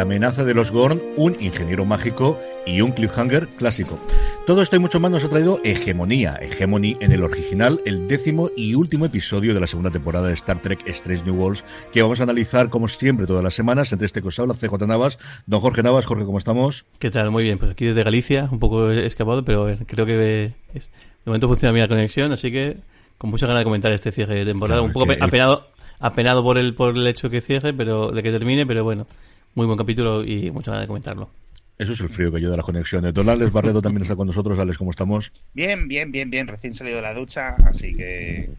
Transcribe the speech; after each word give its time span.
La 0.00 0.04
amenaza 0.04 0.44
de 0.44 0.54
los 0.54 0.70
Gorn, 0.70 0.98
un 1.18 1.36
ingeniero 1.40 1.84
mágico 1.84 2.40
y 2.64 2.80
un 2.80 2.92
cliffhanger 2.92 3.46
clásico. 3.48 4.00
Todo 4.46 4.62
esto 4.62 4.76
y 4.76 4.78
mucho 4.78 4.98
más 4.98 5.10
nos 5.10 5.24
ha 5.24 5.28
traído 5.28 5.60
Hegemonía, 5.62 6.38
Hegemony 6.40 6.96
en 7.00 7.12
el 7.12 7.22
original, 7.22 7.82
el 7.84 8.08
décimo 8.08 8.48
y 8.56 8.74
último 8.74 9.04
episodio 9.04 9.52
de 9.52 9.60
la 9.60 9.66
segunda 9.66 9.90
temporada 9.90 10.28
de 10.28 10.32
Star 10.32 10.62
Trek 10.62 10.88
Strange 10.88 11.22
New 11.26 11.34
Worlds, 11.34 11.66
que 11.92 12.00
vamos 12.00 12.18
a 12.18 12.22
analizar 12.22 12.70
como 12.70 12.88
siempre 12.88 13.26
todas 13.26 13.44
las 13.44 13.52
semanas, 13.52 13.92
entre 13.92 14.06
este 14.06 14.22
que 14.22 14.28
os 14.28 14.38
habla 14.38 14.54
CJ 14.54 14.86
Navas, 14.86 15.18
don 15.44 15.60
Jorge 15.60 15.82
Navas. 15.82 16.06
Jorge, 16.06 16.24
¿cómo 16.24 16.38
estamos? 16.38 16.86
¿Qué 16.98 17.10
tal? 17.10 17.30
Muy 17.30 17.42
bien, 17.42 17.58
pues 17.58 17.72
aquí 17.72 17.84
desde 17.84 18.02
Galicia, 18.02 18.48
un 18.50 18.58
poco 18.58 18.90
escapado, 18.90 19.44
pero 19.44 19.70
creo 19.86 20.06
que 20.06 20.54
es, 20.72 20.90
de 20.90 21.26
momento 21.26 21.46
funciona 21.46 21.72
bien 21.72 21.82
la 21.82 21.88
conexión, 21.88 22.32
así 22.32 22.50
que 22.50 22.78
con 23.18 23.28
mucha 23.28 23.46
ganas 23.46 23.60
de 23.60 23.64
comentar 23.64 23.92
este 23.92 24.12
cierre 24.12 24.36
de 24.36 24.46
temporada, 24.46 24.80
Claro, 24.80 24.86
un 24.86 24.94
poco 24.94 25.12
apenado, 25.22 25.66
apenado 25.98 26.42
por 26.42 26.56
el, 26.56 26.74
por 26.74 26.96
el 26.96 27.06
hecho 27.06 27.28
que 27.28 27.42
cierre, 27.42 27.74
pero 27.74 28.12
de 28.12 28.22
que 28.22 28.32
termine, 28.32 28.64
pero 28.64 28.82
bueno, 28.82 29.06
muy 29.54 29.66
buen 29.66 29.78
capítulo 29.78 30.24
y 30.24 30.50
mucha 30.50 30.70
ganas 30.70 30.84
de 30.84 30.88
comentarlo. 30.88 31.30
Eso 31.78 31.92
es 31.92 32.00
el 32.00 32.10
frío 32.10 32.30
que 32.30 32.36
ayuda 32.36 32.54
a 32.54 32.56
las 32.58 32.66
conexiones. 32.66 33.14
Don 33.14 33.28
Alex 33.28 33.52
Barredo 33.52 33.80
también 33.80 34.02
está 34.02 34.14
con 34.14 34.26
nosotros. 34.26 34.58
Alex, 34.58 34.76
¿cómo 34.76 34.90
estamos? 34.90 35.32
Bien, 35.54 35.88
bien, 35.88 36.12
bien, 36.12 36.28
bien. 36.30 36.46
Recién 36.46 36.74
salido 36.74 36.96
de 36.96 37.02
la 37.02 37.14
ducha, 37.14 37.56
así 37.64 37.94
que 37.94 38.50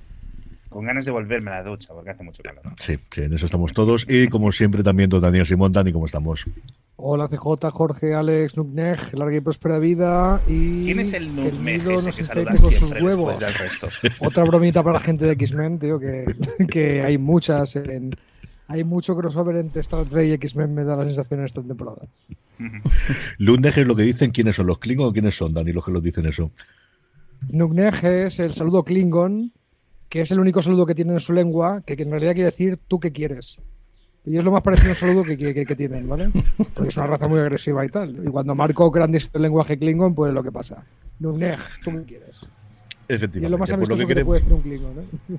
con 0.70 0.86
ganas 0.86 1.06
de 1.06 1.12
volverme 1.12 1.52
a 1.52 1.62
la 1.62 1.70
ducha 1.70 1.94
porque 1.94 2.10
hace 2.10 2.24
mucho 2.24 2.42
calor. 2.42 2.64
Sí, 2.80 2.98
sí, 3.12 3.22
en 3.22 3.34
eso 3.34 3.46
estamos 3.46 3.74
todos. 3.74 4.08
Y 4.10 4.28
como 4.28 4.52
siempre 4.52 4.82
también 4.82 5.10
don 5.12 5.22
Daniel 5.22 5.46
Simón. 5.46 5.72
Dani, 5.72 5.92
¿cómo 5.92 6.08
estamos? 6.08 6.46
Hola 6.96 7.28
CJ, 7.28 7.70
Jorge, 7.72 8.14
Alex, 8.16 8.58
Nukneg, 8.58 8.98
larga 9.18 9.36
y 9.36 9.40
próspera 9.42 9.78
vida 9.80 10.42
y 10.48 10.86
¿Quién 10.86 11.00
es 11.00 11.14
el 11.14 11.30
que 11.36 11.52
nos 11.52 12.16
que 12.16 12.24
saluda 12.24 12.56
con 12.56 12.72
sus 12.72 13.02
huevos. 13.02 13.40
después 13.40 13.40
del 13.40 13.54
resto? 13.54 13.90
Otra 14.20 14.44
bromita 14.46 14.82
para 14.82 14.94
la 15.00 15.00
gente 15.06 15.26
de 15.26 15.34
X-Men, 15.34 15.78
tío, 15.80 16.00
que, 16.00 16.26
que 16.72 17.02
hay 17.02 17.18
muchas 17.20 17.76
en- 17.76 18.16
hay 18.72 18.84
mucho 18.84 19.16
crossover 19.16 19.56
entre 19.58 19.82
Star 19.82 20.06
Trek 20.06 20.28
y 20.28 20.32
X-Men, 20.34 20.74
me 20.74 20.84
da 20.84 20.96
la 20.96 21.06
sensación 21.06 21.40
en 21.42 21.46
esta 21.46 21.62
temporada. 21.62 22.02
Lundeg 23.38 23.78
es 23.80 23.88
lo 23.88 23.96
que 23.96 24.04
dicen. 24.04 24.32
¿Quiénes 24.32 24.56
son 24.56 24.68
los 24.68 24.80
Klingon 24.80 25.08
o 25.10 25.14
quiénes 25.14 25.36
son, 25.36 25.54
Dani, 25.54 25.72
los 25.72 25.84
que 25.86 25.92
los 25.92 26.04
dicen 26.04 26.26
eso? 26.26 26.52
Nukneg 27.50 28.04
es 28.06 28.40
el 28.40 28.54
saludo 28.54 28.84
Klingon, 28.84 29.52
que 30.10 30.22
es 30.22 30.32
el 30.32 30.40
único 30.40 30.62
saludo 30.62 30.86
que 30.86 30.96
tienen 30.96 31.16
en 31.16 31.20
su 31.20 31.34
lengua, 31.34 31.82
que, 31.86 31.98
que 31.98 32.04
en 32.04 32.12
realidad 32.12 32.34
quiere 32.34 32.52
decir 32.52 32.78
tú 32.88 33.00
qué 33.00 33.12
quieres. 33.12 33.58
Y 34.24 34.38
es 34.38 34.44
lo 34.44 34.52
más 34.52 34.62
parecido 34.62 34.90
a 34.90 34.94
un 34.94 34.98
saludo 34.98 35.24
que, 35.24 35.36
que- 35.36 35.66
que 35.66 35.76
tienen, 35.76 36.08
¿vale? 36.08 36.30
Porque 36.76 36.90
es 36.90 36.98
una 36.98 37.08
raza 37.08 37.28
muy 37.28 37.40
agresiva 37.40 37.84
y 37.84 37.90
tal. 37.90 38.22
Y 38.24 38.30
cuando 38.30 38.54
Marco 38.54 38.92
Grande 38.92 39.18
dice 39.18 39.30
el 39.34 39.42
lenguaje 39.42 39.80
Klingon, 39.80 40.14
pues 40.14 40.32
lo 40.32 40.44
que 40.44 40.52
pasa. 40.52 40.84
Nukneg, 41.20 41.58
tú 41.84 41.92
qué 41.92 42.04
quieres. 42.04 42.46
Y 43.10 43.14
Efectivamente. 43.16 43.46
es 43.48 43.52
lo 43.52 43.58
más 43.58 43.70
Pues 43.72 43.78
amistoso 43.78 43.98
que 43.98 44.08
que, 44.08 44.08
te 44.08 44.22
queremos- 44.22 44.28
puede 44.28 44.40
decir 44.42 44.54
un 44.54 44.62
Klingon, 44.62 45.00
¿eh? 45.00 45.38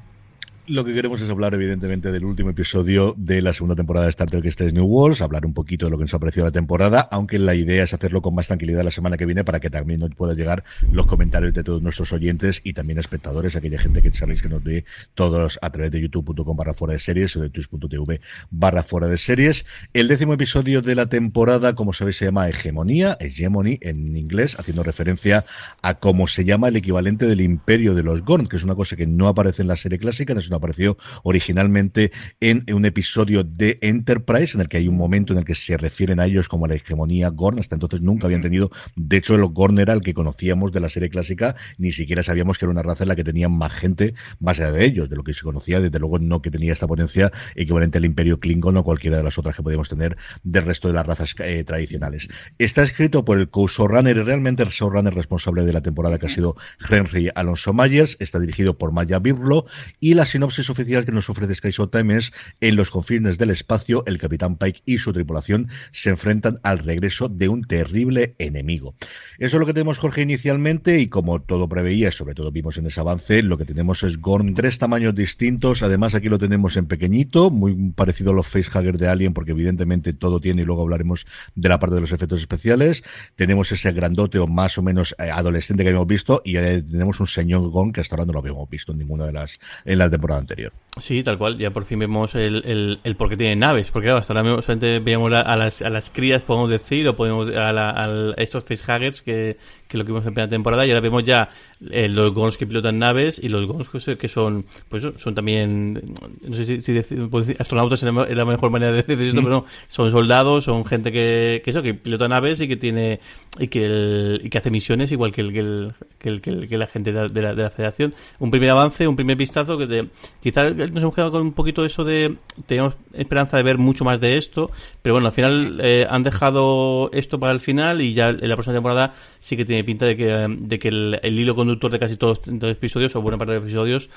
Lo 0.69 0.85
que 0.85 0.95
queremos 0.95 1.21
es 1.21 1.29
hablar, 1.29 1.55
evidentemente, 1.55 2.13
del 2.13 2.25
último 2.25 2.51
episodio 2.51 3.17
de 3.19 3.43
la 3.43 3.53
segunda 3.53 3.75
temporada 3.75 4.07
de 4.07 4.11
Star 4.11 4.31
Trek 4.31 4.45
Strange 4.45 4.73
New 4.73 4.85
Worlds, 4.85 5.21
hablar 5.21 5.45
un 5.45 5.55
poquito 5.55 5.87
de 5.87 5.91
lo 5.91 5.99
que 5.99 6.05
nos 6.05 6.15
ha 6.15 6.21
parecido 6.21 6.47
la 6.47 6.53
temporada, 6.53 7.01
aunque 7.11 7.41
la 7.41 7.57
idea 7.57 7.83
es 7.83 7.93
hacerlo 7.93 8.23
con 8.23 8.33
más 8.33 8.47
tranquilidad 8.47 8.85
la 8.85 8.93
semana 8.93 9.17
que 9.17 9.27
viene 9.27 9.43
para 9.43 9.59
que 9.59 9.71
también 9.71 9.99
nos 9.99 10.15
puedan 10.15 10.37
llegar 10.37 10.63
los 10.93 11.07
comentarios 11.07 11.53
de 11.53 11.65
todos 11.65 11.83
nuestros 11.83 12.13
oyentes 12.13 12.61
y 12.63 12.75
también 12.75 13.01
espectadores, 13.01 13.57
aquella 13.57 13.77
gente 13.77 14.03
que 14.03 14.13
sabéis 14.13 14.41
que 14.41 14.49
nos 14.49 14.63
ve 14.63 14.85
todos 15.17 15.59
a 15.63 15.71
través 15.71 15.91
de 15.91 16.01
youtube.com 16.01 16.57
barra 16.57 16.75
fuera 16.75 16.93
de 16.93 17.01
series 17.01 17.37
o 17.37 17.41
de 17.41 17.51
twitch.tv 17.51 18.21
barra 18.53 18.85
fuera 18.85 19.09
de 19.09 19.19
series. 19.19 19.67
El 19.95 20.07
décimo 20.07 20.35
episodio 20.35 20.81
de 20.81 20.95
la 20.95 21.07
temporada, 21.07 21.75
como 21.75 21.93
sabéis, 21.93 22.19
se 22.19 22.27
llama 22.27 22.49
Hegemonía, 22.49 23.17
Hegemony 23.19 23.79
en 23.81 24.17
inglés, 24.17 24.57
haciendo 24.61 24.85
referencia 24.85 25.45
a 25.83 25.95
cómo 25.95 26.29
se 26.29 26.45
llama 26.45 26.69
el 26.69 26.77
equivalente 26.77 27.27
del 27.27 27.41
imperio 27.41 27.95
de 27.95 28.05
los 28.05 28.23
Gorn, 28.23 28.47
que 28.47 28.55
es 28.55 28.63
una 28.63 28.77
cosa 28.77 28.95
que 28.95 29.09
no 29.09 29.27
aparece 29.27 29.63
en 29.63 29.69
la 29.69 29.77
serie 29.77 29.99
clásica, 29.99 30.35
apareció 30.57 30.97
originalmente 31.23 32.13
en 32.41 32.65
un 32.73 32.85
episodio 32.85 33.45
de 33.45 33.79
Enterprise, 33.81 34.55
en 34.55 34.63
el 34.63 34.69
que 34.69 34.79
hay 34.79 34.89
un 34.89 34.97
momento 34.97 35.33
en 35.33 35.41
el 35.41 35.45
que 35.45 35.55
se 35.55 35.77
refieren 35.77 36.21
a 36.21 36.27
ellos 36.27 36.49
como 36.49 36.67
la 36.67 36.75
hegemonía 36.75 37.29
Gorn, 37.29 37.59
hasta 37.59 37.77
entonces 37.77 38.01
nunca 38.01 38.27
habían 38.27 38.43
tenido, 38.43 38.71
de 38.97 39.17
hecho 39.17 39.35
el 39.35 39.45
Gorn 39.47 39.79
era 39.79 39.93
el 39.93 40.01
que 40.01 40.15
conocíamos 40.15 40.73
de 40.73 40.81
la 40.81 40.89
serie 40.89 41.09
clásica, 41.09 41.57
ni 41.79 41.93
siquiera 41.93 42.23
sabíamos 42.23 42.59
que 42.59 42.65
era 42.65 42.73
una 42.73 42.83
raza 42.83 43.05
en 43.05 43.09
la 43.09 43.17
que 43.17 43.25
tenían 43.25 43.53
más 43.53 43.73
gente 43.73 44.15
más 44.41 44.59
allá 44.59 44.73
de 44.73 44.85
ellos, 44.85 45.09
de 45.09 45.17
lo 45.17 45.25
que 45.25 45.35
se 45.35 45.43
conocía, 45.43 45.81
desde 45.81 45.99
luego 45.99 46.19
no 46.19 46.43
que 46.43 46.51
tenía 46.51 46.73
esta 46.73 46.87
potencia 46.87 47.33
equivalente 47.55 47.99
al 47.99 48.05
imperio 48.05 48.41
Klingon 48.41 48.77
o 48.77 48.85
cualquiera 48.85 49.17
de 49.17 49.23
las 49.23 49.39
otras 49.39 49.57
que 49.57 49.63
podíamos 49.63 49.89
tener 49.89 50.17
del 50.43 50.65
resto 50.65 50.89
de 50.89 50.95
las 50.95 51.07
razas 51.07 51.35
eh, 51.39 51.65
tradicionales. 51.65 52.29
Está 52.59 52.83
escrito 52.83 53.25
por 53.25 53.39
el 53.39 53.49
co-showrunner 53.49 54.25
realmente 54.25 54.63
el 54.63 54.71
showrunner 54.71 55.15
responsable 55.15 55.65
de 55.65 55.73
la 55.73 55.81
temporada 55.81 56.19
que 56.19 56.27
ha 56.27 56.31
sido 56.31 56.57
Henry 56.89 57.31
Alonso 57.35 57.73
Myers, 57.73 58.17
está 58.21 58.39
dirigido 58.39 58.79
por 58.79 58.93
Maya 58.93 59.19
Birlo 59.19 59.67
y 60.01 60.15
la 60.15 60.27
sinopsis 60.43 60.71
oficial 60.71 61.05
que 61.05 61.13
nos 61.13 61.31
ofrece 61.31 61.55
Sky 61.55 61.71
Showtime 61.71 62.17
es 62.17 62.33
en 62.61 62.75
los 62.75 62.91
confines 62.91 63.39
del 63.39 63.51
espacio, 63.51 64.03
el 64.07 64.19
Capitán 64.19 64.57
Pike 64.57 64.83
y 64.85 64.99
su 64.99 65.13
tripulación 65.13 65.69
se 65.93 66.11
enfrentan 66.11 66.59
al 66.65 66.81
regreso 66.81 67.29
de 67.29 67.49
un 67.49 67.63
terrible 67.63 68.35
enemigo. 68.39 68.97
Eso 69.39 69.57
es 69.57 69.61
lo 69.61 69.67
que 69.67 69.73
tenemos, 69.73 69.99
Jorge, 69.99 70.23
inicialmente, 70.23 70.99
y 70.99 71.07
como 71.07 71.41
todo 71.43 71.69
preveía, 71.69 72.11
sobre 72.11 72.35
todo 72.35 72.51
vimos 72.51 72.77
en 72.77 72.87
ese 72.87 72.99
avance, 72.99 73.41
lo 73.45 73.57
que 73.57 73.65
tenemos 73.65 74.03
es 74.03 74.19
Gorn, 74.19 74.55
tres 74.55 74.81
tamaños 74.81 75.15
distintos, 75.15 75.85
además 75.85 76.17
aquí 76.17 76.29
lo 76.29 76.41
tenemos 76.41 76.77
en 76.77 76.87
pequeñito, 76.87 77.53
muy 77.53 77.93
parecido 77.93 78.33
a 78.33 78.35
los 78.35 78.49
facehuggers 78.49 78.99
de 78.99 79.07
Alien, 79.07 79.35
porque 79.35 79.53
evidentemente 79.53 80.13
todo 80.13 80.41
tiene, 80.41 80.63
y 80.63 80.65
luego 80.65 80.83
hablaremos 80.83 81.25
de 81.55 81.69
la 81.69 81.79
parte 81.79 81.95
de 81.95 82.01
los 82.01 82.11
efectos 82.11 82.41
especiales, 82.41 83.05
tenemos 83.37 83.71
ese 83.71 83.93
grandote 83.93 84.41
o 84.41 84.49
más 84.49 84.77
o 84.77 84.83
menos 84.83 85.15
eh, 85.21 85.31
adolescente 85.31 85.85
que 85.85 85.91
habíamos 85.91 86.09
visto, 86.09 86.43
y 86.45 86.55
tenemos 86.55 87.21
un 87.21 87.29
señor 87.29 87.69
Gorn 87.71 87.93
que 87.93 88.01
hasta 88.01 88.17
ahora 88.17 88.27
no 88.27 88.33
lo 88.33 88.41
habíamos 88.41 88.69
visto 88.69 88.91
en 88.91 88.99
ninguna 88.99 89.27
de 89.27 89.35
las, 89.35 89.61
en 89.85 89.99
la 89.99 90.11
temporada 90.11 90.32
anterior. 90.39 90.73
Sí, 90.99 91.23
tal 91.23 91.39
cual. 91.39 91.57
Ya 91.57 91.71
por 91.71 91.85
fin 91.87 91.99
vemos 92.01 92.35
el, 92.35 92.63
el, 92.67 92.99
el 93.03 93.17
por 93.17 93.31
qué 93.31 93.37
tiene 93.39 93.57
naves. 93.57 93.91
Porque 93.91 94.07
claro, 94.09 94.19
hasta 94.21 94.35
ahora 94.35 94.43
mismo 94.43 94.61
solamente 94.61 94.99
veíamos 94.99 95.31
la- 95.31 95.41
a, 95.41 95.57
las, 95.57 95.81
a 95.81 95.89
las 95.89 96.11
crías, 96.11 96.43
podemos 96.43 96.69
decir, 96.69 97.09
o 97.09 97.17
podemos 97.17 97.49
a, 97.55 97.73
la- 97.73 97.91
a 97.93 98.35
estos 98.37 98.63
facehuggers 98.67 99.23
que, 99.23 99.57
que 99.89 99.97
lo 99.97 100.05
que 100.05 100.09
vimos 100.13 100.27
en 100.27 100.35
primera 100.35 100.51
temporada. 100.51 100.85
Y 100.87 100.91
ahora 100.91 101.01
vemos 101.01 101.25
ya 101.25 101.49
eh, 101.91 102.09
los 102.11 102.35
Gons 102.35 102.59
que 102.59 102.67
pilotan 102.67 102.99
naves 102.99 103.41
y 103.43 103.49
los 103.49 103.65
Gons 103.67 103.89
que, 104.19 104.29
son, 104.29 104.67
pues 104.91 105.03
son 105.17 105.35
también, 105.35 106.15
no 106.43 106.55
sé 106.55 106.67
si, 106.67 106.81
si 106.83 106.93
decir- 106.93 107.27
astronautas 107.59 108.03
es 108.03 108.37
la, 108.37 108.45
mejor 108.45 108.71
manera 108.71 108.93
de 108.93 109.03
decir 109.03 109.27
esto, 109.29 109.41
Mm. 109.41 109.45
pero 109.45 109.57
no, 109.61 109.65
son 109.89 110.11
soldados, 110.11 110.65
son 110.65 110.85
gente 110.85 111.11
que, 111.11 111.63
que 111.65 111.71
eso, 111.71 111.81
que 111.83 111.95
pilota 111.95 112.29
naves 112.29 112.61
y 112.61 112.69
que 112.69 112.77
tiene, 112.77 113.21
y 113.59 113.69
que, 113.69 113.87
el- 113.87 114.41
y 114.45 114.51
que 114.51 114.59
hace 114.59 114.71
misiones 114.71 115.11
igual 115.11 115.33
que, 115.33 115.41
el, 115.41 115.53
que, 115.55 115.61
el, 115.61 115.95
que, 116.19 116.29
el- 116.29 116.41
que 116.43 116.51
el- 116.51 116.69
que 116.69 116.77
la 116.77 116.87
gente 116.87 117.13
de 117.15 117.43
la- 117.43 117.55
de 117.55 117.63
la 117.63 117.71
federación. 117.71 118.13
Un 118.41 118.51
primer 118.51 118.69
avance, 118.69 119.09
un 119.09 119.17
primer 119.17 119.37
vistazo 119.39 119.79
que 119.79 119.87
te, 119.87 120.09
quizás 120.41 120.75
nos 120.75 120.91
hemos 120.91 121.15
quedado 121.15 121.31
con 121.31 121.43
un 121.43 121.53
poquito 121.53 121.83
de 121.83 121.89
eso 121.89 122.05
de, 122.05 122.37
teníamos 122.67 122.97
esperanza 123.13 123.57
de 123.57 123.63
ver 123.63 123.79
mucho 123.79 124.05
más 124.05 124.21
de 124.21 124.37
esto, 124.37 124.71
pero 125.03 125.15
bueno, 125.15 125.29
al 125.29 125.33
final 125.33 125.79
eh, 125.83 126.07
han 126.09 126.23
dejado 126.23 127.11
esto 127.13 127.39
para 127.39 127.53
el 127.53 127.61
final 127.61 128.01
y 128.01 128.15
ya 128.15 128.31
en 128.31 128.49
la 128.49 128.57
próxima 128.57 128.75
temporada 128.75 129.15
sí 129.41 129.57
que 129.57 129.65
tiene 129.65 129.85
pinta 129.85 130.07
de 130.07 130.17
que, 130.17 130.47
de 130.49 130.79
que 130.79 130.89
el, 130.89 131.39
hilo 131.39 131.55
conductor 131.55 131.91
de 131.91 131.99
casi 131.99 132.17
todos 132.17 132.41
los 132.47 132.71
episodios, 132.71 133.15
o 133.17 133.23
buena 133.23 133.39
parte 133.39 133.53
de 133.53 133.61
los 133.61 133.69
episodios, 133.69 134.11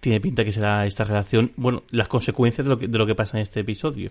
tiene 0.00 0.20
pinta 0.20 0.44
que 0.44 0.52
será 0.52 0.86
esta 0.86 1.04
relación, 1.04 1.52
bueno, 1.56 1.82
las 1.90 2.08
consecuencias 2.08 2.64
de 2.64 2.70
lo 2.70 2.78
que, 2.78 2.88
de 2.88 2.98
lo 2.98 3.06
que 3.06 3.14
pasa 3.14 3.36
en 3.36 3.42
este 3.42 3.60
episodio. 3.60 4.10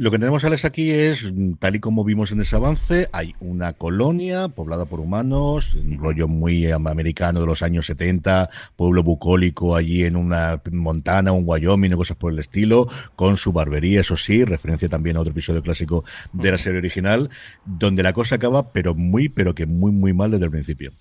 Lo 0.00 0.12
que 0.12 0.20
tenemos, 0.20 0.44
Alex, 0.44 0.64
aquí 0.64 0.92
es, 0.92 1.24
mm, 1.24 1.54
tal 1.54 1.74
y 1.74 1.80
como 1.80 2.04
vimos 2.04 2.30
en 2.30 2.40
ese 2.40 2.54
avance, 2.54 3.08
hay 3.10 3.34
una 3.40 3.72
colonia 3.72 4.46
poblada 4.46 4.84
por 4.84 5.00
humanos, 5.00 5.74
un 5.74 5.98
rollo 5.98 6.28
muy 6.28 6.70
americano 6.70 7.40
de 7.40 7.46
los 7.46 7.64
años 7.64 7.86
70, 7.86 8.48
pueblo 8.76 9.02
bucólico 9.02 9.74
allí 9.74 10.04
en 10.04 10.14
una 10.14 10.62
Montana, 10.70 11.32
un 11.32 11.42
Wyoming, 11.44 11.96
cosas 11.96 12.16
por 12.16 12.32
el 12.32 12.38
estilo, 12.38 12.86
con 13.16 13.36
su 13.36 13.52
barbería, 13.52 14.02
eso 14.02 14.16
sí, 14.16 14.44
referencia 14.44 14.88
también 14.88 15.16
a 15.16 15.20
otro 15.22 15.32
episodio 15.32 15.62
clásico 15.62 16.04
de 16.32 16.52
la 16.52 16.58
serie 16.58 16.78
original, 16.78 17.28
donde 17.64 18.04
la 18.04 18.12
cosa 18.12 18.36
acaba, 18.36 18.70
pero 18.70 18.94
muy, 18.94 19.28
pero 19.28 19.56
que 19.56 19.66
muy, 19.66 19.90
muy 19.90 20.12
mal 20.12 20.30
desde 20.30 20.44
el 20.44 20.52
principio. 20.52 20.92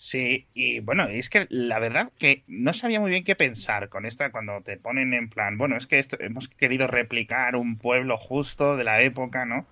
Sí, 0.00 0.48
y 0.54 0.78
bueno, 0.80 1.04
es 1.08 1.28
que 1.28 1.46
la 1.50 1.80
verdad 1.80 2.12
que 2.18 2.44
no 2.46 2.72
sabía 2.72 3.00
muy 3.00 3.10
bien 3.10 3.24
qué 3.24 3.34
pensar 3.34 3.88
con 3.88 4.06
esto 4.06 4.30
cuando 4.30 4.62
te 4.62 4.76
ponen 4.76 5.12
en 5.12 5.28
plan, 5.28 5.58
bueno, 5.58 5.76
es 5.76 5.88
que 5.88 5.98
esto, 5.98 6.16
hemos 6.20 6.48
querido 6.48 6.86
replicar 6.86 7.56
un 7.56 7.78
pueblo 7.78 8.16
justo 8.16 8.76
de 8.76 8.84
la 8.84 9.02
época, 9.02 9.44
¿no? 9.44 9.68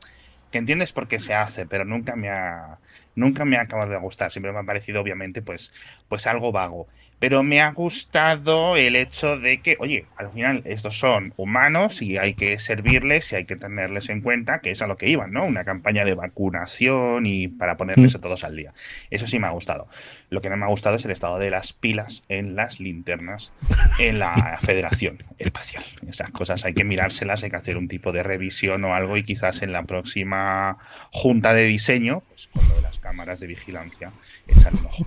Que 0.50 0.58
entiendes 0.58 0.92
por 0.92 1.06
qué 1.08 1.20
se 1.20 1.34
hace, 1.34 1.66
pero 1.66 1.84
nunca 1.84 2.16
me 2.16 2.28
ha 2.30 2.80
nunca 3.16 3.44
me 3.44 3.56
ha 3.56 3.62
acabado 3.62 3.90
de 3.90 3.98
gustar, 3.98 4.30
siempre 4.30 4.52
me 4.52 4.60
ha 4.60 4.64
parecido 4.64 5.00
obviamente 5.00 5.42
pues 5.42 5.72
pues 6.08 6.26
algo 6.26 6.52
vago 6.52 6.86
pero 7.18 7.42
me 7.42 7.60
ha 7.60 7.70
gustado 7.70 8.76
el 8.76 8.94
hecho 8.94 9.38
de 9.38 9.58
que, 9.58 9.76
oye, 9.80 10.04
al 10.16 10.30
final 10.30 10.62
estos 10.66 10.98
son 10.98 11.32
humanos 11.36 12.02
y 12.02 12.18
hay 12.18 12.34
que 12.34 12.58
servirles 12.58 13.32
y 13.32 13.36
hay 13.36 13.44
que 13.46 13.56
tenerles 13.56 14.10
en 14.10 14.20
cuenta, 14.20 14.60
que 14.60 14.70
es 14.70 14.82
a 14.82 14.86
lo 14.86 14.98
que 14.98 15.08
iban, 15.08 15.32
¿no? 15.32 15.46
Una 15.46 15.64
campaña 15.64 16.04
de 16.04 16.14
vacunación 16.14 17.24
y 17.24 17.48
para 17.48 17.76
ponerles 17.78 18.14
a 18.14 18.20
todos 18.20 18.44
al 18.44 18.56
día. 18.56 18.74
Eso 19.10 19.26
sí 19.26 19.38
me 19.38 19.46
ha 19.46 19.50
gustado. 19.50 19.88
Lo 20.28 20.42
que 20.42 20.50
no 20.50 20.56
me 20.56 20.64
ha 20.66 20.68
gustado 20.68 20.96
es 20.96 21.04
el 21.04 21.10
estado 21.10 21.38
de 21.38 21.50
las 21.50 21.72
pilas 21.72 22.22
en 22.28 22.54
las 22.54 22.80
linternas 22.80 23.52
en 23.98 24.18
la 24.18 24.58
Federación 24.60 25.24
Espacial. 25.38 25.84
Esas 26.06 26.30
cosas 26.30 26.64
hay 26.66 26.74
que 26.74 26.84
mirárselas, 26.84 27.42
hay 27.42 27.50
que 27.50 27.56
hacer 27.56 27.78
un 27.78 27.88
tipo 27.88 28.12
de 28.12 28.22
revisión 28.22 28.84
o 28.84 28.94
algo 28.94 29.16
y 29.16 29.22
quizás 29.22 29.62
en 29.62 29.72
la 29.72 29.84
próxima 29.84 30.76
junta 31.12 31.54
de 31.54 31.64
diseño, 31.64 32.22
pues 32.28 32.48
con 32.52 32.68
lo 32.68 32.76
de 32.76 32.82
las 32.82 32.98
cámaras 33.06 33.38
de 33.38 33.46
vigilancia, 33.46 34.10
echar 34.48 34.74
un 34.74 34.86
ojo. 34.86 35.06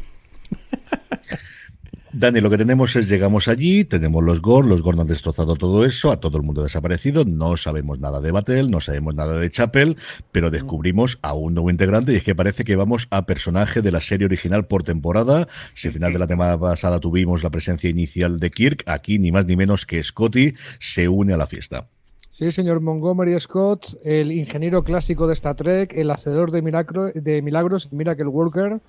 Dani, 2.14 2.40
lo 2.40 2.50
que 2.50 2.58
tenemos 2.58 2.96
es, 2.96 3.10
llegamos 3.10 3.50
allí, 3.50 3.84
tenemos 3.84 4.24
los 4.24 4.42
Gorn, 4.42 4.70
los 4.70 4.82
Gorn 4.82 5.02
han 5.02 5.08
destrozado 5.08 5.56
todo 5.56 5.84
eso, 5.84 6.10
a 6.10 6.22
todo 6.22 6.38
el 6.38 6.44
mundo 6.44 6.64
desaparecido, 6.64 7.26
no 7.26 7.58
sabemos 7.58 8.00
nada 8.00 8.22
de 8.22 8.32
Battle, 8.32 8.70
no 8.70 8.80
sabemos 8.80 9.16
nada 9.16 9.38
de 9.38 9.52
Chapel, 9.52 9.98
pero 10.32 10.50
descubrimos 10.50 11.20
a 11.22 11.34
un 11.34 11.56
nuevo 11.56 11.70
integrante 11.70 12.14
y 12.14 12.16
es 12.16 12.24
que 12.24 12.36
parece 12.36 12.64
que 12.64 12.78
vamos 12.78 13.08
a 13.12 13.26
personaje 13.26 13.82
de 13.82 13.92
la 13.92 14.00
serie 14.00 14.28
original 14.28 14.66
por 14.66 14.84
temporada. 14.84 15.50
Si 15.76 15.90
al 15.90 15.94
final 15.94 16.14
de 16.14 16.20
la 16.20 16.28
temporada 16.28 16.58
pasada 16.58 17.02
tuvimos 17.02 17.44
la 17.44 17.50
presencia 17.50 17.90
inicial 17.90 18.40
de 18.40 18.50
Kirk, 18.50 18.84
aquí 18.88 19.20
ni 19.20 19.34
más 19.34 19.46
ni 19.46 19.58
menos 19.58 19.86
que 19.86 20.02
Scotty 20.02 20.56
se 20.80 21.10
une 21.10 21.34
a 21.34 21.38
la 21.38 21.48
fiesta. 21.48 21.90
Sí, 22.32 22.52
señor 22.52 22.80
Montgomery 22.80 23.40
Scott, 23.40 23.98
el 24.04 24.32
ingeniero 24.32 24.84
clásico 24.84 25.28
de 25.28 25.34
Star 25.34 25.56
Trek, 25.56 25.94
el 25.96 26.12
hacedor 26.12 26.52
de, 26.52 26.62
milagro, 26.62 27.12
de 27.14 27.42
milagros, 27.42 27.92
Miracle 27.92 28.28
Worker, 28.28 28.80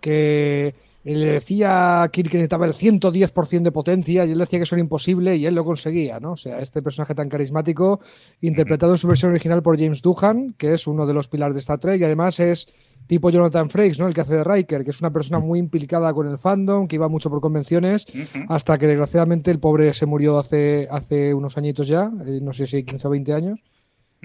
que 0.00 0.74
le 1.04 1.26
decía 1.26 2.02
a 2.02 2.08
Kirk 2.08 2.30
que 2.30 2.38
necesitaba 2.38 2.64
el 2.66 2.72
110% 2.72 3.62
de 3.62 3.72
potencia 3.72 4.24
y 4.24 4.32
él 4.32 4.38
decía 4.38 4.58
que 4.58 4.62
eso 4.62 4.74
era 4.74 4.80
imposible 4.80 5.36
y 5.36 5.44
él 5.44 5.54
lo 5.54 5.64
conseguía, 5.64 6.18
¿no? 6.18 6.32
O 6.32 6.36
sea, 6.36 6.60
este 6.60 6.80
personaje 6.80 7.14
tan 7.14 7.28
carismático, 7.28 8.00
interpretado 8.40 8.92
en 8.92 8.98
su 8.98 9.06
versión 9.06 9.30
original 9.32 9.62
por 9.62 9.78
James 9.78 10.00
Doohan, 10.00 10.54
que 10.54 10.72
es 10.72 10.86
uno 10.86 11.06
de 11.06 11.12
los 11.12 11.28
pilares 11.28 11.54
de 11.54 11.60
Star 11.60 11.78
Trek 11.78 12.00
y 12.00 12.04
además 12.04 12.40
es 12.40 12.68
tipo 13.06 13.28
Jonathan 13.28 13.68
Frakes, 13.68 13.98
¿no? 13.98 14.08
El 14.08 14.14
que 14.14 14.22
hace 14.22 14.36
de 14.36 14.44
Riker, 14.44 14.82
que 14.82 14.90
es 14.90 15.00
una 15.00 15.12
persona 15.12 15.38
muy 15.38 15.58
implicada 15.58 16.14
con 16.14 16.26
el 16.26 16.38
fandom, 16.38 16.88
que 16.88 16.96
iba 16.96 17.08
mucho 17.08 17.28
por 17.28 17.42
convenciones, 17.42 18.06
hasta 18.48 18.78
que 18.78 18.86
desgraciadamente 18.86 19.50
el 19.50 19.60
pobre 19.60 19.92
se 19.92 20.06
murió 20.06 20.38
hace, 20.38 20.88
hace 20.90 21.34
unos 21.34 21.58
añitos 21.58 21.86
ya, 21.86 22.10
eh, 22.26 22.40
no 22.40 22.54
sé 22.54 22.64
si 22.66 22.82
15 22.82 23.06
o 23.06 23.10
20 23.10 23.32
años 23.34 23.60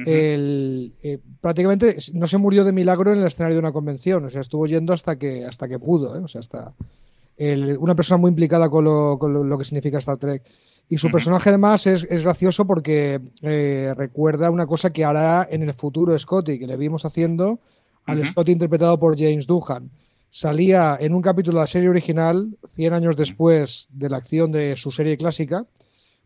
el, 0.06 0.94
eh, 1.02 1.20
prácticamente 1.42 1.98
no 2.14 2.28
se 2.28 2.38
murió 2.38 2.64
de 2.64 2.72
milagro 2.72 3.14
en 3.14 3.20
el 3.20 3.28
escenario 3.28 3.56
de 3.56 3.60
una 3.60 3.72
convención, 3.72 4.26
o 4.26 4.30
sea, 4.30 4.42
estuvo 4.42 4.66
yendo 4.68 4.94
hasta 4.94 5.18
que 5.18 5.46
hasta 5.46 5.68
que 5.68 5.80
pudo, 5.80 6.16
¿eh? 6.16 6.20
o 6.20 6.28
sea, 6.28 6.40
hasta 6.40 6.74
una 7.80 7.96
persona 7.96 8.18
muy 8.18 8.30
implicada 8.30 8.70
con 8.70 8.84
lo, 8.84 9.18
con 9.18 9.48
lo, 9.48 9.58
que 9.58 9.64
significa 9.64 10.00
Star 10.00 10.18
Trek. 10.18 10.44
Y 10.90 10.98
su 10.98 11.10
personaje 11.10 11.50
además 11.50 11.88
es, 11.88 12.06
es 12.10 12.24
gracioso 12.24 12.66
porque 12.66 13.22
eh, 13.42 13.94
recuerda 13.96 14.50
una 14.50 14.66
cosa 14.66 14.90
que 14.90 15.06
hará 15.06 15.48
en 15.50 15.64
el 15.64 15.74
futuro 15.74 16.18
Scotty, 16.18 16.60
que 16.60 16.68
le 16.68 16.76
vimos 16.76 17.06
haciendo 17.06 17.60
al 18.06 18.26
Scotty 18.26 18.52
interpretado 18.52 19.00
por 19.00 19.18
James 19.18 19.46
Doohan. 19.48 19.90
Salía 20.32 20.98
en 21.00 21.14
un 21.14 21.22
capítulo 21.22 21.58
de 21.58 21.64
la 21.64 21.68
serie 21.68 21.90
original, 21.90 22.58
100 22.68 22.94
años 22.94 23.16
después 23.16 23.88
de 23.92 24.10
la 24.10 24.18
acción 24.18 24.52
de 24.52 24.76
su 24.76 24.92
serie 24.92 25.18
clásica, 25.18 25.66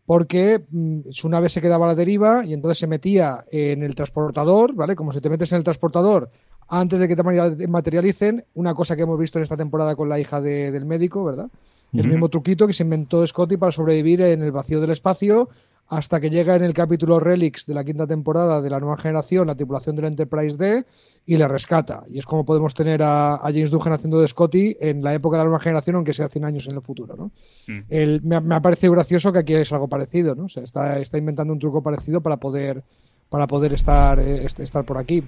porque 0.06 0.62
mm, 0.70 1.10
su 1.10 1.28
nave 1.28 1.48
se 1.48 1.60
quedaba 1.60 1.86
a 1.86 1.88
la 1.88 1.94
deriva 1.94 2.44
y 2.44 2.52
entonces 2.52 2.78
se 2.78 2.86
metía 2.86 3.44
en 3.50 3.82
el 3.82 3.94
transportador, 3.94 4.74
¿vale? 4.74 4.96
Como 4.96 5.12
si 5.12 5.20
te 5.20 5.30
metes 5.30 5.52
en 5.52 5.58
el 5.58 5.64
transportador 5.64 6.30
antes 6.68 6.98
de 6.98 7.08
que 7.08 7.16
te 7.16 7.68
materialicen, 7.68 8.44
una 8.54 8.74
cosa 8.74 8.96
que 8.96 9.02
hemos 9.02 9.18
visto 9.18 9.38
en 9.38 9.42
esta 9.42 9.56
temporada 9.56 9.96
con 9.96 10.08
la 10.08 10.18
hija 10.18 10.40
del 10.40 10.84
médico, 10.84 11.24
¿verdad? 11.24 11.48
El 11.92 12.08
mismo 12.08 12.28
truquito 12.28 12.66
que 12.66 12.72
se 12.72 12.82
inventó 12.82 13.24
Scotty 13.24 13.56
para 13.56 13.70
sobrevivir 13.70 14.20
en 14.22 14.42
el 14.42 14.50
vacío 14.50 14.80
del 14.80 14.90
espacio 14.90 15.48
hasta 15.88 16.20
que 16.20 16.30
llega 16.30 16.56
en 16.56 16.64
el 16.64 16.72
capítulo 16.72 17.20
Relics 17.20 17.66
de 17.66 17.74
la 17.74 17.84
quinta 17.84 18.06
temporada 18.06 18.62
de 18.62 18.70
la 18.70 18.80
nueva 18.80 18.96
generación 18.96 19.46
la 19.46 19.54
tripulación 19.54 19.96
del 19.96 20.06
Enterprise 20.06 20.56
D 20.56 20.84
y 21.26 21.36
le 21.36 21.48
rescata. 21.48 22.04
Y 22.08 22.18
es 22.18 22.26
como 22.26 22.44
podemos 22.44 22.74
tener 22.74 23.02
a, 23.02 23.40
James 23.44 23.70
Doohan 23.70 23.92
haciendo 23.92 24.20
de 24.20 24.28
Scotty 24.28 24.76
en 24.80 25.02
la 25.02 25.14
época 25.14 25.36
de 25.36 25.44
la 25.44 25.44
nueva 25.44 25.60
generación, 25.60 25.96
aunque 25.96 26.12
sea 26.12 26.28
100 26.28 26.44
años 26.44 26.66
en 26.66 26.74
el 26.74 26.82
futuro. 26.82 27.16
¿no? 27.16 27.30
Mm. 27.66 28.26
me, 28.26 28.54
ha 28.54 28.60
parecido 28.60 28.92
gracioso 28.92 29.32
que 29.32 29.38
aquí 29.38 29.54
es 29.54 29.72
algo 29.72 29.88
parecido. 29.88 30.34
¿no? 30.34 30.44
O 30.44 30.48
sea, 30.48 30.62
está, 30.62 30.98
está 30.98 31.18
inventando 31.18 31.52
un 31.52 31.58
truco 31.58 31.82
parecido 31.82 32.20
para 32.20 32.36
poder, 32.36 32.82
para 33.30 33.46
poder 33.46 33.72
estar, 33.72 34.18
eh, 34.18 34.44
estar 34.44 34.84
por 34.84 34.98
aquí. 34.98 35.22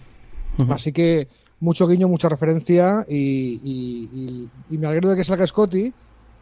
Así 0.69 0.93
que 0.93 1.29
mucho 1.61 1.87
guiño, 1.87 2.09
mucha 2.09 2.29
referencia 2.29 3.05
y, 3.09 4.49
me 4.71 4.87
alegro 4.87 5.11
de 5.11 5.17
que 5.17 5.25
salga 5.25 5.47
Scotty. 5.47 5.93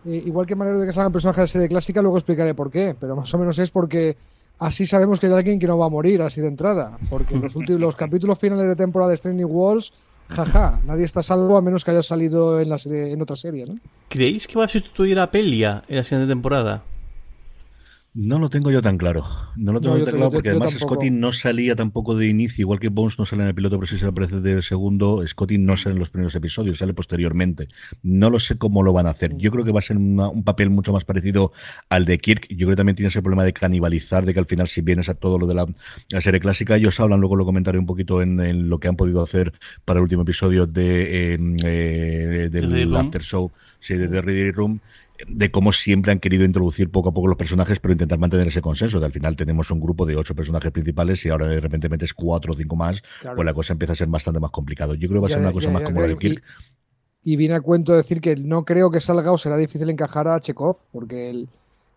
Eh, 0.06 0.22
igual 0.26 0.46
que 0.46 0.54
me 0.54 0.64
alegro 0.64 0.80
de 0.80 0.86
que 0.86 0.92
salga 0.92 1.08
el 1.08 1.12
personaje 1.12 1.42
de 1.42 1.46
serie 1.48 1.68
clásica, 1.68 2.02
luego 2.02 2.18
explicaré 2.18 2.54
por 2.54 2.70
qué. 2.70 2.94
Pero 2.98 3.16
más 3.16 3.32
o 3.34 3.38
menos 3.38 3.58
es 3.58 3.70
porque 3.70 4.16
así 4.58 4.86
sabemos 4.86 5.20
que 5.20 5.26
hay 5.26 5.32
alguien 5.32 5.58
que 5.58 5.66
no 5.66 5.78
va 5.78 5.86
a 5.86 5.90
morir 5.90 6.22
así 6.22 6.40
de 6.40 6.48
entrada. 6.48 6.98
Porque 7.08 7.36
los 7.36 7.54
últimos 7.56 7.80
los 7.80 7.96
capítulos 7.96 8.38
finales 8.38 8.66
de 8.66 8.76
temporada 8.76 9.10
de 9.10 9.14
Strange 9.14 9.44
Walls, 9.44 9.92
jaja, 10.28 10.80
nadie 10.86 11.04
está 11.04 11.22
salvo 11.22 11.56
a 11.56 11.62
menos 11.62 11.84
que 11.84 11.90
haya 11.90 12.02
salido 12.02 12.60
en, 12.60 12.68
la 12.68 12.78
serie, 12.78 13.12
en 13.12 13.22
otra 13.22 13.36
serie, 13.36 13.64
¿no? 13.66 13.78
¿Creéis 14.08 14.46
que 14.46 14.58
va 14.58 14.64
a 14.64 14.68
sustituir 14.68 15.18
a 15.18 15.30
Pelia 15.30 15.82
en 15.88 15.96
la 15.96 16.04
siguiente 16.04 16.30
temporada? 16.30 16.82
No 18.16 18.38
lo 18.38 18.49
tengo 18.49 18.70
yo 18.70 18.81
tan 18.81 18.96
claro. 18.96 19.26
No 19.56 19.72
lo 19.72 19.81
tengo 19.81 19.96
tan 20.05 20.14
claro 20.14 20.31
porque 20.31 20.50
además 20.50 20.72
Scotty 20.78 21.11
no 21.11 21.32
salía 21.32 21.75
tampoco 21.75 22.14
de 22.14 22.28
inicio, 22.28 22.62
igual 22.62 22.78
que 22.78 22.88
Bones 22.88 23.19
no 23.19 23.26
sale 23.26 23.43
en 23.43 23.49
el 23.49 23.56
piloto, 23.56 23.76
pero 23.76 23.88
sí 23.90 23.99
se 23.99 24.06
aparece 24.06 24.40
del 24.40 24.62
segundo. 24.62 25.26
Scotty 25.26 25.58
no 25.58 25.77
sale 25.77 25.94
en 25.94 25.98
los 25.98 26.10
primeros 26.10 26.32
episodios, 26.36 26.79
sale 26.79 26.94
posteriormente. 26.94 27.67
No 28.05 28.31
lo 28.31 28.38
sé 28.38 28.56
cómo 28.56 28.84
lo 28.84 28.93
van 28.93 29.08
a 29.08 29.10
hacer. 29.10 29.36
Yo 29.36 29.50
creo 29.50 29.65
que 29.65 29.72
va 29.72 29.81
a 29.81 29.82
ser 29.82 29.96
un 29.96 30.44
papel 30.44 30.70
mucho 30.70 30.93
más 30.93 31.05
parecido 31.05 31.53
al 31.88 32.05
de 32.05 32.19
Kirk. 32.19 32.46
Yo 32.50 32.58
creo 32.58 32.70
que 32.70 32.77
también 32.77 32.94
tiene 32.94 33.08
ese 33.08 33.20
problema 33.20 33.43
de 33.43 33.53
canibalizar, 33.53 34.24
de 34.24 34.32
que 34.32 34.38
al 34.38 34.46
final, 34.46 34.69
si 34.69 34.81
vienes 34.81 35.08
a 35.08 35.15
todo 35.15 35.36
lo 35.36 35.48
de 35.48 35.55
la, 35.55 35.67
serie 36.20 36.38
clásica, 36.38 36.77
ellos 36.77 37.00
hablan, 37.00 37.19
luego 37.19 37.34
lo 37.34 37.44
comentaré 37.44 37.81
un 37.81 37.86
poquito 37.86 38.22
en, 38.22 38.69
lo 38.69 38.79
que 38.79 38.86
han 38.86 38.96
podido 38.96 39.24
hacer 39.24 39.53
para 39.84 39.98
el 39.98 40.05
último 40.05 40.22
episodio 40.22 40.69
de, 40.69 41.34
eh, 41.34 42.48
del 42.48 42.94
After 42.94 43.22
Show, 43.22 43.50
sí, 43.81 43.94
de 43.94 44.06
The 44.06 44.22
Ready 44.22 44.53
Room 44.53 44.81
de 45.28 45.50
cómo 45.50 45.72
siempre 45.72 46.12
han 46.12 46.18
querido 46.18 46.44
introducir 46.44 46.90
poco 46.90 47.10
a 47.10 47.14
poco 47.14 47.28
los 47.28 47.36
personajes, 47.36 47.78
pero 47.78 47.92
intentar 47.92 48.18
mantener 48.18 48.48
ese 48.48 48.60
consenso. 48.60 48.98
De 48.98 49.06
al 49.06 49.12
final 49.12 49.36
tenemos 49.36 49.70
un 49.70 49.80
grupo 49.80 50.06
de 50.06 50.16
ocho 50.16 50.34
personajes 50.34 50.72
principales 50.72 51.24
y 51.24 51.28
ahora 51.28 51.46
de 51.46 51.60
repente 51.60 51.88
metes 51.88 52.12
cuatro 52.12 52.52
o 52.52 52.56
cinco 52.56 52.76
más, 52.76 53.02
pues 53.22 53.44
la 53.44 53.54
cosa 53.54 53.72
empieza 53.72 53.92
a 53.92 53.96
ser 53.96 54.08
bastante 54.08 54.40
más 54.40 54.50
complicado. 54.50 54.94
Yo 54.94 55.08
creo 55.08 55.20
que 55.20 55.22
va 55.22 55.26
a 55.28 55.30
ser 55.30 55.40
una 55.40 55.52
cosa 55.52 55.70
más 55.70 55.82
como 55.82 56.00
la 56.00 56.08
de 56.08 56.16
Kirk. 56.16 56.42
Y, 57.22 57.36
viene 57.36 57.54
a 57.54 57.60
cuento 57.60 57.94
decir 57.94 58.20
que 58.20 58.36
no 58.36 58.64
creo 58.64 58.90
que 58.90 59.00
salga 59.00 59.32
o 59.32 59.38
será 59.38 59.56
difícil 59.56 59.88
encajar 59.88 60.28
a 60.28 60.40
Chekhov, 60.40 60.76
porque 60.92 61.30
el, 61.30 61.48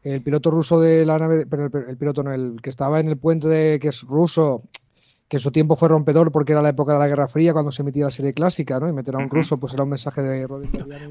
el 0.03 0.21
piloto 0.21 0.51
ruso 0.51 0.79
de 0.79 1.05
la 1.05 1.19
nave, 1.19 1.45
pero 1.45 1.65
el, 1.65 1.97
piloto 1.97 2.23
no, 2.23 2.33
el 2.33 2.61
que 2.61 2.69
estaba 2.69 2.99
en 3.01 3.09
el 3.09 3.17
puente 3.17 3.47
de 3.47 3.79
que 3.79 3.89
es 3.89 4.03
ruso, 4.03 4.63
que 5.27 5.37
en 5.37 5.41
su 5.41 5.51
tiempo 5.51 5.75
fue 5.75 5.89
rompedor 5.89 6.31
porque 6.31 6.53
era 6.53 6.61
la 6.61 6.69
época 6.69 6.93
de 6.93 6.99
la 6.99 7.07
Guerra 7.07 7.27
Fría 7.27 7.51
cuando 7.51 7.71
se 7.71 7.81
emitía 7.81 8.05
la 8.05 8.11
serie 8.11 8.33
clásica, 8.33 8.79
¿no? 8.79 8.87
Y 8.87 8.93
meter 8.93 9.15
a 9.15 9.17
un 9.17 9.29
ruso 9.29 9.57
pues 9.57 9.73
era 9.73 9.83
un 9.83 9.89
mensaje 9.89 10.21
de 10.21 10.45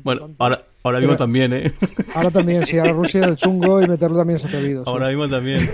Bueno, 0.02 0.30
ahora, 0.38 0.64
ahora 0.82 1.00
mismo 1.00 1.16
también, 1.16 1.52
¿eh? 1.52 1.72
Ahora 2.14 2.30
también, 2.30 2.64
sí, 2.64 2.78
ahora 2.78 2.92
Rusia 2.92 3.24
el 3.26 3.36
chungo 3.36 3.82
y 3.82 3.86
meterlo 3.86 4.16
también 4.16 4.36
es 4.36 4.44
atrevido. 4.44 4.84
Ahora 4.86 5.08
mismo 5.08 5.28
también. 5.28 5.68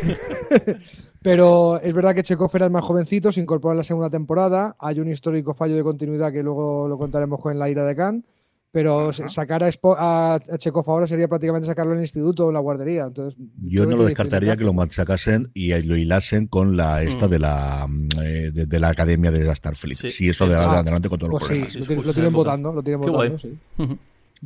Pero 1.22 1.80
es 1.80 1.94
verdad 1.94 2.16
que 2.16 2.25
Chekhov 2.25 2.50
era 2.54 2.66
el 2.66 2.72
más 2.72 2.84
jovencito, 2.84 3.30
se 3.30 3.40
incorporó 3.40 3.75
en 3.75 3.78
la 3.78 3.84
segunda 3.84 4.11
temporada. 4.11 4.75
Hay 4.80 4.99
un 4.99 5.08
histórico 5.08 5.54
fallo 5.54 5.76
de 5.76 5.84
continuidad 5.84 6.32
que 6.32 6.42
luego 6.42 6.88
lo 6.88 6.99
contaremos 6.99 7.40
con 7.40 7.56
la 7.56 7.70
ira 7.70 7.84
de 7.84 7.94
Khan 7.94 8.25
pero 8.73 9.12
sacar 9.12 9.62
a, 9.62 9.69
a, 9.69 10.41
Chekhov 10.57 10.91
ahora 10.91 11.07
sería 11.07 11.29
prácticamente 11.29 11.67
sacarlo 11.67 11.93
en 11.93 11.99
el 11.99 12.05
instituto 12.05 12.47
o 12.47 12.49
en 12.49 12.55
la 12.55 12.61
guardería. 12.61 13.02
Entonces, 13.02 13.38
yo 13.61 13.85
no 13.85 13.97
lo 13.97 14.05
descartaría 14.05 14.57
que 14.57 14.64
lo 14.64 14.73
sacasen 14.91 15.50
y 15.52 15.79
lo 15.83 15.97
hilasen 15.97 16.47
con 16.47 16.76
la 16.76 17.02
esta 17.02 17.26
mm. 17.26 17.31
de 17.31 17.38
la 17.38 17.87
eh, 18.23 18.50
de, 18.52 18.81
la 18.81 18.88
academia 18.88 19.31
de 19.31 19.55
Starfleet. 19.55 20.09
Si 20.09 20.31
eso 20.31 20.49
de 20.49 20.57
adelante 20.57 21.11
con 21.11 21.19
todos 21.19 21.33
los 21.33 21.49
pues 21.49 21.69
Sí, 21.69 21.81
lo, 21.81 22.14
tienen 22.14 22.33
votando, 22.33 22.73
lo 22.73 22.83
tienen 22.83 23.00
votando, 23.02 23.38
sí. 23.38 23.59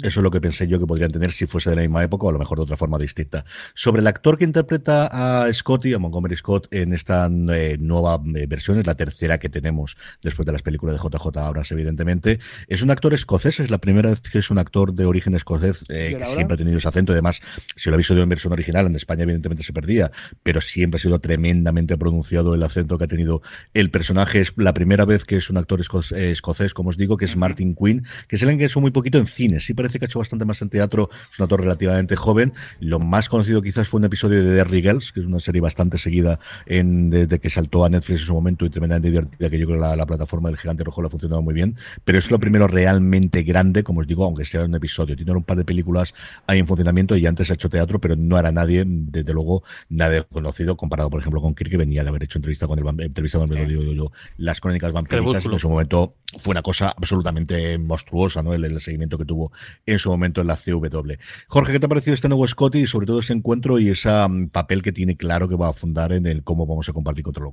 Eso 0.03 0.21
es 0.21 0.25
lo 0.25 0.31
que 0.31 0.43
pensé 0.43 0.69
yo 0.69 0.79
que 0.79 0.87
podrían 0.87 1.11
tener 1.11 1.33
si 1.33 1.47
fuese 1.47 1.71
de 1.71 1.77
la 1.77 1.83
misma 1.83 2.05
época 2.05 2.27
o 2.27 2.29
a 2.29 2.33
lo 2.33 2.39
mejor 2.39 2.59
de 2.59 2.65
otra 2.65 2.77
forma 2.77 2.99
distinta. 2.99 3.47
Sobre 3.75 4.01
el 4.03 4.07
actor 4.07 4.37
que 4.37 4.45
interpreta 4.45 5.09
a 5.11 5.51
Scotty, 5.53 5.95
a 5.95 5.99
Montgomery 5.99 6.37
Scott, 6.37 6.69
en 6.71 6.93
esta 6.93 7.31
eh, 7.51 7.77
nueva 7.81 8.21
eh, 8.35 8.47
versión, 8.47 8.79
es 8.79 8.87
la 8.87 8.95
tercera 8.95 9.39
que 9.39 9.49
tenemos 9.49 9.97
después 10.23 10.45
de 10.45 10.53
las 10.53 10.61
películas 10.63 10.97
de 10.97 11.09
JJ 11.09 11.39
Abrams, 11.39 11.73
evidentemente. 11.73 12.41
Es 12.69 12.83
un 12.83 12.91
actor 12.91 13.15
escocés, 13.15 13.59
es 13.59 13.71
la 13.71 13.79
primera 13.79 14.11
vez 14.11 14.21
que 14.21 14.39
es 14.39 14.51
un 14.51 14.59
actor 14.59 14.93
de 14.93 15.07
origen 15.07 15.35
escocés 15.35 15.83
eh, 15.89 16.17
que 16.19 16.25
siempre 16.27 16.55
ha 16.55 16.59
tenido 16.59 16.77
ese 16.77 16.89
acento. 16.89 17.13
Además, 17.13 17.41
si 17.77 17.89
lo 17.89 17.95
habéis 17.95 18.11
oído 18.11 18.23
en 18.23 18.29
versión 18.29 18.53
original, 18.53 18.87
en 18.87 18.97
España 18.97 19.23
evidentemente 19.23 19.63
se 19.63 19.73
perdía, 19.73 20.11
pero 20.43 20.61
siempre 20.61 20.99
ha 20.99 21.01
sido 21.01 21.19
tremendamente 21.21 21.97
pronunciado 21.97 22.55
el 22.55 22.63
acento 22.63 22.99
que 22.99 23.05
ha 23.05 23.09
tenido 23.09 23.41
el 23.73 23.91
personaje. 23.91 24.41
Es 24.41 24.53
la 24.57 24.75
primera 24.75 25.07
vez 25.07 25.25
que 25.25 25.37
es 25.37 25.49
un 25.49 25.57
actor 25.57 25.81
escocés, 25.81 26.75
como 26.75 26.91
os 26.91 26.99
digo, 26.99 27.17
que 27.17 27.25
es 27.25 27.35
Martin 27.37 27.75
Quinn, 27.75 28.05
que 28.29 28.37
es 28.37 28.43
el 28.43 28.59
que 28.59 28.67
es 28.67 28.77
muy 28.77 28.91
poquito 28.91 29.19
en 29.19 29.27
cine. 29.27 29.61
Sí 29.61 29.75
parece 29.87 30.01
que 30.01 30.07
ha 30.07 30.09
hecho 30.09 30.19
bastante 30.19 30.45
más 30.45 30.61
en 30.63 30.69
teatro, 30.69 31.09
es 31.31 31.39
un 31.39 31.45
actor 31.45 31.61
relativamente 31.61 32.17
joven. 32.17 32.53
Lo 32.81 32.99
más 32.99 33.29
conocido 33.29 33.63
quizás 33.63 33.89
fue 33.89 33.99
un 33.99 34.05
episodio 34.07 34.43
de 34.43 34.65
The 34.65 34.83
Girls, 34.83 35.13
que 35.13 35.21
es 35.21 35.27
una 35.27 35.39
serie 35.39 35.61
bastante 35.61 35.97
seguida 35.97 36.41
en, 36.67 37.11
desde 37.11 37.39
que 37.39 37.51
saltó 37.51 37.85
a 37.85 37.89
Netflix 37.89 38.21
en 38.21 38.27
su 38.27 38.35
momento 38.35 38.67
y 38.67 38.71
tremendamente 38.71 39.11
divertida, 39.11 39.49
que 39.49 39.59
yo 39.59 39.67
creo 39.67 39.79
que 39.79 39.83
la, 39.83 39.95
la 39.95 40.07
plataforma 40.07 40.49
del 40.49 40.59
gigante 40.59 40.83
rojo 40.83 41.03
le 41.03 41.07
ha 41.07 41.11
funcionado 41.11 41.41
muy 41.41 41.55
bien. 41.55 41.77
Pero 42.05 42.19
es 42.19 42.31
lo 42.33 42.41
primero 42.41 42.67
realmente 42.67 43.43
grande, 43.43 43.85
como 43.85 44.01
os 44.01 44.09
digo, 44.09 44.25
aunque 44.25 44.45
sea 44.45 44.65
un 44.65 44.75
episodio. 44.75 45.15
Tiene 45.15 45.33
un 45.33 45.45
par 45.45 45.57
de 45.57 45.65
películas 45.65 46.15
ahí 46.49 46.59
en 46.59 46.67
funcionamiento 46.67 47.17
y 47.17 47.27
antes 47.27 47.49
ha 47.51 47.55
hecho 47.55 47.69
teatro, 47.69 48.01
pero 48.01 48.17
no 48.17 48.39
era 48.39 48.51
nadie, 48.51 48.83
desde 48.87 49.33
luego, 49.33 49.63
nadie 49.89 50.25
conocido 50.25 50.77
comparado, 50.77 51.11
por 51.11 51.21
ejemplo, 51.21 51.41
con 51.41 51.55
Kirk, 51.55 51.71
que 51.71 51.77
venía 51.77 52.03
de 52.03 52.09
haber 52.09 52.25
hecho 52.25 52.39
entrevista 52.39 52.67
con 52.67 52.79
el 52.79 53.01
entrevista 53.01 53.39
con 53.39 53.57
el, 53.57 53.69
digo 53.69 53.83
yo, 53.93 54.13
las 54.39 54.61
crónicas 54.61 54.93
vampíricas, 54.93 55.45
en 55.45 55.59
su 55.59 55.69
momento 55.69 56.15
fue 56.39 56.53
una 56.53 56.63
cosa 56.63 56.93
absolutamente 56.97 57.79
monstruosa, 57.79 58.43
¿no? 58.43 58.53
El, 58.53 58.65
el, 58.65 58.81
seguimiento 58.81 59.19
que 59.19 59.25
tuvo 59.25 59.53
en 59.85 59.99
su 59.99 60.11
momento 60.11 60.41
en 60.41 60.47
la 60.47 60.57
CW. 60.57 61.15
Jorge, 61.49 61.73
¿qué 61.73 61.81
te 61.81 61.87
ha 61.87 61.89
parecido 61.89 62.15
este 62.15 62.29
nuevo 62.29 62.47
Scotty 62.47 62.81
y 62.81 62.87
sobre 62.87 63.07
todo 63.07 63.21
ese 63.21 63.33
encuentro 63.33 63.79
y 63.79 63.89
ese 63.89 64.11
um, 64.11 64.49
papel 64.49 64.83
que 64.83 64.93
tiene 64.93 65.17
claro 65.17 65.49
que 65.49 65.57
va 65.57 65.69
a 65.69 65.73
fundar 65.73 66.13
en 66.13 66.27
el 66.27 66.43
cómo 66.43 66.67
vamos 66.67 66.89
a 66.89 66.93
compartir 66.93 67.25
contra 67.25 67.45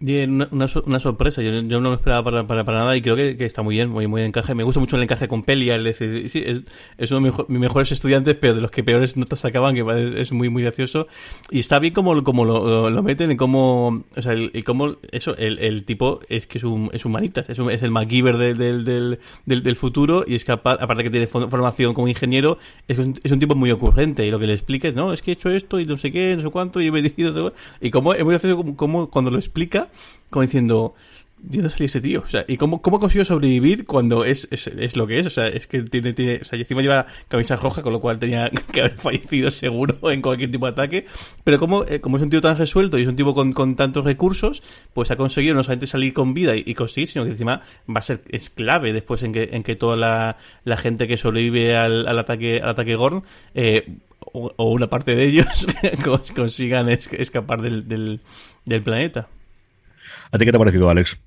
Locon? 0.00 0.30
Una, 0.30 0.48
una, 0.52 0.66
una, 0.86 1.00
sorpresa, 1.00 1.42
yo, 1.42 1.50
yo, 1.50 1.80
no 1.80 1.90
lo 1.90 1.94
esperaba 1.94 2.22
para, 2.22 2.46
para, 2.46 2.64
para 2.64 2.78
nada 2.78 2.96
y 2.96 3.02
creo 3.02 3.16
que, 3.16 3.36
que, 3.36 3.44
está 3.44 3.62
muy 3.62 3.74
bien, 3.74 3.90
muy, 3.90 4.06
muy 4.06 4.22
encaje. 4.22 4.54
Me 4.54 4.62
gusta 4.62 4.78
mucho 4.78 4.94
el 4.94 5.02
encaje 5.02 5.26
con 5.26 5.42
Pelia, 5.42 5.74
es 5.74 5.82
decir, 5.82 6.30
sí, 6.30 6.40
es, 6.46 6.62
es 6.98 7.10
uno 7.10 7.20
de 7.20 7.44
mis, 7.48 7.60
mejores 7.60 7.90
estudiantes, 7.90 8.36
pero 8.36 8.54
de 8.54 8.60
los 8.60 8.70
que 8.70 8.84
peores 8.84 9.16
notas 9.16 9.40
sacaban, 9.40 9.74
que 9.74 10.20
es, 10.20 10.30
muy, 10.30 10.50
muy 10.50 10.62
gracioso. 10.62 11.08
Y 11.50 11.58
está 11.58 11.80
bien 11.80 11.94
como, 11.94 12.22
como 12.22 12.44
lo, 12.44 12.90
lo 12.90 13.02
meten, 13.02 13.32
y 13.32 13.36
como, 13.36 14.04
o 14.16 14.22
sea, 14.22 14.34
el, 14.34 14.52
y 14.54 14.62
como, 14.62 14.98
eso, 15.10 15.36
el, 15.36 15.58
el, 15.58 15.84
tipo 15.84 16.20
es 16.28 16.46
que 16.46 16.58
es 16.58 16.64
un, 16.64 16.90
es 16.92 17.04
un 17.04 17.12
manitas, 17.12 17.50
es, 17.50 17.58
un, 17.58 17.68
es 17.70 17.82
el 17.82 17.90
MacGyver 17.90 18.36
del, 18.36 18.56
del, 18.56 18.84
del, 19.46 19.62
del, 19.62 19.76
futuro 19.76 20.24
y 20.26 20.36
es 20.36 20.44
capaz, 20.44 20.78
aparte 20.80 21.02
que 21.02 21.10
tiene 21.10 21.26
formación 21.26 21.94
como 21.94 22.06
ingeniero, 22.06 22.58
es 22.86 22.98
un, 22.98 23.18
es 23.22 23.32
un 23.32 23.40
tipo 23.40 23.56
muy 23.56 23.72
ocurrente 23.72 24.24
y 24.24 24.30
lo 24.30 24.38
que 24.38 24.46
le 24.46 24.52
explica 24.52 24.86
es, 24.86 24.94
no, 24.94 25.12
es 25.12 25.22
que 25.22 25.32
he 25.32 25.34
hecho 25.34 25.50
esto 25.50 25.80
y 25.80 25.86
no 25.86 25.96
sé 25.96 26.12
qué, 26.12 26.36
no 26.36 26.42
sé 26.42 26.50
cuánto, 26.50 26.80
y 26.80 26.86
he 26.86 26.92
metido, 26.92 27.52
y 27.80 27.90
como, 27.90 28.14
es 28.14 28.22
muy 28.24 28.32
gracioso 28.32 28.56
como, 28.56 28.76
como 28.76 29.10
cuando 29.10 29.30
lo 29.30 29.38
explica, 29.38 29.87
como 30.30 30.42
diciendo, 30.42 30.94
¿de 31.38 31.58
dónde 31.58 31.70
salió 31.70 31.86
ese 31.86 32.00
tío? 32.00 32.20
O 32.20 32.28
sea, 32.28 32.44
¿y 32.48 32.56
cómo, 32.56 32.82
cómo 32.82 33.00
consiguió 33.00 33.24
sobrevivir 33.24 33.86
cuando 33.86 34.24
es, 34.24 34.48
es, 34.50 34.96
lo 34.96 35.06
que 35.06 35.18
es? 35.18 35.26
O 35.26 35.30
sea, 35.30 35.46
es 35.46 35.66
que 35.66 35.82
tiene, 35.82 36.12
tiene, 36.12 36.40
o 36.42 36.44
sea, 36.44 36.58
y 36.58 36.62
encima 36.62 36.82
lleva 36.82 37.06
camisa 37.28 37.56
roja, 37.56 37.82
con 37.82 37.92
lo 37.92 38.00
cual 38.00 38.18
tenía 38.18 38.50
que 38.72 38.80
haber 38.80 38.96
fallecido 38.96 39.50
seguro 39.50 40.10
en 40.10 40.20
cualquier 40.20 40.50
tipo 40.50 40.66
de 40.66 40.72
ataque. 40.72 41.06
Pero 41.44 41.58
como, 41.58 41.84
eh, 41.84 42.00
como 42.00 42.16
es 42.16 42.22
un 42.22 42.30
tío 42.30 42.40
tan 42.40 42.58
resuelto 42.58 42.98
y 42.98 43.02
es 43.02 43.08
un 43.08 43.16
tipo 43.16 43.34
con, 43.34 43.52
con 43.52 43.76
tantos 43.76 44.04
recursos, 44.04 44.62
pues 44.94 45.10
ha 45.10 45.16
conseguido 45.16 45.54
no 45.54 45.62
solamente 45.62 45.86
salir 45.86 46.12
con 46.12 46.34
vida 46.34 46.54
y, 46.56 46.74
conseguir, 46.74 47.08
sino 47.08 47.24
que 47.24 47.30
encima 47.30 47.62
va 47.88 47.98
a 47.98 48.02
ser, 48.02 48.22
es 48.28 48.50
clave 48.50 48.92
después 48.92 49.22
en 49.22 49.32
que, 49.32 49.50
en 49.52 49.62
que 49.62 49.76
toda 49.76 49.96
la, 49.96 50.36
la 50.64 50.76
gente 50.76 51.08
que 51.08 51.16
sobrevive 51.16 51.76
al, 51.76 52.06
al 52.06 52.18
ataque, 52.18 52.60
al 52.62 52.70
ataque 52.70 52.96
Gorn, 52.96 53.22
eh, 53.54 53.96
o, 54.20 54.52
una 54.70 54.90
parte 54.90 55.14
de 55.14 55.24
ellos 55.24 55.66
consigan 56.34 56.88
es, 56.88 57.10
escapar 57.12 57.62
del, 57.62 58.20
del 58.64 58.82
planeta. 58.82 59.28
¿A 60.30 60.38
ti 60.38 60.44
qué 60.44 60.50
te 60.50 60.56
ha 60.56 60.58
parecido, 60.58 60.90
Alex? 60.90 61.18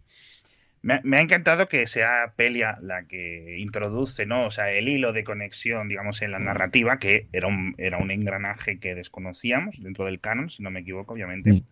Me, 0.83 0.99
me, 1.03 1.17
ha 1.17 1.21
encantado 1.21 1.67
que 1.67 1.85
sea 1.85 2.33
Pelia 2.35 2.77
la 2.81 3.03
que 3.03 3.57
introduce, 3.59 4.25
¿no? 4.25 4.47
O 4.47 4.51
sea, 4.51 4.71
el 4.71 4.89
hilo 4.89 5.13
de 5.13 5.23
conexión, 5.23 5.87
digamos, 5.89 6.21
en 6.23 6.31
la 6.31 6.39
narrativa, 6.39 6.97
que 6.97 7.27
era 7.31 7.47
un, 7.47 7.75
era 7.77 7.99
un 7.99 8.09
engranaje 8.09 8.79
que 8.79 8.95
desconocíamos 8.95 9.81
dentro 9.81 10.05
del 10.05 10.19
canon, 10.19 10.49
si 10.49 10.63
no 10.63 10.71
me 10.71 10.79
equivoco, 10.79 11.13
obviamente. 11.13 11.51
Mm. 11.51 11.63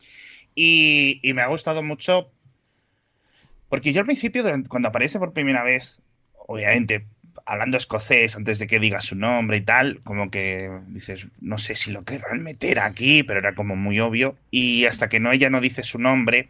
Y, 0.53 1.19
y, 1.23 1.33
me 1.33 1.41
ha 1.41 1.47
gustado 1.47 1.81
mucho. 1.81 2.31
Porque 3.67 3.93
yo 3.93 4.01
al 4.01 4.05
principio, 4.05 4.43
cuando 4.67 4.89
aparece 4.89 5.17
por 5.17 5.33
primera 5.33 5.63
vez, 5.63 5.99
obviamente, 6.47 7.05
hablando 7.45 7.77
escocés 7.77 8.35
antes 8.35 8.59
de 8.59 8.67
que 8.67 8.79
diga 8.79 8.99
su 8.99 9.15
nombre 9.15 9.57
y 9.57 9.61
tal, 9.61 10.01
como 10.03 10.29
que 10.29 10.69
dices, 10.87 11.27
no 11.41 11.57
sé 11.57 11.75
si 11.75 11.91
lo 11.91 12.03
querrán 12.03 12.43
meter 12.43 12.79
aquí, 12.79 13.23
pero 13.23 13.39
era 13.39 13.55
como 13.55 13.75
muy 13.75 13.99
obvio. 13.99 14.35
Y 14.51 14.85
hasta 14.85 15.09
que 15.09 15.19
no 15.19 15.31
ella 15.31 15.49
no 15.49 15.61
dice 15.61 15.83
su 15.83 15.97
nombre, 15.97 16.49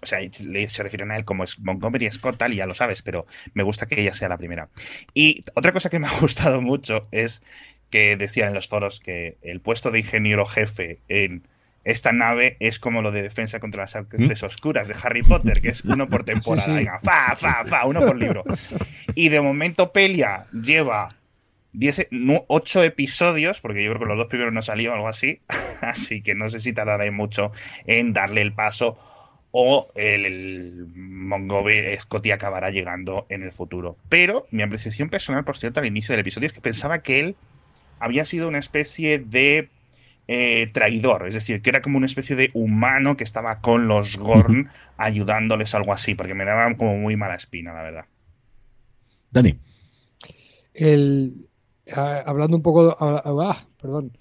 o 0.00 0.06
sea, 0.06 0.20
se 0.30 0.82
refieren 0.82 1.10
a 1.10 1.16
él 1.16 1.24
como 1.24 1.44
es 1.44 1.58
Montgomery 1.58 2.10
Scott, 2.10 2.38
tal, 2.38 2.52
y 2.52 2.56
ya 2.56 2.66
lo 2.66 2.74
sabes, 2.74 3.02
pero 3.02 3.26
me 3.54 3.62
gusta 3.62 3.86
que 3.86 4.00
ella 4.00 4.14
sea 4.14 4.28
la 4.28 4.38
primera. 4.38 4.68
Y 5.14 5.44
otra 5.54 5.72
cosa 5.72 5.90
que 5.90 5.98
me 5.98 6.06
ha 6.06 6.18
gustado 6.20 6.60
mucho 6.60 7.02
es 7.10 7.42
que 7.90 8.16
decían 8.16 8.48
en 8.48 8.54
los 8.54 8.68
foros 8.68 9.00
que 9.00 9.36
el 9.42 9.60
puesto 9.60 9.90
de 9.90 10.00
ingeniero 10.00 10.44
jefe 10.46 10.98
en 11.08 11.42
esta 11.84 12.12
nave 12.12 12.56
es 12.60 12.78
como 12.78 13.00
lo 13.00 13.12
de 13.12 13.22
defensa 13.22 13.60
contra 13.60 13.82
las 13.82 13.96
artes 13.96 14.42
oscuras 14.42 14.88
de 14.88 14.94
Harry 15.02 15.22
Potter, 15.22 15.62
que 15.62 15.68
es 15.68 15.82
uno 15.84 16.06
por 16.06 16.24
temporada. 16.24 16.66
Sí, 16.66 16.70
sí. 16.72 16.76
Venga, 16.76 17.00
fa, 17.00 17.34
fa, 17.36 17.64
fa, 17.64 17.86
uno 17.86 18.00
por 18.00 18.16
libro. 18.16 18.44
Y 19.14 19.30
de 19.30 19.40
momento 19.40 19.90
Pelia 19.90 20.46
lleva 20.52 21.16
10, 21.72 22.08
8 22.46 22.84
episodios, 22.84 23.60
porque 23.60 23.82
yo 23.82 23.90
creo 23.90 24.00
que 24.00 24.08
los 24.08 24.18
dos 24.18 24.26
primeros 24.26 24.52
no 24.52 24.62
salió 24.62 24.92
algo 24.92 25.08
así, 25.08 25.40
así 25.80 26.22
que 26.22 26.34
no 26.34 26.50
sé 26.50 26.60
si 26.60 26.72
tardará 26.72 27.10
mucho 27.10 27.52
en 27.86 28.12
darle 28.12 28.42
el 28.42 28.52
paso 28.52 28.98
o 29.50 29.88
el, 29.94 30.24
el 30.26 30.86
Montgomery 30.94 31.96
Scotty 31.98 32.30
acabará 32.30 32.70
llegando 32.70 33.26
en 33.28 33.42
el 33.42 33.52
futuro. 33.52 33.96
Pero 34.08 34.46
mi 34.50 34.62
apreciación 34.62 35.08
personal, 35.08 35.44
por 35.44 35.56
cierto, 35.56 35.80
al 35.80 35.86
inicio 35.86 36.12
del 36.12 36.20
episodio 36.20 36.46
es 36.46 36.52
que 36.52 36.60
pensaba 36.60 37.00
que 37.00 37.20
él 37.20 37.36
había 37.98 38.24
sido 38.24 38.48
una 38.48 38.58
especie 38.58 39.18
de 39.18 39.68
eh, 40.30 40.70
traidor, 40.72 41.26
es 41.26 41.34
decir, 41.34 41.62
que 41.62 41.70
era 41.70 41.80
como 41.80 41.96
una 41.96 42.06
especie 42.06 42.36
de 42.36 42.50
humano 42.52 43.16
que 43.16 43.24
estaba 43.24 43.60
con 43.60 43.88
los 43.88 44.18
Gorn 44.18 44.70
ayudándoles 44.98 45.74
algo 45.74 45.92
así, 45.92 46.14
porque 46.14 46.34
me 46.34 46.44
daba 46.44 46.74
como 46.76 46.96
muy 46.98 47.16
mala 47.16 47.34
espina, 47.34 47.72
la 47.72 47.82
verdad. 47.82 48.04
Dani. 49.30 49.58
El, 50.74 51.48
hablando 51.94 52.58
un 52.58 52.62
poco, 52.62 52.96
ah, 53.00 53.64
perdón, 53.80 54.12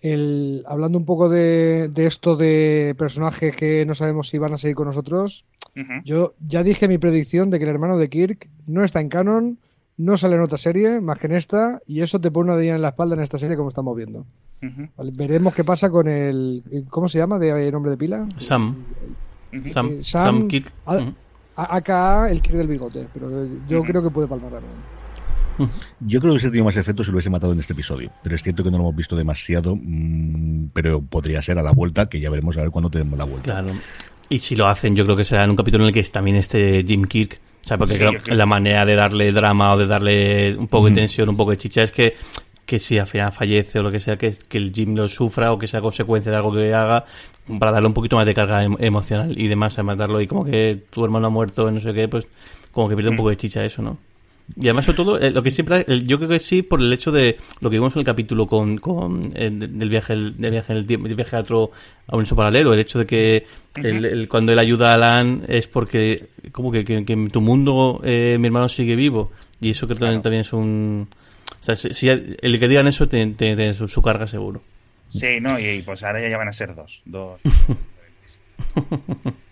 el, 0.00 0.64
hablando 0.66 0.98
un 0.98 1.04
poco 1.04 1.28
de, 1.28 1.88
de, 1.88 2.06
esto 2.06 2.36
de 2.36 2.94
personajes 2.96 3.54
que 3.54 3.84
no 3.84 3.94
sabemos 3.94 4.28
si 4.28 4.38
van 4.38 4.52
a 4.52 4.58
seguir 4.58 4.76
con 4.76 4.86
nosotros, 4.86 5.44
uh 5.76 5.80
-huh. 5.80 6.02
yo 6.04 6.34
ya 6.46 6.62
dije 6.62 6.88
mi 6.88 6.98
predicción 6.98 7.50
de 7.50 7.58
que 7.58 7.64
el 7.64 7.70
hermano 7.70 7.98
de 7.98 8.08
Kirk 8.08 8.48
no 8.66 8.84
está 8.84 9.00
en 9.00 9.08
canon, 9.08 9.58
no 9.96 10.16
sale 10.16 10.36
en 10.36 10.42
otra 10.42 10.58
serie 10.58 11.00
más 11.00 11.18
que 11.18 11.26
en 11.26 11.34
esta, 11.34 11.80
y 11.86 12.02
eso 12.02 12.20
te 12.20 12.30
pone 12.30 12.52
una 12.52 12.60
diana 12.60 12.76
en 12.76 12.82
la 12.82 12.90
espalda 12.90 13.16
en 13.16 13.22
esta 13.22 13.38
serie 13.38 13.56
como 13.56 13.70
estamos 13.70 13.96
viendo. 13.96 14.20
Uh 14.62 14.66
-huh. 14.66 14.90
vale, 14.96 15.12
veremos 15.14 15.54
qué 15.54 15.64
pasa 15.64 15.90
con 15.90 16.08
el. 16.08 16.62
¿Cómo 16.88 17.08
se 17.08 17.18
llama 17.18 17.38
de 17.38 17.70
nombre 17.72 17.90
de 17.90 17.96
pila? 17.96 18.28
Sam. 18.36 18.84
Uh 19.52 19.56
-huh. 19.56 19.64
Sam, 19.64 20.02
Sam, 20.02 20.02
Sam 20.02 20.48
Kirk. 20.48 20.72
Acá 21.56 22.30
el 22.30 22.40
Kirk 22.40 22.56
del 22.56 22.68
bigote, 22.68 23.08
pero 23.12 23.28
yo 23.68 23.82
creo 23.82 24.00
que 24.00 24.10
puede 24.10 24.28
palmar 24.28 24.52
también. 24.52 24.97
Yo 26.00 26.20
creo 26.20 26.20
que 26.20 26.28
hubiese 26.30 26.48
tenido 26.48 26.64
más 26.64 26.76
efecto 26.76 27.02
si 27.02 27.10
lo 27.10 27.16
hubiese 27.16 27.30
matado 27.30 27.52
en 27.52 27.60
este 27.60 27.72
episodio, 27.72 28.10
pero 28.22 28.34
es 28.34 28.42
cierto 28.42 28.62
que 28.62 28.70
no 28.70 28.78
lo 28.78 28.84
hemos 28.84 28.96
visto 28.96 29.16
demasiado, 29.16 29.76
mmm, 29.76 30.68
pero 30.72 31.00
podría 31.02 31.42
ser 31.42 31.58
a 31.58 31.62
la 31.62 31.72
vuelta, 31.72 32.08
que 32.08 32.20
ya 32.20 32.30
veremos 32.30 32.56
a 32.56 32.62
ver 32.62 32.70
cuándo 32.70 32.90
tenemos 32.90 33.18
la 33.18 33.24
vuelta. 33.24 33.44
Claro. 33.44 33.72
Y 34.28 34.38
si 34.40 34.56
lo 34.56 34.66
hacen, 34.68 34.94
yo 34.94 35.04
creo 35.04 35.16
que 35.16 35.24
será 35.24 35.44
en 35.44 35.50
un 35.50 35.56
capítulo 35.56 35.84
en 35.84 35.88
el 35.88 35.94
que 35.94 36.02
también 36.04 36.36
esté 36.36 36.84
Jim 36.86 37.04
Kirk. 37.04 37.40
O 37.64 37.68
sea, 37.68 37.78
porque 37.78 37.94
sí, 37.94 37.98
creo, 37.98 38.12
sí. 38.20 38.30
la 38.34 38.46
manera 38.46 38.86
de 38.86 38.94
darle 38.94 39.32
drama 39.32 39.72
o 39.72 39.78
de 39.78 39.86
darle 39.86 40.56
un 40.56 40.68
poco 40.68 40.88
de 40.88 40.94
tensión, 40.94 41.28
un 41.28 41.36
poco 41.36 41.50
de 41.50 41.56
chicha, 41.58 41.82
es 41.82 41.90
que 41.90 42.14
que 42.68 42.78
si 42.78 42.98
al 42.98 43.06
final 43.06 43.32
fallece 43.32 43.78
o 43.78 43.82
lo 43.82 43.90
que 43.90 43.98
sea, 43.98 44.18
que, 44.18 44.36
que 44.46 44.58
el 44.58 44.74
Jim 44.74 44.94
lo 44.94 45.08
sufra 45.08 45.52
o 45.52 45.58
que 45.58 45.66
sea 45.66 45.80
consecuencia 45.80 46.30
de 46.30 46.36
algo 46.36 46.52
que 46.52 46.74
haga, 46.74 47.06
para 47.58 47.72
darle 47.72 47.88
un 47.88 47.94
poquito 47.94 48.16
más 48.16 48.26
de 48.26 48.34
carga 48.34 48.62
em 48.62 48.76
emocional 48.78 49.40
y 49.40 49.48
demás, 49.48 49.78
a 49.78 49.82
matarlo 49.82 50.20
y 50.20 50.26
como 50.26 50.44
que 50.44 50.84
tu 50.90 51.02
hermano 51.02 51.28
ha 51.28 51.30
muerto, 51.30 51.70
no 51.70 51.80
sé 51.80 51.94
qué, 51.94 52.08
pues 52.08 52.28
como 52.70 52.90
que 52.90 52.94
pierde 52.94 53.08
un 53.08 53.16
poco 53.16 53.30
de 53.30 53.38
chicha 53.38 53.64
eso, 53.64 53.80
¿no? 53.80 53.96
Y 54.56 54.64
además, 54.66 54.86
sobre 54.86 54.96
todo, 54.96 55.20
eh, 55.20 55.30
lo 55.30 55.42
que 55.42 55.50
siempre. 55.50 55.84
Eh, 55.86 56.02
yo 56.04 56.16
creo 56.16 56.30
que 56.30 56.40
sí, 56.40 56.62
por 56.62 56.80
el 56.80 56.92
hecho 56.92 57.12
de 57.12 57.36
lo 57.60 57.68
que 57.68 57.76
vimos 57.76 57.94
en 57.94 58.00
el 58.00 58.04
capítulo 58.04 58.46
con, 58.46 58.78
con 58.78 59.20
eh, 59.34 59.50
del 59.52 59.88
viaje 59.88 60.14
del 60.14 60.50
viaje 60.50 60.72
en 60.72 60.78
el 60.78 60.86
tiempo, 60.86 61.06
del 61.06 61.16
viaje 61.16 61.36
a 61.36 61.40
otro 61.40 61.70
a 62.06 62.16
un 62.16 62.24
paralelo. 62.24 62.72
El 62.72 62.80
hecho 62.80 62.98
de 62.98 63.06
que 63.06 63.44
uh 63.46 63.80
-huh. 63.80 63.86
el, 63.86 64.04
el, 64.04 64.28
cuando 64.28 64.52
él 64.52 64.58
ayuda 64.58 64.92
a 64.92 64.94
Alan 64.94 65.44
es 65.48 65.68
porque, 65.68 66.28
como 66.52 66.72
que, 66.72 66.84
que, 66.84 67.04
que 67.04 67.12
en 67.12 67.30
tu 67.30 67.40
mundo 67.40 68.00
eh, 68.04 68.36
mi 68.40 68.46
hermano 68.46 68.68
sigue 68.68 68.96
vivo. 68.96 69.32
Y 69.60 69.70
eso 69.70 69.86
creo 69.86 69.96
que 69.96 70.04
claro. 70.04 70.20
también 70.22 70.40
es 70.40 70.52
un. 70.52 71.08
O 71.60 71.62
sea, 71.62 71.76
si, 71.76 71.92
si 71.92 72.08
el 72.08 72.58
que 72.58 72.68
digan 72.68 72.88
eso 72.88 73.08
tiene, 73.08 73.74
su, 73.74 74.02
carga 74.02 74.26
seguro. 74.26 74.62
Sí, 75.08 75.40
no, 75.40 75.58
y, 75.58 75.66
y, 75.66 75.82
pues 75.82 76.02
ahora 76.02 76.26
ya 76.26 76.38
van 76.38 76.48
a 76.48 76.52
ser 76.52 76.74
dos. 76.74 77.02
Dos. 77.04 77.40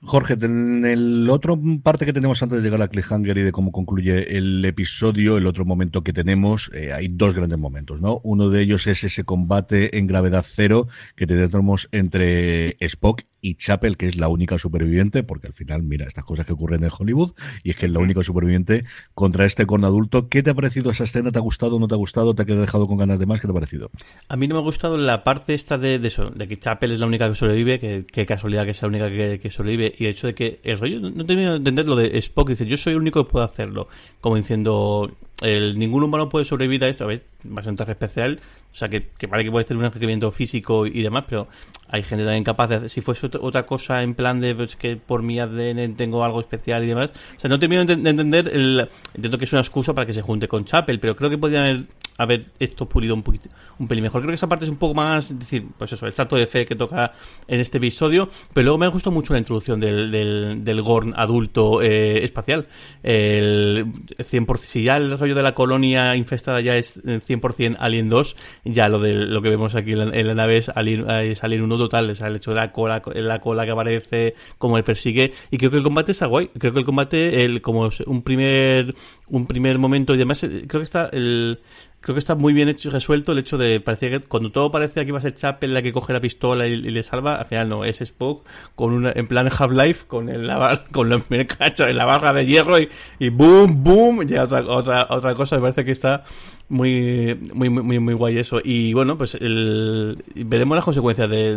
Jorge, 0.00 0.34
en 0.40 0.84
el 0.84 1.28
otro 1.28 1.60
parte 1.82 2.06
que 2.06 2.12
tenemos 2.12 2.40
antes 2.42 2.58
de 2.58 2.64
llegar 2.64 2.80
a 2.80 2.88
Cliffhanger 2.88 3.36
y 3.38 3.42
de 3.42 3.50
cómo 3.50 3.72
concluye 3.72 4.36
el 4.36 4.64
episodio, 4.64 5.36
el 5.36 5.46
otro 5.46 5.64
momento 5.64 6.04
que 6.04 6.12
tenemos, 6.12 6.70
eh, 6.72 6.92
hay 6.92 7.08
dos 7.08 7.34
grandes 7.34 7.58
momentos, 7.58 8.00
¿no? 8.00 8.20
Uno 8.22 8.48
de 8.48 8.62
ellos 8.62 8.86
es 8.86 9.02
ese 9.02 9.24
combate 9.24 9.98
en 9.98 10.06
gravedad 10.06 10.46
cero 10.48 10.86
que 11.16 11.26
tenemos 11.26 11.88
entre 11.90 12.76
Spock 12.78 13.22
y 13.40 13.54
Chapel, 13.54 13.96
que 13.96 14.06
es 14.06 14.16
la 14.16 14.28
única 14.28 14.58
superviviente, 14.58 15.22
porque 15.22 15.46
al 15.46 15.52
final, 15.52 15.82
mira, 15.82 16.06
estas 16.06 16.24
cosas 16.24 16.46
que 16.46 16.52
ocurren 16.52 16.82
en 16.82 16.90
Hollywood, 16.96 17.32
y 17.62 17.70
es 17.70 17.76
que 17.76 17.86
es 17.86 17.92
la 17.92 18.00
única 18.00 18.22
superviviente 18.22 18.84
contra 19.14 19.44
este 19.44 19.66
con 19.66 19.84
adulto. 19.84 20.28
¿Qué 20.28 20.42
te 20.42 20.50
ha 20.50 20.54
parecido 20.54 20.90
esa 20.90 21.04
escena? 21.04 21.30
¿Te 21.30 21.38
ha 21.38 21.42
gustado? 21.42 21.78
¿No 21.78 21.88
te 21.88 21.94
ha 21.94 21.98
gustado? 21.98 22.34
¿Te 22.34 22.42
ha 22.42 22.56
dejado 22.56 22.86
con 22.86 22.98
ganas 22.98 23.18
de 23.18 23.26
más? 23.26 23.40
¿Qué 23.40 23.46
te 23.46 23.52
ha 23.52 23.54
parecido? 23.54 23.90
A 24.28 24.36
mí 24.36 24.48
no 24.48 24.56
me 24.56 24.60
ha 24.60 24.64
gustado 24.64 24.96
la 24.96 25.24
parte 25.24 25.54
esta 25.54 25.78
de, 25.78 25.94
eso, 25.96 26.30
de 26.30 26.48
que 26.48 26.58
Chapel 26.58 26.92
es 26.92 27.00
la 27.00 27.06
única 27.06 27.28
que 27.28 27.34
sobrevive, 27.34 27.78
que, 27.78 28.04
qué 28.10 28.26
casualidad 28.26 28.64
que 28.64 28.72
es 28.72 28.82
la 28.82 28.88
única 28.88 29.08
que, 29.08 29.50
sobrevive, 29.50 29.94
y 29.98 30.04
el 30.04 30.10
hecho 30.10 30.26
de 30.26 30.34
que 30.34 30.60
el 30.64 30.78
rollo, 30.78 31.00
no 31.00 31.24
termino 31.24 31.52
de 31.52 31.56
entender 31.58 31.86
lo 31.86 31.96
de 31.96 32.18
Spock, 32.18 32.48
dice, 32.48 32.66
yo 32.66 32.76
soy 32.76 32.94
el 32.94 32.98
único 33.00 33.24
que 33.24 33.30
puedo 33.30 33.44
hacerlo, 33.44 33.88
como 34.20 34.36
diciendo, 34.36 35.16
el, 35.40 35.78
ningún 35.78 36.02
humano 36.02 36.28
puede 36.28 36.44
sobrevivir 36.44 36.84
a 36.84 36.88
esto, 36.88 37.04
a 37.04 37.06
ver, 37.06 37.24
va 37.46 37.60
a 37.60 37.62
ser 37.62 37.70
un 37.70 37.76
traje 37.76 37.92
especial, 37.92 38.40
o 38.72 38.76
sea, 38.78 38.88
que, 38.88 39.08
que 39.18 39.26
vale 39.26 39.44
que 39.44 39.50
puedes 39.50 39.66
tener 39.66 39.82
un 39.82 39.90
requerimiento 39.90 40.30
físico 40.30 40.86
y 40.86 41.02
demás, 41.02 41.24
pero 41.28 41.48
hay 41.88 42.02
gente 42.02 42.24
también 42.24 42.44
capaz 42.44 42.68
de 42.68 42.74
hacer, 42.76 42.90
si 42.90 43.00
fuese 43.00 43.28
otra 43.40 43.66
cosa 43.66 44.02
en 44.02 44.14
plan 44.14 44.40
de 44.40 44.54
pues, 44.54 44.76
que 44.76 44.96
por 44.96 45.22
mi 45.22 45.40
ADN 45.40 45.96
tengo 45.96 46.24
algo 46.24 46.40
especial 46.40 46.84
y 46.84 46.86
demás, 46.86 47.10
o 47.36 47.40
sea, 47.40 47.48
no 47.48 47.58
termino 47.58 47.84
de 47.84 47.94
entender, 47.94 48.48
el, 48.48 48.88
entiendo 49.14 49.38
que 49.38 49.44
es 49.44 49.52
una 49.52 49.62
excusa 49.62 49.94
para 49.94 50.06
que 50.06 50.14
se 50.14 50.22
junte 50.22 50.48
con 50.48 50.64
Chapel, 50.64 51.00
pero 51.00 51.16
creo 51.16 51.30
que 51.30 51.38
podrían 51.38 51.64
haber 51.64 51.86
haber 52.18 52.46
esto 52.58 52.88
pulido 52.88 53.14
un 53.14 53.22
poquito, 53.22 53.48
un 53.78 53.86
pelín 53.86 54.02
mejor. 54.02 54.20
Creo 54.20 54.30
que 54.30 54.34
esa 54.34 54.48
parte 54.48 54.64
es 54.64 54.70
un 54.70 54.76
poco 54.76 54.92
más, 54.92 55.30
es 55.30 55.38
decir, 55.38 55.66
pues 55.78 55.92
eso, 55.92 56.04
el 56.04 56.12
salto 56.12 56.36
de 56.36 56.46
fe 56.46 56.66
que 56.66 56.74
toca 56.74 57.12
en 57.46 57.60
este 57.60 57.78
episodio, 57.78 58.28
pero 58.52 58.64
luego 58.64 58.78
me 58.78 58.88
gustó 58.88 59.10
mucho 59.12 59.32
la 59.32 59.38
introducción 59.38 59.80
del, 59.80 60.10
del, 60.10 60.82
Gorn 60.82 61.14
adulto 61.16 61.80
eh, 61.80 62.24
espacial. 62.24 62.66
El 63.02 63.86
100%, 64.16 64.56
si 64.58 64.82
ya 64.82 64.96
el 64.96 65.16
rollo 65.16 65.36
de 65.36 65.42
la 65.42 65.54
colonia 65.54 66.16
infestada 66.16 66.60
ya 66.60 66.76
es 66.76 67.02
100% 67.02 67.76
Alien 67.78 68.08
2, 68.08 68.36
ya 68.68 68.88
lo 68.88 68.98
de 69.00 69.14
lo 69.14 69.40
que 69.40 69.48
vemos 69.48 69.74
aquí 69.74 69.92
en 69.92 70.26
la, 70.26 70.34
nave 70.34 70.58
es 70.58 70.68
Alien, 70.68 71.08
es 71.10 71.42
Alien 71.42 71.62
1 71.62 71.78
total, 71.78 72.10
es 72.10 72.20
el 72.20 72.36
hecho 72.36 72.50
de 72.50 72.56
la 72.56 72.70
cola, 72.70 73.02
la 73.14 73.40
cola 73.40 73.64
que 73.64 73.70
aparece, 73.70 74.34
como 74.58 74.76
él 74.76 74.84
persigue, 74.84 75.32
y 75.50 75.56
creo 75.56 75.70
que 75.70 75.78
el 75.78 75.82
combate 75.82 76.12
está 76.12 76.26
guay. 76.26 76.48
Creo 76.58 76.72
que 76.72 76.80
el 76.80 76.84
combate, 76.84 77.44
el, 77.44 77.62
como 77.62 77.88
un 78.06 78.22
primer, 78.22 78.94
un 79.28 79.46
primer 79.46 79.78
momento 79.78 80.14
y 80.14 80.18
demás, 80.18 80.40
creo 80.40 80.80
que 80.80 80.82
está 80.82 81.08
el 81.12 81.60
creo 82.00 82.14
que 82.14 82.20
está 82.20 82.34
muy 82.34 82.52
bien 82.52 82.68
hecho 82.68 82.90
resuelto 82.90 83.32
el 83.32 83.38
hecho 83.38 83.58
de 83.58 83.80
parecía 83.80 84.10
que 84.10 84.20
cuando 84.20 84.52
todo 84.52 84.70
parece 84.70 85.04
que 85.04 85.12
va 85.12 85.18
a 85.18 85.22
ser 85.22 85.34
Chapel 85.34 85.74
la 85.74 85.82
que 85.82 85.92
coge 85.92 86.12
la 86.12 86.20
pistola 86.20 86.66
y, 86.66 86.76
le 86.76 87.02
salva 87.02 87.36
al 87.36 87.46
final 87.46 87.68
no 87.68 87.84
es 87.84 88.00
Spock 88.00 88.46
con 88.74 88.92
una 88.92 89.12
en 89.14 89.26
plan 89.26 89.48
Half-Life 89.48 90.06
con 90.06 90.28
el 90.28 90.50
con 90.92 91.08
los 91.08 91.22
en 91.30 91.96
la 91.96 92.04
barra 92.04 92.32
de 92.32 92.46
hierro 92.46 92.78
y, 92.78 92.88
y 93.18 93.28
boom 93.30 93.82
boom 93.82 94.26
ya 94.26 94.44
otra 94.44 94.60
otra 94.62 95.06
otra 95.10 95.34
cosa 95.34 95.56
me 95.56 95.62
parece 95.62 95.84
que 95.84 95.92
está 95.92 96.24
muy 96.68 97.38
muy 97.54 97.70
muy 97.70 97.98
muy 97.98 98.14
guay 98.14 98.38
eso. 98.38 98.60
Y 98.62 98.92
bueno 98.92 99.16
pues 99.16 99.34
el, 99.34 100.22
veremos 100.34 100.76
las 100.76 100.84
consecuencias 100.84 101.28
de, 101.28 101.56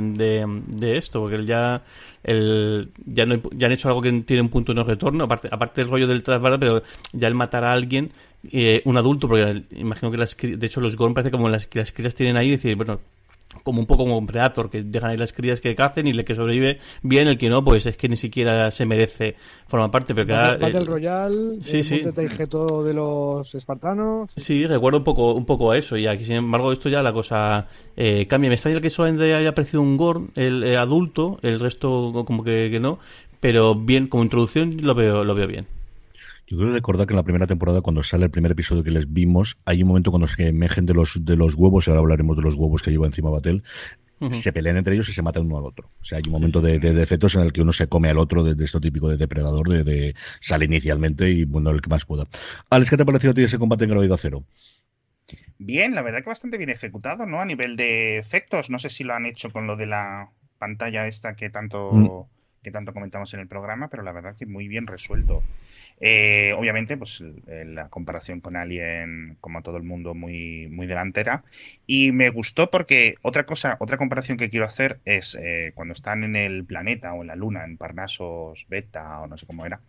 de, 0.67 0.98
esto 0.98 1.19
porque 1.19 1.45
ya 1.45 1.83
el, 2.24 2.92
ya 3.06 3.25
no 3.25 3.42
ya 3.51 3.68
han 3.68 3.74
hecho 3.74 3.88
algo 3.88 4.01
que 4.01 4.12
tiene 4.22 4.42
un 4.42 4.50
punto 4.50 4.74
de 4.74 4.75
no 4.75 4.84
retorno 4.84 5.24
aparte 5.24 5.50
aparte 5.51 5.82
del 5.82 5.90
rollo 5.90 6.08
del 6.08 6.24
trasbarra 6.24 6.60
pero 6.60 6.84
ya 7.13 7.28
el 7.28 7.36
matar 7.36 7.63
a 7.63 7.74
alguien 7.74 8.12
eh, 8.50 8.82
un 8.86 8.98
adulto, 8.98 9.28
porque 9.28 9.63
imagino 9.72 10.12
que 10.12 10.18
las 10.18 10.36
de 10.36 10.66
hecho 10.66 10.82
los 10.82 10.96
Gorn 10.96 11.13
parece 11.13 11.32
como 11.32 11.50
las, 11.50 11.68
que 11.68 11.80
las 11.80 11.92
crías 11.92 12.16
tienen 12.16 12.38
ahí, 12.38 12.50
decir, 12.50 12.75
bueno, 12.75 13.00
como 13.63 13.79
un 13.79 13.86
poco 13.86 14.03
como 14.03 14.17
un 14.17 14.27
Predator, 14.27 14.70
que 14.70 14.84
dejan 14.84 15.12
ahí 15.12 15.17
las 15.17 15.34
crías 15.34 15.62
que 15.62 15.75
cacen 15.75 16.08
y 16.08 16.12
el 16.12 16.25
que 16.25 16.36
sobrevive 16.36 16.79
bien, 17.01 17.27
el 17.27 17.38
que 17.38 17.50
no, 17.50 17.63
pues 17.63 17.86
es 17.86 17.98
que 17.98 18.10
ni 18.10 18.17
siquiera 18.17 18.72
se 18.72 18.86
merece 18.86 19.36
formar 19.67 19.91
parte. 19.91 20.13
Pero 20.13 20.27
que 20.27 20.34
Battle, 20.34 20.58
Battle 20.60 20.86
Royale, 20.86 21.55
sí, 21.63 21.84
sí. 21.84 22.01
de 22.01 22.93
los 22.93 23.55
espartanos. 23.55 24.31
Sí, 24.36 24.65
recuerdo 24.67 25.00
un 25.00 25.03
poco, 25.03 25.34
un 25.34 25.46
poco 25.46 25.72
a 25.72 25.77
eso, 25.77 25.98
y 25.98 26.08
aquí 26.08 26.25
sin 26.25 26.36
embargo 26.36 26.72
esto 26.72 26.89
ya 26.89 27.03
la 27.03 27.13
cosa 27.13 27.67
eh, 27.96 28.27
cambia. 28.27 28.50
Me 28.50 28.55
extraña 28.55 28.81
que 28.81 28.89
solamente 28.89 29.34
haya 29.34 29.50
aparecido 29.50 29.81
un 29.81 29.98
Gorn, 29.98 30.31
el 30.36 30.63
eh, 30.63 30.77
adulto, 30.77 31.39
el 31.41 31.60
resto 31.60 32.24
como 32.25 32.43
que, 32.43 32.70
que 32.72 32.79
no, 32.79 33.00
pero 33.39 33.75
bien, 33.75 34.08
como 34.08 34.24
introducción 34.24 34.77
lo 34.81 34.96
veo, 34.96 35.24
lo 35.24 35.36
veo 35.36 35.48
bien. 35.48 35.67
Yo 36.51 36.58
quiero 36.58 36.74
recordar 36.74 37.08
que 37.08 37.13
en 37.13 37.15
la 37.15 37.24
primera 37.24 37.48
temporada, 37.48 37.79
cuando 37.79 38.03
sale 38.03 38.25
el 38.25 38.29
primer 38.29 38.51
episodio 38.51 38.84
que 38.84 38.91
les 38.91 39.12
vimos, 39.12 39.57
hay 39.64 39.83
un 39.83 39.87
momento 39.87 40.11
cuando 40.11 40.27
se 40.27 40.50
emergen 40.50 40.85
de 40.85 40.94
los, 40.94 41.24
de 41.24 41.37
los 41.37 41.55
huevos, 41.55 41.87
y 41.87 41.90
ahora 41.90 42.01
hablaremos 42.01 42.35
de 42.35 42.44
los 42.44 42.55
huevos 42.55 42.81
que 42.81 42.92
lleva 42.92 43.05
encima 43.05 43.29
Batel, 43.29 43.64
se 44.33 44.51
pelean 44.51 44.75
entre 44.75 44.96
ellos 44.96 45.07
y 45.07 45.14
se 45.14 45.22
matan 45.22 45.46
uno 45.46 45.59
al 45.59 45.64
otro. 45.64 45.90
O 46.01 46.03
sea, 46.03 46.18
hay 46.18 46.24
un 46.25 46.33
momento 46.33 46.59
de, 46.59 46.77
de, 46.77 46.92
defectos 46.92 47.35
en 47.35 47.42
el 47.44 47.53
que 47.53 47.61
uno 47.61 47.72
se 47.72 47.87
come 47.87 48.09
al 48.09 48.18
otro 48.18 48.44
de, 48.44 48.66
esto 48.66 48.81
típico 48.81 49.07
de 49.07 49.16
depredador, 49.16 49.70
de, 49.70 50.14
sale 50.42 50.66
inicialmente 50.66 51.29
y 51.29 51.46
bueno, 51.46 51.70
el 51.70 51.81
que 51.81 51.90
más 51.90 52.03
pueda. 52.03 52.25
Alex, 52.70 52.90
¿qué 52.90 52.98
te 52.98 53.03
ha 53.03 53.05
parecido 53.05 53.31
a 53.31 53.33
ti 53.33 53.44
ese 53.44 53.57
combate 53.57 53.85
en 53.85 53.92
gravedad 53.92 54.20
cero? 54.22 54.44
Bien, 55.57 55.96
la 55.96 56.01
verdad 56.01 56.20
que 56.22 56.29
bastante 56.29 56.57
bien 56.57 56.70
ejecutado, 56.70 57.25
¿no? 57.25 57.40
A 57.40 57.46
nivel 57.46 57.77
de 57.77 58.18
efectos, 58.18 58.70
no 58.70 58.77
sé 58.77 58.90
si 58.90 59.05
lo 59.05 59.14
han 59.14 59.25
hecho 59.25 59.51
con 59.53 59.68
lo 59.68 59.77
de 59.77 59.85
la 59.85 60.29
pantalla 60.59 61.07
esta 61.07 61.33
que 61.33 61.50
tanto, 61.50 61.94
mm. 61.94 62.61
que 62.61 62.72
tanto 62.72 62.92
comentamos 62.92 63.33
en 63.35 63.40
el 63.40 63.48
programa, 63.48 63.87
pero 63.87 64.03
la 64.03 64.11
verdad 64.11 64.35
que 64.37 64.46
muy 64.46 64.68
bien 64.68 64.85
resuelto. 64.85 65.44
Eh, 66.03 66.53
obviamente, 66.57 66.98
pues 66.98 67.24
la 67.46 67.87
comparación 67.90 68.42
con 68.42 68.55
Alien, 68.55 69.37
como 69.40 69.61
todo 69.61 69.77
el 69.77 69.83
mundo, 69.83 70.16
muy, 70.16 70.68
muy 70.68 70.87
delantera. 70.87 71.44
Y 71.85 72.11
me 72.11 72.29
gustó 72.29 72.72
porque 72.72 73.16
otra 73.22 73.46
cosa, 73.46 73.77
otra 73.79 73.98
comparación 73.98 74.37
que 74.37 74.50
quiero 74.50 74.66
hacer 74.66 75.00
es 75.05 75.37
eh, 75.40 75.72
cuando 75.75 75.94
están 75.94 76.24
en 76.24 76.35
el 76.35 76.66
planeta 76.66 77.14
o 77.14 77.22
en 77.22 77.27
la 77.27 77.35
luna, 77.35 77.64
en 77.66 77.77
Parnasos 77.77 78.66
Beta 78.68 79.20
o 79.22 79.27
no 79.27 79.37
sé 79.37 79.46
cómo 79.46 79.66
era. 79.66 79.79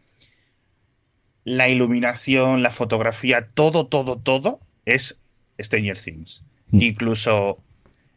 La 1.44 1.70
iluminación, 1.70 2.62
la 2.62 2.70
fotografía, 2.70 3.48
todo, 3.54 3.86
todo, 3.86 4.18
todo 4.18 4.60
es 4.84 5.18
Stranger 5.58 5.96
Things. 5.96 6.44
Mm. 6.70 6.82
Incluso 6.82 7.58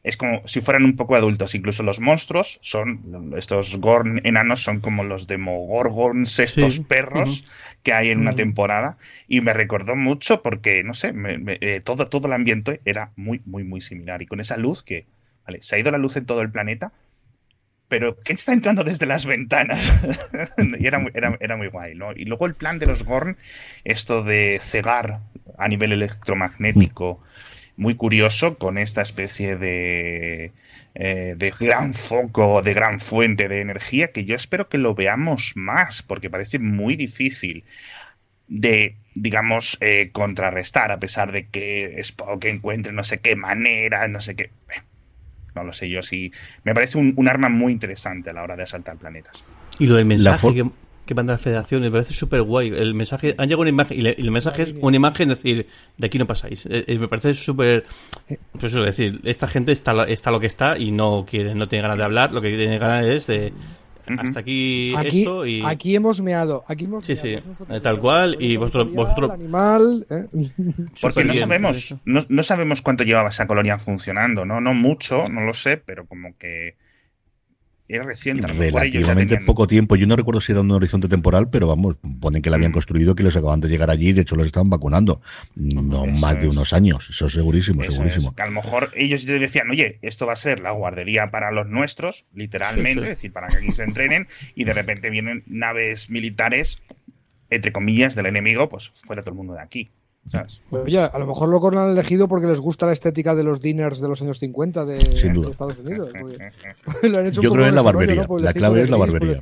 es 0.05 0.17
como 0.17 0.47
si 0.47 0.61
fueran 0.61 0.85
un 0.85 0.95
poco 0.95 1.15
adultos. 1.15 1.55
Incluso 1.55 1.81
los 1.81 1.99
monstruos 1.99 2.59
son, 2.61 3.33
estos 3.35 3.75
Gorn 3.77 4.21
enanos 4.23 4.61
son 4.61 4.79
como 4.79 5.03
los 5.03 5.25
Demogorgons, 5.25 6.37
estos 6.37 6.79
perros 6.79 7.43
que 7.81 7.91
hay 7.91 8.11
en 8.11 8.19
una 8.19 8.35
temporada. 8.35 8.97
Y 9.27 9.41
me 9.41 9.51
recordó 9.51 9.95
mucho 9.95 10.43
porque, 10.43 10.83
no 10.83 10.93
sé, 10.93 11.11
eh, 11.59 11.81
todo, 11.83 12.07
todo 12.07 12.27
el 12.27 12.33
ambiente 12.33 12.81
era 12.85 13.13
muy, 13.15 13.41
muy, 13.45 13.63
muy 13.63 13.81
similar. 13.81 14.21
Y 14.21 14.27
con 14.27 14.39
esa 14.39 14.57
luz 14.57 14.83
que, 14.83 15.07
vale, 15.43 15.63
se 15.63 15.75
ha 15.75 15.79
ido 15.79 15.89
la 15.89 15.97
luz 15.97 16.15
en 16.17 16.27
todo 16.27 16.41
el 16.41 16.51
planeta, 16.51 16.93
pero 17.87 18.19
¿qué 18.21 18.33
está 18.33 18.53
entrando 18.53 18.83
desde 18.83 19.07
las 19.07 19.25
ventanas? 19.25 19.91
y 20.79 20.85
era 20.85 20.99
muy, 20.99 21.13
era, 21.15 21.35
era 21.39 21.57
muy 21.57 21.67
guay, 21.67 21.95
¿no? 21.95 22.11
Y 22.11 22.25
luego 22.25 22.45
el 22.45 22.53
plan 22.53 22.77
de 22.77 22.85
los 22.85 23.03
Gorn, 23.03 23.37
esto 23.83 24.23
de 24.23 24.59
cegar 24.61 25.21
a 25.57 25.67
nivel 25.67 25.93
electromagnético 25.93 27.23
muy 27.77 27.95
curioso 27.95 28.57
con 28.57 28.77
esta 28.77 29.01
especie 29.01 29.57
de, 29.57 30.51
eh, 30.95 31.35
de 31.37 31.53
gran 31.59 31.93
foco, 31.93 32.61
de 32.61 32.73
gran 32.73 32.99
fuente 32.99 33.47
de 33.49 33.61
energía, 33.61 34.11
que 34.11 34.25
yo 34.25 34.35
espero 34.35 34.69
que 34.69 34.77
lo 34.77 34.95
veamos 34.95 35.53
más, 35.55 36.01
porque 36.01 36.29
parece 36.29 36.59
muy 36.59 36.95
difícil 36.95 37.65
de, 38.47 38.95
digamos, 39.13 39.77
eh, 39.81 40.09
contrarrestar, 40.11 40.91
a 40.91 40.99
pesar 40.99 41.31
de 41.31 41.47
que 41.47 41.99
Spock 41.99 42.45
encuentre 42.45 42.93
no 42.93 43.03
sé 43.03 43.19
qué 43.19 43.35
manera, 43.35 44.07
no 44.07 44.21
sé 44.21 44.35
qué. 44.35 44.51
No 45.55 45.63
lo 45.63 45.73
sé 45.73 45.89
yo, 45.89 46.03
sí. 46.03 46.31
Me 46.63 46.73
parece 46.73 46.97
un, 46.97 47.27
arma 47.27 47.47
muy 47.49 47.71
interesante 47.71 48.29
a 48.29 48.33
la 48.33 48.43
hora 48.43 48.57
de 48.57 48.63
asaltar 48.63 48.97
planetas. 48.97 49.41
Y 49.79 49.87
lo 49.87 49.95
del 49.95 50.05
mensaje 50.05 50.53
que, 50.53 50.65
que 51.05 51.15
manda 51.15 51.33
la 51.33 51.39
federación, 51.39 51.81
me 51.81 51.91
parece 51.91 52.13
súper 52.13 52.41
guay. 52.41 52.69
El 52.69 52.93
mensaje, 52.93 53.35
han 53.37 53.47
llegado 53.47 53.61
una 53.61 53.69
imagen, 53.69 54.01
y, 54.01 54.07
el 54.07 54.31
mensaje 54.31 54.63
es 54.63 54.75
una 54.79 54.95
imagen, 54.95 55.29
decir, 55.29 55.67
de 55.97 56.07
aquí 56.07 56.17
no 56.17 56.25
pasáis. 56.25 56.65
Eh, 56.65 56.85
eh, 56.87 56.99
me 56.99 57.07
parece 57.07 57.33
súper, 57.33 57.85
pues 58.53 58.73
eso, 58.73 58.79
es 58.85 58.97
decir, 58.97 59.21
esta 59.23 59.47
gente 59.47 59.71
está, 59.71 60.03
está 60.05 60.31
lo 60.31 60.39
que 60.39 60.47
está 60.47 60.77
y 60.77 60.91
no 60.91 61.25
quiere, 61.29 61.55
no 61.55 61.67
tiene 61.67 61.83
ganas 61.83 61.97
de 61.97 62.03
hablar, 62.03 62.31
lo 62.31 62.41
que 62.41 62.55
tiene 62.55 62.77
ganas 62.77 63.05
es 63.05 63.27
de, 63.27 63.53
hasta 64.07 64.39
aquí, 64.39 64.93
esto 65.03 65.45
y 65.45 65.63
aquí 65.65 65.95
hemos 65.95 66.21
meado 66.21 66.63
aquí 66.67 66.85
hemos 66.85 67.05
sí 67.05 67.15
sí 67.15 67.37
tal 67.81 67.99
cual 67.99 68.37
y 68.39 68.55
vosotros 68.55 68.93
vosotros 68.93 69.31
animal 69.31 70.05
¿eh? 70.09 70.25
porque 71.01 71.23
no 71.23 71.33
sabemos 71.33 71.95
no, 72.05 72.23
no, 72.29 72.43
sabemos 72.43 72.83
cuánto 72.83 73.03
llevaba 73.03 73.29
esa 73.29 73.47
colonia 73.47 73.79
funcionando 73.79 74.45
no 74.45 74.61
no 74.61 74.75
mucho 74.75 75.27
no 75.27 75.41
lo 75.41 75.55
sé 75.55 75.77
pero 75.77 76.05
como 76.05 76.37
que 76.37 76.75
era 77.87 78.03
reciente. 78.03 78.47
Relativamente 78.47 79.37
poco 79.41 79.67
tiempo. 79.67 79.95
Yo 79.95 80.07
no 80.07 80.15
recuerdo 80.15 80.41
si 80.41 80.51
era 80.51 80.61
un 80.61 80.71
horizonte 80.71 81.07
temporal, 81.07 81.49
pero 81.49 81.67
vamos, 81.67 81.97
ponen 82.19 82.41
que 82.41 82.49
la 82.49 82.55
habían 82.55 82.71
mm. 82.71 82.73
construido, 82.73 83.15
que 83.15 83.23
les 83.23 83.35
acaban 83.35 83.59
de 83.59 83.67
llegar 83.67 83.91
allí, 83.91 84.11
de 84.11 84.21
hecho 84.21 84.35
los 84.35 84.45
estaban 84.45 84.69
vacunando. 84.69 85.21
No 85.55 86.05
más 86.07 86.39
de 86.41 86.47
unos 86.47 86.73
años. 86.73 87.09
Eso 87.09 87.27
es 87.27 87.33
segurísimo, 87.33 87.83
segurísimo. 87.83 88.33
a 88.37 88.45
lo 88.45 88.51
mejor 88.51 88.91
ellos 88.95 89.25
decían, 89.25 89.69
oye, 89.69 89.99
esto 90.01 90.25
va 90.25 90.33
a 90.33 90.37
ser 90.37 90.59
la 90.59 90.71
guardería 90.71 91.29
para 91.29 91.51
los 91.51 91.67
nuestros, 91.67 92.25
literalmente, 92.33 93.03
es 93.03 93.09
decir, 93.09 93.31
para 93.31 93.47
que 93.47 93.57
aquí 93.57 93.71
se 93.71 93.83
entrenen, 93.83 94.27
y 94.55 94.63
de 94.63 94.73
repente 94.73 95.09
vienen 95.09 95.43
naves 95.45 96.09
militares, 96.09 96.79
entre 97.49 97.71
comillas, 97.71 98.15
del 98.15 98.25
enemigo, 98.25 98.69
pues 98.69 98.89
fuera 99.05 99.21
todo 99.21 99.31
el 99.31 99.37
mundo 99.37 99.53
de 99.53 99.61
aquí. 99.61 99.91
Oye, 100.71 100.99
a 100.99 101.19
lo 101.19 101.27
mejor 101.27 101.49
lo 101.49 101.79
han 101.79 101.91
elegido 101.91 102.27
porque 102.27 102.47
les 102.47 102.59
gusta 102.59 102.85
la 102.85 102.93
estética 102.93 103.35
de 103.35 103.43
los 103.43 103.61
diners 103.61 103.99
de 103.99 104.07
los 104.07 104.21
años 104.21 104.39
50 104.39 104.85
de, 104.85 104.97
de 104.97 105.51
Estados 105.51 105.79
Unidos. 105.79 106.09
Yo 107.31 107.51
creo 107.51 107.67
en 107.67 107.75
la 107.75 107.81
barbería. 107.81 108.27
La 108.39 108.53
clave 108.53 108.83
es 108.83 108.89
la 108.89 108.97
barbería. 108.97 109.37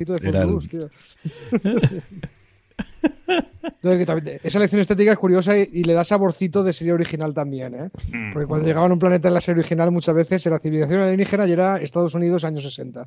esa 4.42 4.58
elección 4.58 4.80
estética 4.80 5.12
es 5.12 5.18
curiosa 5.18 5.56
y, 5.56 5.84
le 5.84 5.94
da 5.94 6.04
saborcito 6.04 6.62
de 6.62 6.72
serie 6.72 6.92
original 6.92 7.32
también, 7.32 7.74
¿eh? 7.74 7.90
Mm. 8.12 8.32
Porque 8.32 8.46
cuando 8.46 8.66
llegaban 8.66 8.90
a 8.90 8.94
un 8.94 8.98
planeta 8.98 9.28
en 9.28 9.34
la 9.34 9.40
serie 9.40 9.60
original 9.60 9.90
muchas 9.90 10.14
veces 10.14 10.44
la 10.46 10.58
civilización 10.58 11.00
alienígena 11.00 11.46
ya 11.46 11.52
era 11.52 11.76
Estados 11.78 12.14
Unidos 12.14 12.44
años 12.44 12.62
60. 12.62 13.06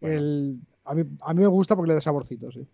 El, 0.00 0.60
a, 0.84 0.94
mí, 0.94 1.02
a 1.20 1.34
mí 1.34 1.40
me 1.40 1.46
gusta 1.46 1.76
porque 1.76 1.88
le 1.88 1.94
da 1.94 2.00
saborcito, 2.00 2.50
sí. 2.50 2.66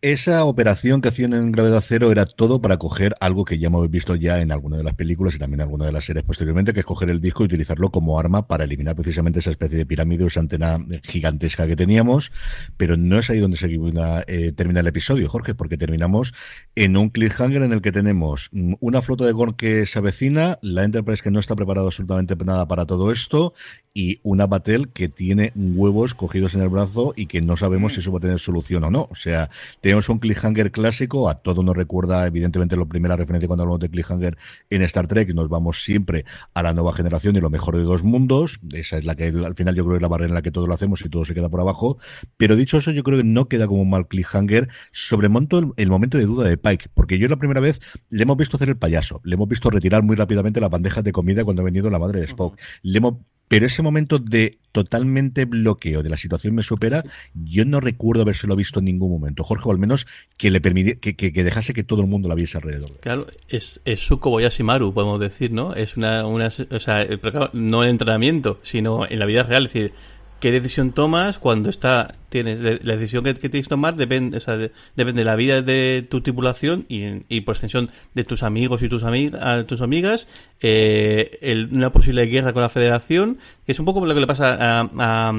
Esa 0.00 0.44
operación 0.44 1.00
que 1.00 1.08
hacían 1.08 1.32
en 1.32 1.50
Gravedad 1.50 1.82
Cero 1.84 2.12
era 2.12 2.24
todo 2.24 2.62
para 2.62 2.76
coger 2.76 3.16
algo 3.18 3.44
que 3.44 3.58
ya 3.58 3.66
hemos 3.66 3.90
visto 3.90 4.14
ya 4.14 4.40
en 4.40 4.52
alguna 4.52 4.76
de 4.76 4.84
las 4.84 4.94
películas 4.94 5.34
y 5.34 5.40
también 5.40 5.58
en 5.58 5.62
alguna 5.62 5.86
de 5.86 5.92
las 5.92 6.04
series 6.04 6.24
posteriormente, 6.24 6.72
que 6.72 6.78
es 6.78 6.86
coger 6.86 7.10
el 7.10 7.20
disco 7.20 7.42
y 7.42 7.46
utilizarlo 7.46 7.90
como 7.90 8.16
arma 8.16 8.46
para 8.46 8.62
eliminar 8.62 8.94
precisamente 8.94 9.40
esa 9.40 9.50
especie 9.50 9.76
de 9.76 9.86
pirámide 9.86 10.22
o 10.22 10.28
esa 10.28 10.38
antena 10.38 10.78
gigantesca 11.02 11.66
que 11.66 11.74
teníamos. 11.74 12.30
Pero 12.76 12.96
no 12.96 13.18
es 13.18 13.28
ahí 13.28 13.40
donde 13.40 13.56
se 13.56 13.66
eh, 13.66 14.52
termina 14.52 14.78
el 14.78 14.86
episodio, 14.86 15.28
Jorge, 15.28 15.56
porque 15.56 15.76
terminamos 15.76 16.32
en 16.76 16.96
un 16.96 17.10
cliffhanger 17.10 17.62
en 17.62 17.72
el 17.72 17.82
que 17.82 17.90
tenemos 17.90 18.50
mm, 18.52 18.74
una 18.78 19.02
flota 19.02 19.26
de 19.26 19.32
Gorn 19.32 19.54
que 19.54 19.84
se 19.84 19.98
avecina, 19.98 20.60
la 20.62 20.84
Enterprise 20.84 21.24
que 21.24 21.32
no 21.32 21.40
está 21.40 21.56
preparada 21.56 21.88
absolutamente 21.88 22.36
nada 22.36 22.68
para 22.68 22.86
todo 22.86 23.10
esto 23.10 23.52
y 23.98 24.20
una 24.22 24.46
Batel 24.46 24.90
que 24.90 25.08
tiene 25.08 25.50
huevos 25.56 26.14
cogidos 26.14 26.54
en 26.54 26.60
el 26.60 26.68
brazo 26.68 27.14
y 27.16 27.26
que 27.26 27.40
no 27.40 27.56
sabemos 27.56 27.94
si 27.94 27.98
eso 28.00 28.12
va 28.12 28.18
a 28.18 28.20
tener 28.20 28.38
solución 28.38 28.84
o 28.84 28.92
no. 28.92 29.08
O 29.10 29.16
sea, 29.16 29.50
tenemos 29.88 30.10
un 30.10 30.18
cliffhanger 30.18 30.70
clásico, 30.70 31.30
a 31.30 31.36
todo 31.36 31.62
nos 31.62 31.74
recuerda 31.74 32.26
evidentemente 32.26 32.76
la 32.76 32.84
primera 32.84 33.16
referencia 33.16 33.46
cuando 33.46 33.62
hablamos 33.62 33.80
de 33.80 33.88
cliffhanger 33.88 34.36
en 34.68 34.82
Star 34.82 35.06
Trek, 35.06 35.32
nos 35.32 35.48
vamos 35.48 35.82
siempre 35.82 36.26
a 36.52 36.62
la 36.62 36.74
nueva 36.74 36.92
generación 36.92 37.36
y 37.36 37.40
lo 37.40 37.48
mejor 37.48 37.74
de 37.74 37.84
dos 37.84 38.04
mundos. 38.04 38.60
Esa 38.74 38.98
es 38.98 39.06
la 39.06 39.14
que 39.14 39.28
al 39.28 39.54
final 39.54 39.74
yo 39.74 39.84
creo 39.84 39.92
que 39.92 39.96
es 39.96 40.02
la 40.02 40.08
barrera 40.08 40.28
en 40.28 40.34
la 40.34 40.42
que 40.42 40.50
todo 40.50 40.66
lo 40.66 40.74
hacemos 40.74 41.02
y 41.06 41.08
todo 41.08 41.24
se 41.24 41.32
queda 41.32 41.48
por 41.48 41.60
abajo. 41.60 41.96
Pero 42.36 42.54
dicho 42.54 42.76
eso, 42.76 42.90
yo 42.90 43.02
creo 43.02 43.16
que 43.16 43.24
no 43.24 43.48
queda 43.48 43.66
como 43.66 43.80
un 43.80 43.88
mal 43.88 44.08
cliffhanger 44.08 44.68
sobre 44.92 45.28
el, 45.28 45.72
el 45.78 45.88
momento 45.88 46.18
de 46.18 46.26
duda 46.26 46.46
de 46.46 46.58
Pike, 46.58 46.90
porque 46.92 47.18
yo 47.18 47.26
la 47.28 47.36
primera 47.36 47.62
vez 47.62 47.80
le 48.10 48.24
hemos 48.24 48.36
visto 48.36 48.58
hacer 48.58 48.68
el 48.68 48.76
payaso, 48.76 49.22
le 49.24 49.36
hemos 49.36 49.48
visto 49.48 49.70
retirar 49.70 50.02
muy 50.02 50.16
rápidamente 50.16 50.60
las 50.60 50.68
bandejas 50.68 51.02
de 51.02 51.12
comida 51.12 51.44
cuando 51.44 51.62
ha 51.62 51.64
venido 51.64 51.88
la 51.88 51.98
madre 51.98 52.20
de 52.20 52.26
Spock, 52.26 52.58
le 52.82 52.98
hemos 52.98 53.14
pero 53.48 53.66
ese 53.66 53.82
momento 53.82 54.18
de 54.18 54.58
totalmente 54.72 55.44
bloqueo 55.44 56.02
de 56.02 56.10
la 56.10 56.16
situación 56.16 56.54
me 56.54 56.62
supera, 56.62 57.02
yo 57.34 57.64
no 57.64 57.80
recuerdo 57.80 58.22
habérselo 58.22 58.54
visto 58.54 58.78
en 58.78 58.84
ningún 58.84 59.10
momento. 59.10 59.42
Jorge, 59.42 59.68
o 59.68 59.72
al 59.72 59.78
menos 59.78 60.06
que 60.36 60.50
le 60.50 60.60
permitiera, 60.60 61.00
que, 61.00 61.44
dejase 61.44 61.74
que 61.74 61.84
todo 61.84 62.02
el 62.02 62.06
mundo 62.06 62.28
la 62.28 62.34
viese 62.34 62.58
alrededor. 62.58 62.92
Claro, 63.00 63.26
es, 63.48 63.80
es 63.84 64.00
su 64.00 64.20
Kobayashimaru, 64.20 64.92
podemos 64.92 65.18
decir, 65.18 65.50
¿no? 65.50 65.74
Es 65.74 65.96
una, 65.96 66.26
una 66.26 66.48
o 66.48 66.80
sea, 66.80 67.06
no 67.52 67.84
en 67.84 67.90
entrenamiento, 67.90 68.60
sino 68.62 69.06
en 69.08 69.18
la 69.18 69.26
vida 69.26 69.42
real. 69.42 69.66
Es 69.66 69.72
decir, 69.72 69.92
qué 70.40 70.52
decisión 70.52 70.92
tomas 70.92 71.38
cuando 71.38 71.70
está 71.70 72.14
tienes 72.28 72.60
la 72.60 72.96
decisión 72.96 73.24
que, 73.24 73.34
tienes 73.34 73.66
que 73.66 73.70
tomar 73.70 73.96
depende 73.96 74.40
sea, 74.40 74.56
depende 74.56 75.20
de 75.20 75.24
la 75.24 75.36
vida 75.36 75.62
de 75.62 76.06
tu 76.08 76.20
tripulación 76.20 76.86
y, 76.88 77.40
por 77.42 77.54
extensión 77.54 77.88
de 78.14 78.24
tus 78.24 78.42
amigos 78.42 78.82
y 78.82 78.88
tus 78.88 79.02
amigas 79.02 79.66
tus 79.66 79.80
amigas 79.80 80.28
eh, 80.60 81.66
una 81.70 81.92
posible 81.92 82.26
guerra 82.26 82.52
con 82.52 82.62
la 82.62 82.68
Federación 82.68 83.38
que 83.64 83.72
es 83.72 83.78
un 83.78 83.84
poco 83.84 84.04
lo 84.04 84.14
que 84.14 84.20
le 84.20 84.26
pasa 84.26 84.56
a, 84.60 85.32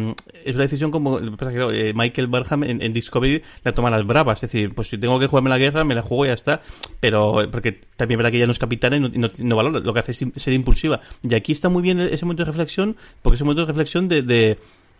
es 0.45 0.55
una 0.55 0.63
decisión 0.63 0.91
como 0.91 1.19
eh, 1.19 1.93
Michael 1.93 2.27
Barham 2.27 2.63
en, 2.63 2.93
Discovery 2.93 3.41
la 3.63 3.73
toma 3.73 3.89
a 3.89 3.91
las 3.91 4.05
bravas 4.05 4.43
es 4.43 4.51
decir 4.51 4.73
pues 4.73 4.87
si 4.89 4.97
tengo 4.97 5.19
que 5.19 5.27
jugarme 5.27 5.49
la 5.49 5.57
guerra 5.57 5.83
me 5.83 5.95
la 5.95 6.01
juego 6.01 6.25
y 6.25 6.29
ya 6.29 6.33
está 6.33 6.61
pero 6.99 7.49
porque 7.51 7.79
también 7.95 8.17
verá 8.17 8.31
que 8.31 8.37
ella 8.37 8.45
no 8.45 8.51
es 8.51 8.59
capitana 8.59 8.97
y 8.97 8.99
no, 8.99 9.55
valora 9.55 9.79
lo 9.79 9.93
que 9.93 9.99
hace 9.99 10.11
es 10.11 10.25
ser 10.35 10.53
impulsiva. 10.53 11.01
Y 11.21 11.33
aquí 11.35 11.51
está 11.51 11.69
muy 11.69 11.81
bien 11.81 11.99
ese 11.99 12.25
momento 12.25 12.43
de 12.43 12.51
reflexión 12.51 12.95
porque 13.21 13.35
es 13.35 13.41
un 13.41 13.47
momento 13.47 13.61
de 13.61 13.67
reflexión 13.67 14.07
de 14.07 14.57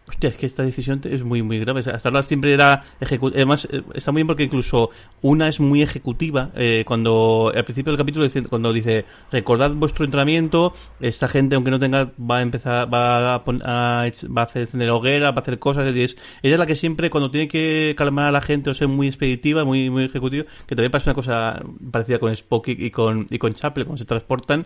Hostia, 0.10 0.30
es 0.30 0.38
que 0.38 0.48
esta 0.48 0.64
decisión 0.64 1.02
es 1.04 1.24
muy, 1.24 1.44
muy 1.44 1.60
grave. 1.60 1.82
Hasta 1.82 2.10
ahora 2.10 2.24
siempre 2.24 2.52
era 2.52 2.84
ejecutiva. 3.00 3.38
Además, 3.38 3.68
eh, 3.72 3.84
está 3.94 4.12
muy 4.12 4.22
bien 4.22 4.28
porque 4.28 4.44
incluso 4.44 4.90
una 5.22 5.48
es 5.48 5.60
muy 5.60 5.84
ejecutiva. 5.84 6.50
Eh, 6.56 6.84
cuando 6.88 7.52
al 7.56 7.64
principio 7.64 7.92
del 7.92 8.00
capítulo, 8.00 8.28
cuando 8.50 8.74
dice, 8.74 9.06
recordad 9.32 9.70
vuestro 9.76 10.06
entrenamiento, 10.06 10.74
esta 11.00 11.28
gente, 11.28 11.54
aunque 11.54 11.70
no 11.70 11.80
tenga, 11.80 12.12
va 12.20 12.38
a 12.38 12.42
empezar, 12.42 12.92
va 12.92 13.36
a, 13.36 13.44
va 13.46 14.02
a 14.02 14.44
hacer 14.44 14.64
encender 14.64 14.90
hoguera, 14.90 15.30
va 15.30 15.38
a 15.38 15.42
hacer 15.42 15.60
cosas. 15.60 15.86
ella 15.94 16.16
es 16.42 16.60
la 16.60 16.66
que 16.66 16.76
siempre, 16.76 17.12
cuando 17.12 17.30
tiene 17.30 17.48
que 17.48 17.94
calmar 17.96 18.30
a 18.30 18.32
la 18.32 18.42
gente 18.42 18.72
o 18.72 18.74
ser 18.74 18.88
muy 18.88 19.06
expeditiva, 19.06 19.64
muy, 19.64 19.92
muy 19.92 20.06
ejecutiva, 20.06 20.46
que 20.66 20.76
también 20.76 20.92
pasa 20.92 21.12
una 21.12 21.16
cosa 21.16 21.62
parecida 21.92 22.18
con 22.18 22.34
Spock 22.34 22.70
y 22.70 22.90
con, 22.90 23.28
y 23.30 23.38
con 23.38 23.54
Chaple, 23.54 23.86
cuando 23.86 24.00
se 24.00 24.06
transportan, 24.06 24.66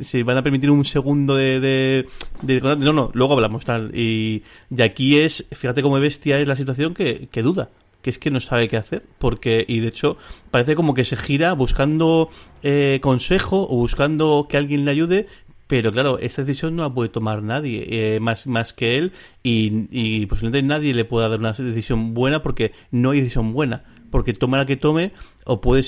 se 0.00 0.22
van 0.22 0.38
a 0.38 0.42
permitir 0.42 0.70
un 0.70 0.86
segundo 0.86 1.36
de, 1.36 1.60
de, 1.60 2.06
de, 2.40 2.60
no, 2.78 2.94
no, 2.94 3.10
luego 3.12 3.34
hablamos 3.34 3.66
tal. 3.66 3.90
Y, 3.92 4.21
y, 4.22 4.82
aquí 4.82 5.18
es, 5.18 5.46
fíjate 5.52 5.82
cómo 5.82 5.98
bestia 6.00 6.38
es 6.38 6.48
la 6.48 6.56
situación 6.56 6.94
que, 6.94 7.28
duda 7.42 7.70
que 8.02 8.10
es 8.10 8.18
que 8.18 8.32
no 8.32 8.40
sabe 8.40 8.68
qué 8.68 8.76
hacer, 8.76 9.04
porque, 9.20 9.64
y 9.68 9.78
de 9.78 9.88
hecho, 9.88 10.16
parece 10.50 10.74
como 10.74 10.92
que 10.92 11.04
se 11.04 11.16
gira 11.16 11.52
buscando 11.52 12.30
eh, 12.64 12.98
consejo 13.00 13.62
o 13.70 13.76
buscando 13.76 14.46
que 14.48 14.56
alguien 14.56 14.84
le 14.84 14.90
ayude, 14.90 15.28
pero 15.68 15.92
claro, 15.92 16.18
esta 16.18 16.42
decisión 16.42 16.74
no 16.74 16.82
la 16.82 16.92
puede 16.92 17.10
tomar 17.10 17.44
nadie 17.44 17.86
eh, 17.88 18.20
más, 18.20 18.48
más 18.48 18.72
que 18.72 18.98
él, 18.98 19.12
y, 19.42 20.26
posiblemente 20.26 20.66
nadie 20.66 20.94
le 20.94 21.04
pueda 21.04 21.28
dar 21.28 21.38
una 21.38 21.52
decisión 21.52 22.12
buena 22.12 22.42
porque 22.42 22.72
no 22.90 23.12
hay 23.12 23.20
decisión 23.20 23.52
buena, 23.52 23.84
porque 24.10 24.32
tome 24.32 24.58
la 24.58 24.66
que 24.66 24.76
tome, 24.76 25.12
o 25.44 25.60
puede, 25.60 25.82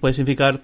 puede 0.00 0.14
significar 0.14 0.62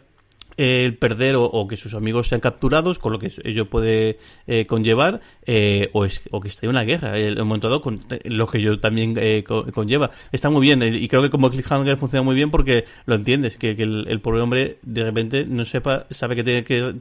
el 0.57 0.97
perder 0.97 1.35
o, 1.37 1.67
que 1.67 1.77
sus 1.77 1.95
amigos 1.95 2.29
sean 2.29 2.41
capturados, 2.41 2.99
con 2.99 3.13
lo 3.13 3.19
que 3.19 3.33
ello 3.45 3.69
puede 3.69 4.19
eh, 4.47 4.67
conllevar, 4.67 5.21
eh, 5.47 5.91
o, 5.93 6.05
es, 6.05 6.23
o 6.31 6.41
que 6.41 6.49
esté 6.49 6.67
en 6.67 6.71
una 6.71 6.83
guerra, 6.83 7.17
el, 7.19 7.37
momento 7.45 7.69
dado, 7.69 7.81
con 7.81 8.01
lo 8.25 8.47
que 8.47 8.59
ello 8.59 8.79
también 8.79 9.15
eh, 9.19 9.45
conlleva. 9.45 10.11
Está 10.31 10.51
muy 10.51 10.63
bien, 10.63 10.83
y 10.83 11.09
creo 11.09 11.23
que 11.23 11.31
como 11.31 11.51
cliffhanger 11.51 11.97
funciona 11.97 12.23
muy 12.23 12.35
bien 12.35 12.51
porque 12.51 12.85
lo 13.07 13.15
entiendes, 13.15 13.57
que, 13.57 13.71
el, 13.71 14.21
pobre 14.21 14.41
hombre 14.41 14.79
de 14.83 15.05
repente 15.05 15.45
no 15.45 15.65
sepa, 15.65 16.07
sabe 16.11 16.37
que 16.37 16.45
tiene 16.45 16.65
que 16.65 16.95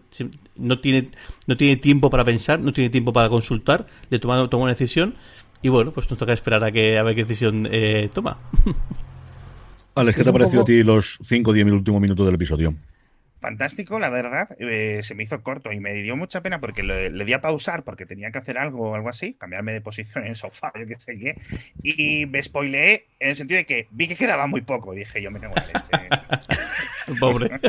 no 0.56 0.80
tiene, 0.80 1.10
no 1.48 1.58
tiene 1.58 1.76
tiempo 1.78 2.10
para 2.10 2.24
pensar, 2.24 2.64
no 2.64 2.74
tiene 2.74 2.90
tiempo 2.90 3.14
para 3.14 3.30
consultar, 3.30 3.86
le 4.10 4.20
toma, 4.20 4.50
toma 4.50 4.64
una 4.64 4.74
decisión, 4.74 5.16
y 5.62 5.70
bueno, 5.70 5.92
pues 5.92 6.10
nos 6.10 6.18
toca 6.18 6.34
esperar 6.34 6.64
a 6.64 6.72
que 6.72 6.98
a 6.98 7.04
ver 7.04 7.16
qué 7.16 7.24
decisión 7.24 7.68
toma. 8.14 8.38
Alex, 9.94 10.18
¿qué 10.18 10.24
te 10.24 10.30
ha 10.30 10.34
parecido 10.34 10.62
a 10.62 10.66
ti 10.66 10.84
los 10.84 11.20
5 11.24 11.52
o 11.52 11.54
10 11.54 11.68
últimos 11.68 12.02
minutos 12.02 12.26
del 12.26 12.36
episodio? 12.36 12.74
Fantástico, 13.42 14.00
la 14.00 14.10
verdad. 14.10 14.50
Eh, 14.60 15.02
se 15.04 15.16
me 15.16 15.24
hizo 15.24 15.42
corto 15.44 15.72
y 15.72 15.80
me 15.80 15.94
dio 15.94 16.16
mucha 16.16 16.42
pena 16.42 16.62
porque 16.62 16.84
le, 16.84 17.10
di 17.10 17.34
a 17.34 17.42
pausar 17.42 17.84
porque 17.84 18.06
tenía 18.06 18.32
que 18.32 18.38
hacer 18.38 18.58
algo 18.58 18.92
o 18.92 18.96
algo 18.96 19.10
así, 19.10 19.34
cambiarme 19.34 19.74
de 19.74 19.82
posición 19.82 20.24
en 20.24 20.30
el 20.30 20.36
sofá, 20.38 20.72
yo 20.80 20.88
qué 20.88 21.00
sé 21.00 21.18
qué. 21.18 21.36
Y 21.84 22.26
me 22.28 22.42
spoileé 22.42 23.08
en 23.20 23.30
el 23.30 23.36
sentido 23.36 23.58
de 23.58 23.66
que 23.66 23.88
vi 23.92 24.08
que 24.08 24.16
quedaba 24.16 24.48
muy 24.48 24.62
poco. 24.62 24.94
Dije, 24.94 25.22
yo 25.22 25.32
me 25.32 25.40
tengo 25.40 25.56
la 25.56 25.66
leche. 25.66 27.18
Pobre. 27.20 27.60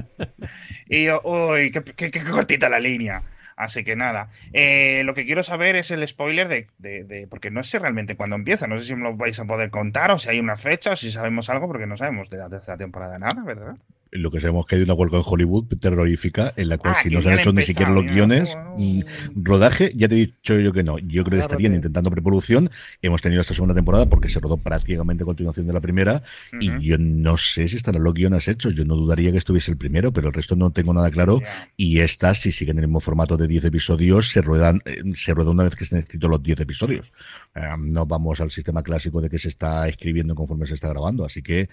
y 0.88 1.04
yo, 1.04 1.20
uy, 1.24 1.70
qué, 1.72 2.10
qué, 2.10 2.24
cortita 2.24 2.68
la 2.68 2.78
línea. 2.78 3.22
Así 3.56 3.84
que 3.84 3.96
nada, 3.96 4.28
eh, 4.52 5.02
lo 5.04 5.14
que 5.14 5.26
quiero 5.26 5.42
saber 5.42 5.76
es 5.76 5.90
el 5.90 6.06
spoiler 6.08 6.48
de, 6.48 6.68
de, 6.78 7.04
de, 7.04 7.26
porque 7.28 7.50
no 7.50 7.62
sé 7.62 7.78
realmente 7.78 8.16
cuándo 8.16 8.34
empieza, 8.34 8.66
no 8.66 8.78
sé 8.78 8.86
si 8.86 8.94
me 8.96 9.02
lo 9.02 9.14
vais 9.14 9.38
a 9.38 9.44
poder 9.44 9.70
contar 9.70 10.10
o 10.10 10.18
si 10.18 10.30
hay 10.30 10.40
una 10.40 10.56
fecha 10.56 10.92
o 10.92 10.96
si 10.96 11.12
sabemos 11.12 11.50
algo, 11.50 11.68
porque 11.68 11.86
no 11.86 11.96
sabemos 11.96 12.30
de 12.30 12.38
la 12.38 12.48
tercera 12.48 12.78
temporada 12.78 13.18
nada, 13.18 13.44
¿verdad? 13.44 13.76
Lo 14.12 14.30
que 14.30 14.40
sabemos 14.40 14.66
que 14.66 14.76
hay 14.76 14.82
una 14.82 14.92
huelga 14.92 15.16
en 15.16 15.24
Hollywood 15.26 15.64
terrorífica 15.80 16.52
en 16.56 16.68
la 16.68 16.76
cual 16.76 16.94
ah, 16.96 17.00
si 17.02 17.08
no 17.08 17.22
se 17.22 17.30
han 17.30 17.38
hecho 17.38 17.52
ni 17.52 17.62
siquiera 17.62 17.90
los 17.90 18.04
guiones 18.04 18.54
mm, 18.76 19.00
rodaje 19.36 19.90
ya 19.94 20.06
te 20.06 20.14
he 20.14 20.18
dicho 20.18 20.58
yo 20.58 20.72
que 20.72 20.82
no. 20.82 20.98
Yo 20.98 21.24
creo 21.24 21.38
que 21.38 21.42
estarían 21.42 21.74
intentando 21.74 22.10
preproducción. 22.10 22.70
Hemos 23.00 23.22
tenido 23.22 23.40
esta 23.40 23.54
segunda 23.54 23.74
temporada 23.74 24.06
porque 24.06 24.28
se 24.28 24.38
rodó 24.38 24.58
prácticamente 24.58 25.22
a 25.22 25.26
continuación 25.26 25.66
de 25.66 25.72
la 25.72 25.80
primera 25.80 26.22
y 26.60 26.86
yo 26.86 26.98
no 26.98 27.38
sé 27.38 27.68
si 27.68 27.76
estarán 27.76 28.04
los 28.04 28.12
guiones 28.12 28.48
hechos. 28.48 28.74
Yo 28.74 28.84
no 28.84 28.96
dudaría 28.96 29.32
que 29.32 29.38
estuviese 29.38 29.70
el 29.70 29.78
primero 29.78 30.12
pero 30.12 30.28
el 30.28 30.34
resto 30.34 30.56
no 30.56 30.70
tengo 30.70 30.92
nada 30.92 31.10
claro. 31.10 31.40
Y 31.78 32.00
estas 32.00 32.40
si 32.40 32.52
siguen 32.52 32.76
en 32.76 32.84
el 32.84 32.88
mismo 32.88 33.00
formato 33.00 33.38
de 33.38 33.48
10 33.48 33.64
episodios 33.64 34.28
se 34.28 34.42
ruedan 34.42 34.80
eh, 34.84 35.02
se 35.14 35.32
rueda 35.32 35.50
una 35.50 35.64
vez 35.64 35.74
que 35.74 35.84
estén 35.84 36.00
escritos 36.00 36.28
los 36.28 36.42
10 36.42 36.60
episodios. 36.60 37.12
Eh, 37.54 37.60
no 37.78 38.04
vamos 38.04 38.42
al 38.42 38.50
sistema 38.50 38.82
clásico 38.82 39.22
de 39.22 39.30
que 39.30 39.38
se 39.38 39.48
está 39.48 39.88
escribiendo 39.88 40.34
conforme 40.34 40.66
se 40.66 40.74
está 40.74 40.88
grabando. 40.88 41.24
Así 41.24 41.40
que 41.40 41.70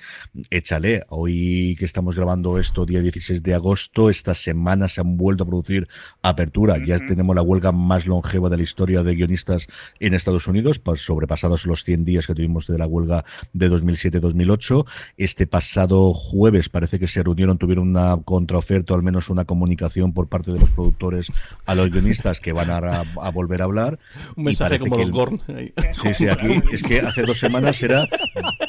échale 0.50 1.04
hoy 1.10 1.76
que 1.78 1.84
estamos 1.84 2.16
grabando 2.16 2.29
esto 2.60 2.86
día 2.86 3.02
16 3.02 3.42
de 3.42 3.56
agosto, 3.56 4.10
esta 4.10 4.36
semana 4.36 4.88
se 4.88 5.02
han 5.02 5.18
vuelto 5.18 5.44
a 5.44 5.48
producir 5.48 5.88
apertura, 6.22 6.78
ya 6.86 7.00
tenemos 7.00 7.36
la 7.36 7.42
huelga 7.42 7.72
más 7.72 8.06
longeva 8.06 8.50
de 8.50 8.58
la 8.58 8.64
historia 8.64 9.02
de 9.02 9.16
guionistas 9.16 9.68
en 10.00 10.14
Estados 10.14 10.48
Unidos, 10.48 10.80
sobrepasados 10.96 11.66
los 11.66 11.84
100 11.84 12.06
días 12.06 12.28
que 12.28 12.36
tuvimos 12.36 12.68
de 12.68 12.78
la 12.78 12.86
huelga 12.86 13.26
de 13.54 13.72
2007-2008. 13.72 14.86
Este 15.18 15.48
pasado 15.48 16.14
jueves 16.14 16.70
parece 16.70 17.00
que 17.00 17.08
se 17.08 17.24
reunieron, 17.24 17.58
tuvieron 17.58 17.90
una 17.90 18.18
contraoferta 18.24 18.94
o 18.94 18.98
al 18.98 19.04
menos 19.04 19.30
una 19.30 19.46
comunicación 19.46 20.14
por 20.14 20.28
parte 20.28 20.52
de 20.52 20.60
los 20.60 20.70
productores 20.70 21.32
a 21.66 21.74
los 21.74 21.90
guionistas 21.90 22.40
que 22.40 22.54
van 22.54 22.70
a, 22.70 23.32
volver 23.32 23.62
a 23.62 23.66
hablar. 23.66 24.00
Un 24.36 24.44
mensaje 24.44 24.78
como 24.78 24.98
los 24.98 25.10
Gorn. 25.10 25.42
Sí, 25.48 26.14
sí, 26.16 26.28
aquí 26.28 26.62
es 26.72 26.84
que 26.84 27.00
hace 27.00 27.24
dos 27.24 27.40
semanas 27.40 27.82
era, 27.82 28.08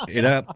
era 0.08 0.46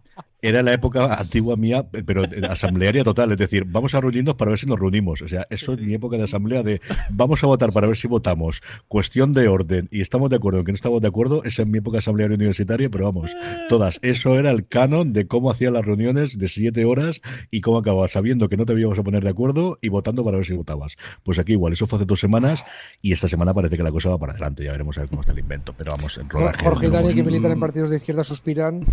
era 0.45 0.63
la 0.63 0.75
época 0.75 1.15
antigua 1.15 1.57
mía, 1.57 1.87
pero 2.05 2.25
asamblearia 2.51 3.03
total. 3.03 3.33
Es 3.33 3.39
decir, 3.39 3.65
vamos 3.67 3.95
a 3.95 4.01
reunirnos 4.03 4.35
para 4.35 4.51
ver 4.51 4.59
si 4.59 4.67
nos 4.67 4.79
reunimos. 4.79 5.23
O 5.23 5.29
sea, 5.29 5.47
eso 5.49 5.73
es 5.73 5.81
mi 5.81 5.95
época 5.95 6.19
de 6.19 6.25
asamblea 6.25 6.63
de 6.63 6.83
vamos 7.09 7.43
a 7.43 7.47
votar 7.47 7.73
para 7.73 7.87
ver 7.87 7.97
si 7.97 8.09
votamos. 8.09 8.61
Cuestión 8.87 9.33
de 9.33 9.49
orden. 9.49 9.89
Y 9.91 10.03
estamos 10.03 10.29
de 10.29 10.37
acuerdo 10.37 10.63
que 10.63 10.73
no 10.73 10.77
estamos 10.77 11.01
de 11.01 11.09
acuerdo. 11.09 11.43
Esa 11.45 11.63
es 11.63 11.69
mi 11.69 11.79
época 11.79 11.99
asamblearia 11.99 12.35
universitaria, 12.35 12.91
pero 12.91 13.07
vamos, 13.07 13.35
todas. 13.71 13.99
Eso 14.03 14.39
era 14.39 14.51
el 14.51 14.67
canon 14.69 15.15
de 15.15 15.27
cómo 15.27 15.51
hacía 15.51 15.71
las 15.71 15.83
reuniones 15.83 16.39
de 16.39 16.49
siete 16.49 16.85
horas 16.85 17.23
y 17.51 17.63
cómo 17.63 17.79
acababa 17.79 18.07
sabiendo 18.09 18.51
que 18.51 18.59
no 18.59 18.67
te 18.67 18.79
íbamos 18.79 18.99
a 18.99 19.03
poner 19.03 19.25
de 19.25 19.31
acuerdo 19.31 19.79
y 19.81 19.89
votando 19.89 20.25
para 20.25 20.37
ver 20.37 20.47
si 20.47 20.53
votabas. 20.53 20.97
Pues 21.23 21.39
aquí 21.39 21.53
igual, 21.53 21.73
eso 21.73 21.87
fue 21.87 21.97
hace 21.97 22.05
dos 22.05 22.21
semanas 22.21 22.65
y 23.01 23.13
esta 23.13 23.29
semana 23.29 23.55
parece 23.55 23.79
que 23.79 23.83
la 23.83 23.93
cosa 23.93 24.11
va 24.11 24.19
para 24.19 24.33
adelante. 24.33 24.63
Ya 24.63 24.73
veremos 24.73 24.99
a 24.99 25.01
ver 25.01 25.09
cómo 25.09 25.23
está 25.23 25.33
el 25.33 25.39
invento. 25.39 25.75
Pero 25.79 25.93
vamos, 25.93 26.19
en 26.19 26.29
rodaje. 26.29 26.63
Jorge 26.63 26.89
y 26.89 26.91
Dani, 26.91 27.15
que 27.15 27.23
militan 27.23 27.53
en 27.53 27.61
partidos 27.61 27.89
de 27.89 27.97
izquierda, 27.97 28.25
suspiran. 28.25 28.85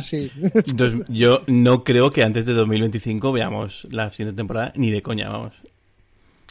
sí. 0.00 0.30
Entonces, 0.66 1.02
yo 1.08 1.42
no 1.46 1.84
creo 1.84 2.10
que 2.10 2.22
antes 2.22 2.46
de 2.46 2.52
2025 2.52 3.32
veamos 3.32 3.86
la 3.90 4.10
siguiente 4.10 4.36
temporada 4.36 4.72
ni 4.76 4.90
de 4.90 5.02
coña, 5.02 5.28
vamos. 5.28 5.54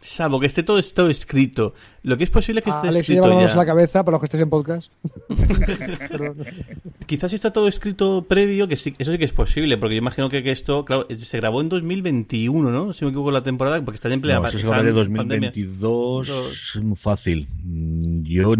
Salvo 0.01 0.39
que 0.39 0.47
esté 0.47 0.63
todo, 0.63 0.81
todo 0.81 1.09
escrito. 1.09 1.73
Lo 2.03 2.17
que 2.17 2.23
es 2.23 2.29
posible 2.29 2.61
que 2.61 2.69
esté 2.69 2.87
Alex, 2.87 3.01
escrito 3.01 3.41
ya. 3.41 3.53
la 3.53 3.65
cabeza 3.65 4.05
para 4.05 4.13
los 4.13 4.21
que 4.21 4.25
estés 4.27 4.39
en 4.39 4.49
podcast. 4.49 4.93
Quizás 7.05 7.33
está 7.33 7.51
todo 7.51 7.67
escrito 7.67 8.23
previo, 8.25 8.69
que 8.69 8.77
sí, 8.77 8.95
eso 8.97 9.11
sí 9.11 9.17
que 9.17 9.25
es 9.25 9.33
posible, 9.33 9.77
porque 9.77 9.95
yo 9.95 9.99
imagino 9.99 10.29
que, 10.29 10.41
que 10.41 10.51
esto, 10.51 10.85
claro, 10.85 11.05
se 11.09 11.37
grabó 11.37 11.59
en 11.59 11.67
2021, 11.67 12.71
¿no? 12.71 12.93
Si 12.93 13.03
me 13.03 13.11
equivoco 13.11 13.31
la 13.31 13.43
temporada, 13.43 13.83
porque 13.83 13.95
está 13.95 14.07
en 14.13 14.21
plena 14.21 14.39
no, 14.39 14.49
se 14.49 14.57
ver 14.63 14.93
2022 14.93 16.79
fácil. 16.95 17.49
Mm, 17.61 18.23
Yo, 18.23 18.53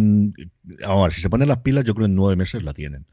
ahora, 0.84 1.14
si 1.14 1.22
se 1.22 1.30
ponen 1.30 1.48
las 1.48 1.60
pilas, 1.60 1.86
yo 1.86 1.94
creo 1.96 2.08
que 2.08 2.12
en 2.12 2.16
nueve 2.16 2.36
meses 2.36 2.64
la 2.64 2.74
tienen 2.74 3.06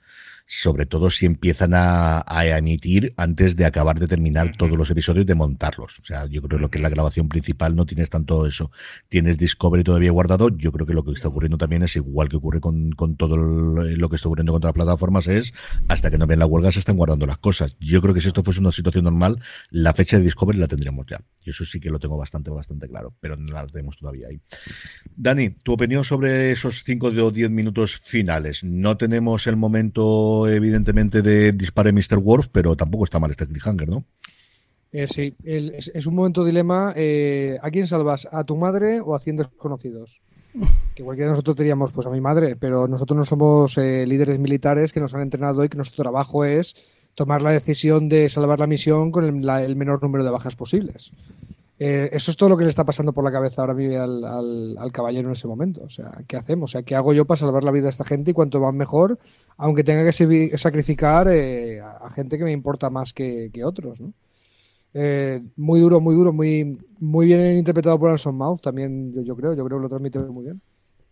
sobre 0.46 0.86
todo 0.86 1.10
si 1.10 1.26
empiezan 1.26 1.74
a, 1.74 2.24
a, 2.26 2.46
emitir 2.56 3.12
antes 3.16 3.56
de 3.56 3.64
acabar 3.64 3.98
de 3.98 4.06
terminar 4.06 4.52
todos 4.56 4.76
los 4.76 4.90
episodios 4.90 5.26
de 5.26 5.34
montarlos. 5.34 5.98
O 5.98 6.04
sea, 6.04 6.26
yo 6.26 6.40
creo 6.42 6.58
que 6.58 6.62
lo 6.62 6.70
que 6.70 6.78
es 6.78 6.82
la 6.82 6.88
grabación 6.88 7.28
principal 7.28 7.74
no 7.74 7.84
tienes 7.84 8.10
tanto 8.10 8.46
eso. 8.46 8.70
Tienes 9.08 9.38
Discovery 9.38 9.82
todavía 9.82 10.12
guardado. 10.12 10.48
Yo 10.56 10.70
creo 10.72 10.86
que 10.86 10.94
lo 10.94 11.04
que 11.04 11.12
está 11.12 11.28
ocurriendo 11.28 11.58
también 11.58 11.82
es 11.82 11.96
igual 11.96 12.28
que 12.28 12.36
ocurre 12.36 12.60
con, 12.60 12.92
con 12.92 13.16
todo 13.16 13.36
lo 13.36 14.08
que 14.08 14.16
está 14.16 14.28
ocurriendo 14.28 14.52
con 14.52 14.58
otras 14.58 14.74
plataformas 14.74 15.26
es 15.26 15.52
hasta 15.88 16.10
que 16.10 16.18
no 16.18 16.26
ven 16.26 16.38
la 16.38 16.46
huelga 16.46 16.70
se 16.70 16.78
están 16.78 16.96
guardando 16.96 17.26
las 17.26 17.38
cosas. 17.38 17.76
Yo 17.80 18.00
creo 18.00 18.14
que 18.14 18.20
si 18.20 18.28
esto 18.28 18.42
fuese 18.42 18.60
una 18.60 18.72
situación 18.72 19.04
normal, 19.04 19.40
la 19.70 19.94
fecha 19.94 20.18
de 20.18 20.24
Discovery 20.24 20.58
la 20.58 20.68
tendríamos 20.68 21.06
ya. 21.06 21.20
Y 21.44 21.50
eso 21.50 21.64
sí 21.64 21.80
que 21.80 21.90
lo 21.90 21.98
tengo 21.98 22.16
bastante, 22.16 22.50
bastante 22.50 22.88
claro, 22.88 23.14
pero 23.20 23.36
no 23.36 23.52
la 23.52 23.66
tenemos 23.66 23.96
todavía 23.96 24.28
ahí. 24.28 24.40
Dani, 25.14 25.50
tu 25.50 25.72
opinión 25.72 26.04
sobre 26.04 26.52
esos 26.52 26.82
5 26.84 27.06
o 27.06 27.30
10 27.30 27.50
minutos 27.50 27.96
finales. 27.96 28.64
No 28.64 28.96
tenemos 28.96 29.46
el 29.46 29.56
momento 29.56 30.35
evidentemente 30.46 31.22
de 31.22 31.52
dispare 31.52 31.92
Mr. 31.92 32.18
Worf, 32.18 32.48
pero 32.52 32.76
tampoco 32.76 33.04
está 33.04 33.18
mal 33.18 33.30
este 33.30 33.46
cliffhanger, 33.46 33.88
¿no? 33.88 34.04
Eh, 34.92 35.06
sí, 35.08 35.34
el, 35.44 35.74
es, 35.74 35.90
es, 35.94 36.06
un 36.06 36.14
momento 36.14 36.44
dilema. 36.44 36.92
Eh, 36.96 37.58
¿A 37.62 37.70
quién 37.70 37.86
salvas? 37.86 38.28
¿A 38.30 38.44
tu 38.44 38.56
madre 38.56 39.00
o 39.00 39.14
a 39.14 39.18
100 39.18 39.36
desconocidos? 39.36 40.20
Que 40.94 41.02
cualquiera 41.02 41.28
de 41.28 41.32
nosotros 41.32 41.56
diríamos, 41.56 41.92
pues 41.92 42.06
a 42.06 42.10
mi 42.10 42.20
madre, 42.20 42.56
pero 42.56 42.88
nosotros 42.88 43.16
no 43.16 43.24
somos 43.24 43.76
eh, 43.76 44.06
líderes 44.06 44.38
militares 44.38 44.92
que 44.92 45.00
nos 45.00 45.12
han 45.14 45.20
entrenado 45.20 45.64
y 45.64 45.68
que 45.68 45.76
nuestro 45.76 46.02
trabajo 46.02 46.44
es 46.44 46.74
tomar 47.14 47.42
la 47.42 47.50
decisión 47.50 48.08
de 48.08 48.28
salvar 48.28 48.60
la 48.60 48.66
misión 48.66 49.10
con 49.10 49.24
el, 49.24 49.44
la, 49.44 49.62
el 49.62 49.76
menor 49.76 50.02
número 50.02 50.24
de 50.24 50.30
bajas 50.30 50.56
posibles. 50.56 51.12
Eh, 51.78 52.08
eso 52.12 52.30
es 52.30 52.36
todo 52.38 52.48
lo 52.48 52.56
que 52.56 52.64
le 52.64 52.70
está 52.70 52.84
pasando 52.84 53.12
por 53.12 53.22
la 53.22 53.30
cabeza 53.30 53.60
ahora 53.60 53.74
mismo 53.74 54.00
al, 54.00 54.24
al, 54.24 54.78
al, 54.78 54.92
caballero 54.92 55.28
en 55.28 55.32
ese 55.32 55.46
momento. 55.46 55.82
O 55.84 55.90
sea, 55.90 56.22
¿qué 56.26 56.36
hacemos? 56.36 56.70
O 56.70 56.72
sea, 56.72 56.82
¿qué 56.82 56.94
hago 56.94 57.12
yo 57.12 57.26
para 57.26 57.38
salvar 57.38 57.64
la 57.64 57.70
vida 57.70 57.84
de 57.84 57.90
esta 57.90 58.04
gente 58.04 58.30
y 58.30 58.34
cuanto 58.34 58.60
más 58.60 58.72
mejor, 58.72 59.18
aunque 59.58 59.84
tenga 59.84 60.04
que 60.04 60.56
sacrificar 60.56 61.28
eh, 61.28 61.80
a 61.80 62.10
gente 62.10 62.38
que 62.38 62.44
me 62.44 62.52
importa 62.52 62.88
más 62.88 63.12
que, 63.12 63.50
otros, 63.62 64.00
¿no? 64.00 64.12
Eh, 64.94 65.42
muy 65.56 65.80
duro, 65.80 66.00
muy 66.00 66.14
duro, 66.14 66.32
muy, 66.32 66.78
muy 66.98 67.26
bien 67.26 67.58
interpretado 67.58 67.98
por 67.98 68.08
Anson 68.08 68.34
Mouth, 68.34 68.62
también 68.62 69.12
yo, 69.12 69.20
yo, 69.20 69.36
creo, 69.36 69.52
yo 69.52 69.62
creo 69.66 69.78
que 69.78 69.82
lo 69.82 69.88
transmite 69.90 70.18
muy 70.20 70.44
bien. 70.44 70.62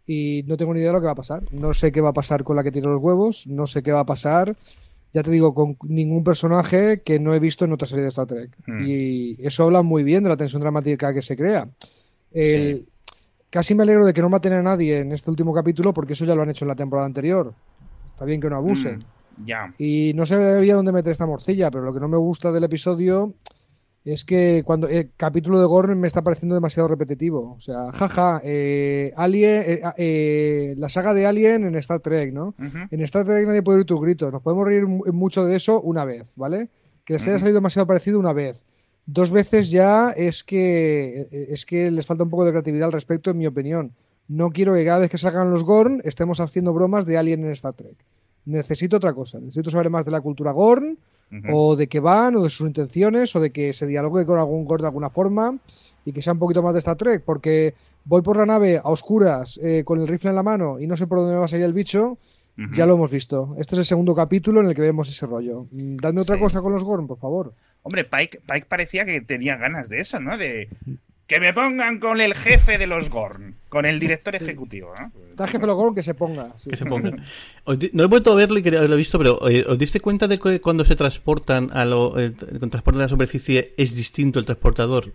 Y 0.06 0.44
no 0.46 0.56
tengo 0.56 0.72
ni 0.72 0.80
idea 0.80 0.90
de 0.90 0.94
lo 0.94 1.00
que 1.00 1.06
va 1.06 1.12
a 1.12 1.16
pasar. 1.16 1.42
No 1.52 1.72
sé 1.72 1.90
qué 1.92 2.00
va 2.00 2.10
a 2.10 2.14
pasar 2.14 2.44
con 2.44 2.56
la 2.56 2.62
que 2.62 2.72
tiene 2.72 2.88
los 2.88 3.02
huevos, 3.02 3.46
no 3.46 3.66
sé 3.66 3.82
qué 3.82 3.92
va 3.92 4.00
a 4.00 4.06
pasar 4.06 4.56
ya 5.14 5.22
te 5.22 5.30
digo, 5.30 5.54
con 5.54 5.78
ningún 5.84 6.24
personaje 6.24 7.00
que 7.02 7.20
no 7.20 7.34
he 7.34 7.38
visto 7.38 7.64
en 7.64 7.72
otra 7.72 7.86
serie 7.86 8.02
de 8.02 8.08
Star 8.08 8.26
Trek. 8.26 8.50
Mm. 8.66 8.84
Y 8.84 9.36
eso 9.46 9.62
habla 9.62 9.82
muy 9.82 10.02
bien 10.02 10.24
de 10.24 10.28
la 10.28 10.36
tensión 10.36 10.60
dramática 10.60 11.14
que 11.14 11.22
se 11.22 11.36
crea. 11.36 11.68
El, 12.32 12.78
sí. 12.78 12.88
Casi 13.48 13.76
me 13.76 13.84
alegro 13.84 14.04
de 14.04 14.12
que 14.12 14.20
no 14.20 14.28
maten 14.28 14.54
a 14.54 14.62
nadie 14.62 14.98
en 14.98 15.12
este 15.12 15.30
último 15.30 15.54
capítulo, 15.54 15.94
porque 15.94 16.14
eso 16.14 16.24
ya 16.24 16.34
lo 16.34 16.42
han 16.42 16.50
hecho 16.50 16.64
en 16.64 16.70
la 16.70 16.74
temporada 16.74 17.06
anterior. 17.06 17.54
Está 18.10 18.24
bien 18.24 18.40
que 18.40 18.50
no 18.50 18.56
abusen. 18.56 19.04
Mm, 19.36 19.44
yeah. 19.44 19.74
Y 19.78 20.12
no 20.16 20.26
sabía 20.26 20.74
dónde 20.74 20.90
meter 20.90 21.12
esta 21.12 21.26
morcilla, 21.26 21.70
pero 21.70 21.84
lo 21.84 21.94
que 21.94 22.00
no 22.00 22.08
me 22.08 22.16
gusta 22.16 22.50
del 22.50 22.64
episodio 22.64 23.34
es 24.04 24.24
que 24.24 24.62
cuando 24.66 24.86
el 24.86 25.10
capítulo 25.16 25.58
de 25.58 25.66
Gorn 25.66 25.98
me 25.98 26.06
está 26.06 26.20
pareciendo 26.22 26.54
demasiado 26.54 26.88
repetitivo. 26.88 27.54
O 27.56 27.60
sea, 27.60 27.90
jaja, 27.92 28.40
eh, 28.44 29.12
Alien, 29.16 29.62
eh, 29.66 29.82
eh, 29.96 30.74
la 30.76 30.90
saga 30.90 31.14
de 31.14 31.24
Alien 31.24 31.64
en 31.64 31.74
Star 31.76 32.00
Trek, 32.00 32.32
¿no? 32.32 32.48
Uh 32.58 32.64
-huh. 32.64 32.88
En 32.90 33.00
Star 33.00 33.24
Trek 33.24 33.46
nadie 33.46 33.62
puede 33.62 33.78
oír 33.78 33.86
tus 33.86 34.00
gritos. 34.00 34.30
Nos 34.30 34.42
podemos 34.42 34.66
reír 34.66 34.86
mucho 34.86 35.44
de 35.46 35.56
eso 35.56 35.80
una 35.80 36.04
vez, 36.04 36.34
¿vale? 36.36 36.68
Que 37.06 37.14
les 37.14 37.22
uh 37.22 37.26
-huh. 37.26 37.28
haya 37.30 37.38
salido 37.38 37.56
demasiado 37.56 37.86
parecido 37.86 38.18
una 38.18 38.34
vez. 38.34 38.60
Dos 39.06 39.30
veces 39.30 39.70
ya 39.70 40.10
es 40.10 40.44
que 40.44 41.28
es 41.50 41.64
que 41.64 41.90
les 41.90 42.06
falta 42.06 42.24
un 42.24 42.30
poco 42.30 42.44
de 42.44 42.52
creatividad 42.52 42.86
al 42.86 42.92
respecto, 42.92 43.30
en 43.30 43.38
mi 43.38 43.46
opinión. 43.46 43.92
No 44.28 44.50
quiero 44.50 44.74
que 44.74 44.84
cada 44.84 44.98
vez 44.98 45.10
que 45.10 45.18
salgan 45.18 45.50
los 45.50 45.64
Gorn 45.64 46.00
estemos 46.04 46.40
haciendo 46.40 46.72
bromas 46.72 47.04
de 47.06 47.16
Alien 47.18 47.44
en 47.44 47.52
Star 47.52 47.74
Trek. 47.74 47.96
Necesito 48.46 48.96
otra 48.96 49.12
cosa. 49.14 49.38
Necesito 49.38 49.70
saber 49.70 49.90
más 49.90 50.04
de 50.04 50.10
la 50.10 50.20
cultura 50.20 50.52
Gorn 50.52 50.98
Uh 51.30 51.36
-huh. 51.36 51.50
o 51.52 51.76
de 51.76 51.88
que 51.88 52.00
van, 52.00 52.36
o 52.36 52.42
de 52.42 52.50
sus 52.50 52.66
intenciones, 52.66 53.34
o 53.34 53.40
de 53.40 53.50
que 53.50 53.72
se 53.72 53.86
dialogue 53.86 54.26
con 54.26 54.38
algún 54.38 54.64
gordo 54.64 54.84
de 54.84 54.88
alguna 54.88 55.10
forma 55.10 55.58
y 56.04 56.12
que 56.12 56.22
sea 56.22 56.34
un 56.34 56.38
poquito 56.38 56.62
más 56.62 56.74
de 56.74 56.78
Star 56.80 56.96
Trek, 56.96 57.22
porque 57.24 57.74
voy 58.04 58.22
por 58.22 58.36
la 58.36 58.46
nave 58.46 58.78
a 58.78 58.88
oscuras 58.90 59.58
eh, 59.62 59.82
con 59.84 60.00
el 60.00 60.06
rifle 60.06 60.30
en 60.30 60.36
la 60.36 60.42
mano 60.42 60.78
y 60.78 60.86
no 60.86 60.96
sé 60.96 61.06
por 61.06 61.18
dónde 61.18 61.32
me 61.32 61.38
va 61.38 61.46
a 61.46 61.48
salir 61.48 61.64
el 61.64 61.72
bicho, 61.72 62.18
uh 62.56 62.60
-huh. 62.60 62.74
ya 62.74 62.86
lo 62.86 62.94
hemos 62.94 63.10
visto. 63.10 63.54
Este 63.58 63.74
es 63.74 63.78
el 63.80 63.84
segundo 63.84 64.14
capítulo 64.14 64.60
en 64.60 64.68
el 64.68 64.74
que 64.74 64.82
vemos 64.82 65.08
ese 65.08 65.26
rollo. 65.26 65.66
Dame 65.70 66.20
otra 66.20 66.36
sí. 66.36 66.40
cosa 66.42 66.60
con 66.60 66.72
los 66.72 66.84
Gorn, 66.84 67.06
por 67.06 67.18
favor. 67.18 67.54
Hombre, 67.82 68.04
Pike, 68.04 68.40
Pike 68.46 68.66
parecía 68.66 69.04
que 69.04 69.20
tenía 69.20 69.56
ganas 69.56 69.88
de 69.88 70.00
eso, 70.00 70.20
¿no? 70.20 70.38
De 70.38 70.68
que 71.26 71.40
me 71.40 71.52
pongan 71.54 71.98
con 71.98 72.20
el 72.20 72.34
jefe 72.34 72.78
de 72.78 72.86
los 72.86 73.08
Gorn, 73.08 73.56
con 73.68 73.86
el 73.86 73.98
director 73.98 74.34
ejecutivo. 74.34 74.92
¿no? 74.98 75.10
Está 75.30 75.44
el 75.44 75.50
jefe 75.50 75.62
de 75.62 75.66
los 75.66 75.76
Gorn 75.76 75.94
que 75.94 76.02
se 76.02 76.14
ponga. 76.14 76.52
Sí. 76.58 76.70
Que 76.70 76.76
se 76.76 76.84
ponga. 76.84 77.16
No 77.92 78.04
he 78.04 78.06
vuelto 78.06 78.32
a 78.32 78.36
verlo 78.36 78.58
y 78.58 78.62
lo 78.62 78.94
he 78.94 78.96
visto, 78.96 79.18
pero 79.18 79.48
eh, 79.48 79.64
¿os 79.66 79.78
diste 79.78 80.00
cuenta 80.00 80.28
de 80.28 80.38
que 80.38 80.60
cuando 80.60 80.84
se 80.84 80.96
transportan 80.96 81.70
a 81.72 81.84
lo, 81.84 82.18
eh, 82.18 82.30
transportan 82.30 82.96
a 82.96 83.04
la 83.04 83.08
superficie 83.08 83.72
es 83.76 83.94
distinto 83.94 84.38
el 84.38 84.44
transportador? 84.44 85.12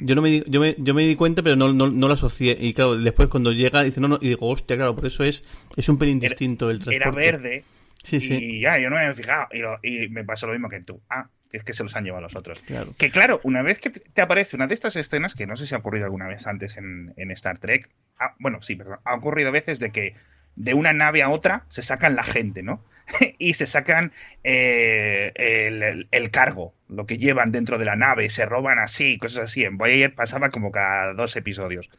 Yo 0.00 0.16
no 0.16 0.22
me 0.22 0.30
di, 0.30 0.42
yo 0.48 0.60
me, 0.60 0.74
yo 0.78 0.94
me 0.94 1.06
di 1.06 1.14
cuenta, 1.14 1.42
pero 1.42 1.54
no, 1.54 1.72
no, 1.72 1.88
no, 1.88 2.08
lo 2.08 2.14
asocié. 2.14 2.56
Y 2.60 2.74
claro, 2.74 2.96
después 2.96 3.28
cuando 3.28 3.52
llega, 3.52 3.84
dice 3.84 4.00
no, 4.00 4.08
no, 4.08 4.18
y 4.20 4.30
digo, 4.30 4.48
hostia, 4.48 4.74
claro, 4.76 4.96
por 4.96 5.06
eso 5.06 5.22
es, 5.22 5.44
es 5.76 5.88
un 5.88 5.96
pelín 5.96 6.18
distinto 6.18 6.70
el 6.70 6.80
transporte. 6.80 6.96
Era 6.96 7.10
verde. 7.12 7.64
Sí, 8.06 8.16
y 8.16 8.20
sí. 8.20 8.60
ya, 8.60 8.78
yo 8.78 8.88
no 8.88 8.96
me 8.96 9.02
había 9.02 9.14
fijado. 9.14 9.48
Y, 9.50 9.58
lo, 9.58 9.78
y 9.82 10.08
me 10.08 10.24
pasó 10.24 10.46
lo 10.46 10.52
mismo 10.52 10.68
que 10.68 10.80
tú. 10.80 11.02
Ah, 11.10 11.28
es 11.50 11.64
que 11.64 11.72
se 11.72 11.82
los 11.82 11.96
han 11.96 12.04
llevado 12.04 12.22
los 12.22 12.36
otros. 12.36 12.60
Claro. 12.60 12.94
Que 12.96 13.10
claro, 13.10 13.40
una 13.42 13.62
vez 13.62 13.80
que 13.80 13.90
te 13.90 14.22
aparece 14.22 14.56
una 14.56 14.68
de 14.68 14.74
estas 14.74 14.94
escenas, 14.94 15.34
que 15.34 15.46
no 15.46 15.56
sé 15.56 15.66
si 15.66 15.74
ha 15.74 15.78
ocurrido 15.78 16.04
alguna 16.04 16.28
vez 16.28 16.46
antes 16.46 16.76
en, 16.76 17.12
en 17.16 17.30
Star 17.32 17.58
Trek, 17.58 17.88
ah, 18.18 18.34
bueno, 18.38 18.62
sí, 18.62 18.76
perdón, 18.76 18.98
ha 19.04 19.14
ocurrido 19.14 19.50
veces 19.50 19.80
de 19.80 19.90
que 19.90 20.14
de 20.54 20.74
una 20.74 20.92
nave 20.92 21.22
a 21.22 21.30
otra 21.30 21.64
se 21.68 21.82
sacan 21.82 22.14
la 22.14 22.22
gente, 22.22 22.62
¿no? 22.62 22.84
y 23.38 23.54
se 23.54 23.66
sacan 23.66 24.12
eh, 24.44 25.32
el, 25.34 25.82
el, 25.82 26.08
el, 26.10 26.30
cargo, 26.30 26.74
lo 26.88 27.06
que 27.06 27.18
llevan 27.18 27.52
dentro 27.52 27.78
de 27.78 27.84
la 27.84 27.96
nave, 27.96 28.30
se 28.30 28.46
roban 28.46 28.78
así, 28.78 29.18
cosas 29.18 29.44
así. 29.44 29.64
En 29.64 29.78
Voyager 29.78 30.14
pasaba 30.14 30.50
como 30.50 30.70
cada 30.70 31.12
dos 31.14 31.36
episodios. 31.36 31.90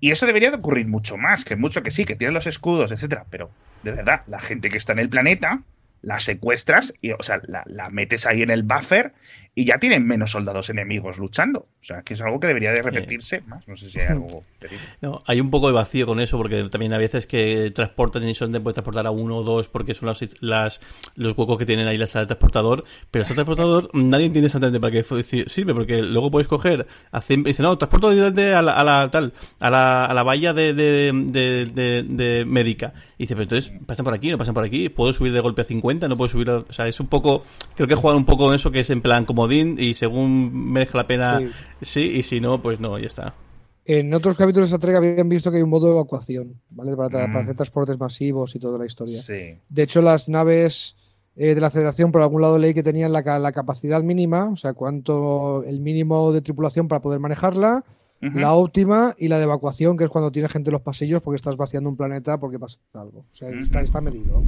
Y 0.00 0.10
eso 0.10 0.26
debería 0.26 0.50
de 0.50 0.56
ocurrir 0.56 0.86
mucho 0.86 1.16
más, 1.16 1.44
que 1.44 1.56
mucho 1.56 1.82
que 1.82 1.90
sí, 1.90 2.04
que 2.04 2.16
tienen 2.16 2.34
los 2.34 2.46
escudos, 2.46 2.90
etcétera, 2.90 3.26
pero 3.30 3.50
de 3.82 3.92
verdad, 3.92 4.22
la 4.26 4.40
gente 4.40 4.70
que 4.70 4.78
está 4.78 4.92
en 4.92 4.98
el 4.98 5.08
planeta 5.08 5.62
la 6.02 6.20
secuestras 6.20 6.94
y, 7.00 7.12
o 7.12 7.22
sea, 7.22 7.40
la, 7.46 7.62
la, 7.66 7.90
metes 7.90 8.26
ahí 8.26 8.42
en 8.42 8.50
el 8.50 8.62
buffer 8.62 9.12
y 9.54 9.64
ya 9.64 9.78
tienen 9.78 10.06
menos 10.06 10.30
soldados 10.30 10.70
enemigos 10.70 11.18
luchando. 11.18 11.66
O 11.80 11.84
sea, 11.84 12.02
que 12.02 12.14
es 12.14 12.20
algo 12.20 12.38
que 12.38 12.46
debería 12.46 12.72
de 12.72 12.82
repetirse 12.82 13.40
más. 13.42 13.66
No 13.66 13.76
sé 13.76 13.90
si 13.90 13.98
hay 13.98 14.06
algo. 14.10 14.44
no, 15.00 15.18
hay 15.26 15.40
un 15.40 15.50
poco 15.50 15.66
de 15.66 15.72
vacío 15.72 16.06
con 16.06 16.20
eso, 16.20 16.36
porque 16.38 16.68
también 16.70 16.92
a 16.92 16.98
veces 16.98 17.26
que 17.26 17.72
transportan 17.74 18.28
y 18.28 18.34
solamente 18.34 18.62
puedes 18.62 18.74
transportar 18.74 19.06
a 19.06 19.10
uno 19.10 19.38
o 19.38 19.42
dos 19.42 19.68
porque 19.68 19.94
son 19.94 20.06
las, 20.06 20.20
las 20.40 20.80
los 21.16 21.36
huecos 21.36 21.58
que 21.58 21.66
tienen 21.66 21.88
ahí 21.88 21.98
la 21.98 22.06
sala 22.06 22.22
de 22.22 22.28
transportador. 22.28 22.84
Pero 23.10 23.24
ese 23.24 23.34
transportador 23.34 23.90
nadie 23.92 24.26
entiende 24.26 24.46
exactamente 24.46 24.80
para 24.80 24.92
qué 24.92 25.04
sirve, 25.46 25.74
porque 25.74 26.00
luego 26.00 26.30
puedes 26.30 26.46
coger, 26.46 26.86
hacer, 27.10 27.42
dice, 27.42 27.62
no, 27.62 27.76
transporto 27.76 28.10
directamente 28.10 28.54
a 28.54 28.62
la, 28.62 28.72
a 28.72 28.84
la 28.84 29.10
tal, 29.10 29.32
a 29.58 29.68
la, 29.68 30.04
a 30.06 30.14
la 30.14 30.22
valla 30.22 30.54
de, 30.54 30.74
de, 30.74 31.12
de, 31.12 31.66
de, 31.66 32.04
de 32.04 32.44
médica. 32.44 32.94
Y 33.18 33.24
dice, 33.24 33.34
pero 33.34 33.42
entonces 33.42 33.72
pasan 33.84 34.04
por 34.04 34.14
aquí, 34.14 34.30
no 34.30 34.38
pasan 34.38 34.54
por 34.54 34.64
aquí, 34.64 34.88
puedo 34.88 35.12
subir 35.12 35.32
de 35.32 35.40
golpe 35.40 35.62
a 35.62 35.64
50, 35.64 35.89
no 35.94 36.16
puedo 36.16 36.28
subir, 36.30 36.50
a, 36.50 36.58
o 36.58 36.72
sea, 36.72 36.88
es 36.88 37.00
un 37.00 37.06
poco, 37.06 37.42
creo 37.74 37.88
que 37.88 37.94
juegan 37.94 38.18
un 38.18 38.24
poco 38.24 38.46
con 38.46 38.54
eso 38.54 38.70
que 38.70 38.80
es 38.80 38.90
en 38.90 39.02
plan 39.02 39.24
comodín 39.24 39.76
y 39.78 39.94
según 39.94 40.72
merezca 40.72 40.98
la 40.98 41.06
pena, 41.06 41.40
sí. 41.40 41.50
sí, 41.82 42.00
y 42.18 42.22
si 42.22 42.40
no, 42.40 42.62
pues 42.62 42.80
no, 42.80 42.98
ya 42.98 43.06
está. 43.06 43.34
En 43.84 44.14
otros 44.14 44.36
capítulos 44.36 44.70
de 44.70 44.76
esta 44.76 44.76
entrega 44.76 44.98
habían 44.98 45.28
visto 45.28 45.50
que 45.50 45.56
hay 45.56 45.62
un 45.62 45.70
modo 45.70 45.86
de 45.86 45.92
evacuación, 45.92 46.54
¿vale? 46.70 46.94
Para, 46.96 47.26
mm. 47.26 47.32
para 47.32 47.42
hacer 47.42 47.56
transportes 47.56 47.98
masivos 47.98 48.54
y 48.54 48.58
toda 48.60 48.78
la 48.78 48.86
historia. 48.86 49.20
Sí. 49.20 49.58
De 49.68 49.82
hecho, 49.82 50.00
las 50.00 50.28
naves 50.28 50.96
eh, 51.36 51.54
de 51.54 51.60
la 51.60 51.70
Federación, 51.70 52.12
por 52.12 52.22
algún 52.22 52.42
lado 52.42 52.58
leí 52.58 52.74
que 52.74 52.82
tenían 52.82 53.12
la, 53.12 53.22
la, 53.38 53.52
capacidad 53.52 54.02
mínima, 54.02 54.50
o 54.50 54.56
sea, 54.56 54.74
cuánto 54.74 55.64
el 55.64 55.80
mínimo 55.80 56.32
de 56.32 56.42
tripulación 56.42 56.86
para 56.86 57.00
poder 57.00 57.18
manejarla, 57.18 57.84
la 58.20 58.52
óptima 58.52 59.14
y 59.18 59.28
la 59.28 59.38
de 59.38 59.44
evacuación, 59.44 59.96
que 59.96 60.04
es 60.04 60.10
cuando 60.10 60.30
tiene 60.30 60.50
gente 60.50 60.68
en 60.68 60.74
los 60.74 60.82
pasillos 60.82 61.22
porque 61.22 61.36
estás 61.36 61.56
vaciando 61.56 61.88
un 61.88 61.96
planeta 61.96 62.38
porque 62.38 62.58
pasa 62.58 62.78
algo. 62.92 63.20
O 63.20 63.34
sea, 63.34 63.48
está, 63.48 63.80
está 63.80 64.02
medido. 64.02 64.42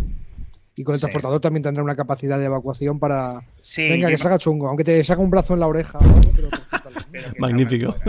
Y 0.75 0.85
con 0.85 0.95
el 0.95 1.01
transportador 1.01 1.41
también 1.41 1.63
tendrá 1.63 1.83
una 1.83 1.97
capacidad 1.97 2.39
de 2.39 2.47
evacuación 2.47 2.99
para. 2.99 3.43
Venga, 3.77 4.09
que 4.09 4.17
se 4.17 4.27
haga 4.27 4.39
chungo, 4.39 4.69
aunque 4.69 4.85
te 4.85 5.05
saca 5.05 5.21
un 5.21 5.29
brazo 5.29 5.53
en 5.55 5.61
la 5.61 5.67
oreja. 5.67 5.99
Magnífico. 7.39 7.95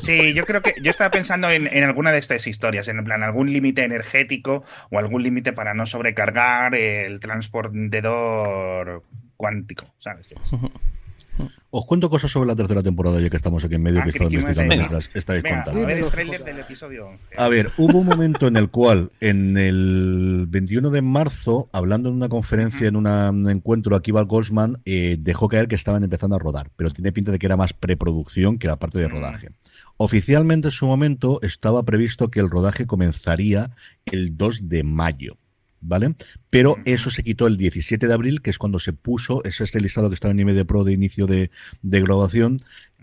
Sí, 0.00 0.32
yo 0.32 0.44
creo 0.44 0.62
que. 0.62 0.74
Yo 0.82 0.90
estaba 0.90 1.10
pensando 1.10 1.50
en, 1.50 1.66
en, 1.66 1.84
alguna 1.84 2.10
de 2.12 2.18
estas 2.18 2.46
historias, 2.46 2.88
en 2.88 3.04
plan 3.04 3.22
algún 3.22 3.52
límite 3.52 3.82
energético 3.82 4.64
o 4.90 4.98
algún 4.98 5.22
límite 5.22 5.52
para 5.52 5.74
no 5.74 5.84
sobrecargar 5.84 6.74
el 6.74 7.20
transportador 7.20 9.02
cuántico, 9.36 9.86
¿sabes? 9.98 10.28
Os 11.70 11.84
cuento 11.84 12.08
cosas 12.08 12.30
sobre 12.30 12.46
la 12.46 12.56
tercera 12.56 12.82
temporada, 12.82 13.20
ya 13.20 13.28
que 13.28 13.36
estamos 13.36 13.62
aquí 13.64 13.74
en 13.74 13.82
medio, 13.82 14.00
ah, 14.00 14.02
que 14.02 14.08
he 14.08 14.12
estado 14.12 14.30
investigando 14.30 14.76
mientras 14.76 15.10
estáis 15.14 15.42
contando. 15.42 15.82
A 15.82 15.86
ver, 15.86 15.98
el 15.98 16.10
trailer 16.10 16.44
del 16.44 16.58
episodio 16.60 17.06
11. 17.08 17.26
A 17.36 17.48
ver, 17.48 17.70
hubo 17.76 17.98
un 17.98 18.06
momento 18.06 18.46
en 18.46 18.56
el 18.56 18.70
cual, 18.70 19.10
en 19.20 19.56
el 19.58 20.46
21 20.48 20.90
de 20.90 21.02
marzo, 21.02 21.68
hablando 21.72 22.08
en 22.08 22.14
una 22.14 22.28
conferencia, 22.28 22.88
en 22.88 22.96
un 22.96 23.50
encuentro, 23.50 23.96
aquí 23.96 24.12
Val 24.12 24.24
Goldsman 24.24 24.80
eh, 24.84 25.16
dejó 25.18 25.48
caer 25.48 25.68
que 25.68 25.74
estaban 25.74 26.04
empezando 26.04 26.36
a 26.36 26.38
rodar, 26.38 26.70
pero 26.76 26.90
tiene 26.90 27.12
pinta 27.12 27.32
de 27.32 27.38
que 27.38 27.46
era 27.46 27.56
más 27.56 27.72
preproducción 27.72 28.58
que 28.58 28.66
la 28.66 28.76
parte 28.76 28.98
de 28.98 29.08
rodaje. 29.08 29.50
Oficialmente 29.98 30.68
en 30.68 30.72
su 30.72 30.86
momento 30.86 31.40
estaba 31.42 31.82
previsto 31.82 32.30
que 32.30 32.40
el 32.40 32.50
rodaje 32.50 32.86
comenzaría 32.86 33.72
el 34.06 34.36
2 34.36 34.68
de 34.68 34.84
mayo. 34.84 35.36
¿Vale? 35.80 36.14
Pero 36.50 36.76
eso 36.84 37.10
se 37.10 37.22
quitó 37.22 37.46
el 37.46 37.56
17 37.56 38.06
de 38.06 38.12
abril, 38.14 38.42
que 38.42 38.50
es 38.50 38.58
cuando 38.58 38.78
se 38.78 38.92
puso, 38.92 39.42
es 39.44 39.60
este 39.60 39.80
listado 39.80 40.08
que 40.08 40.14
estaba 40.14 40.32
en 40.32 40.40
IMD 40.40 40.64
Pro 40.66 40.84
de 40.84 40.92
inicio 40.92 41.26
de, 41.26 41.50
de 41.82 42.00
graduación, 42.00 42.58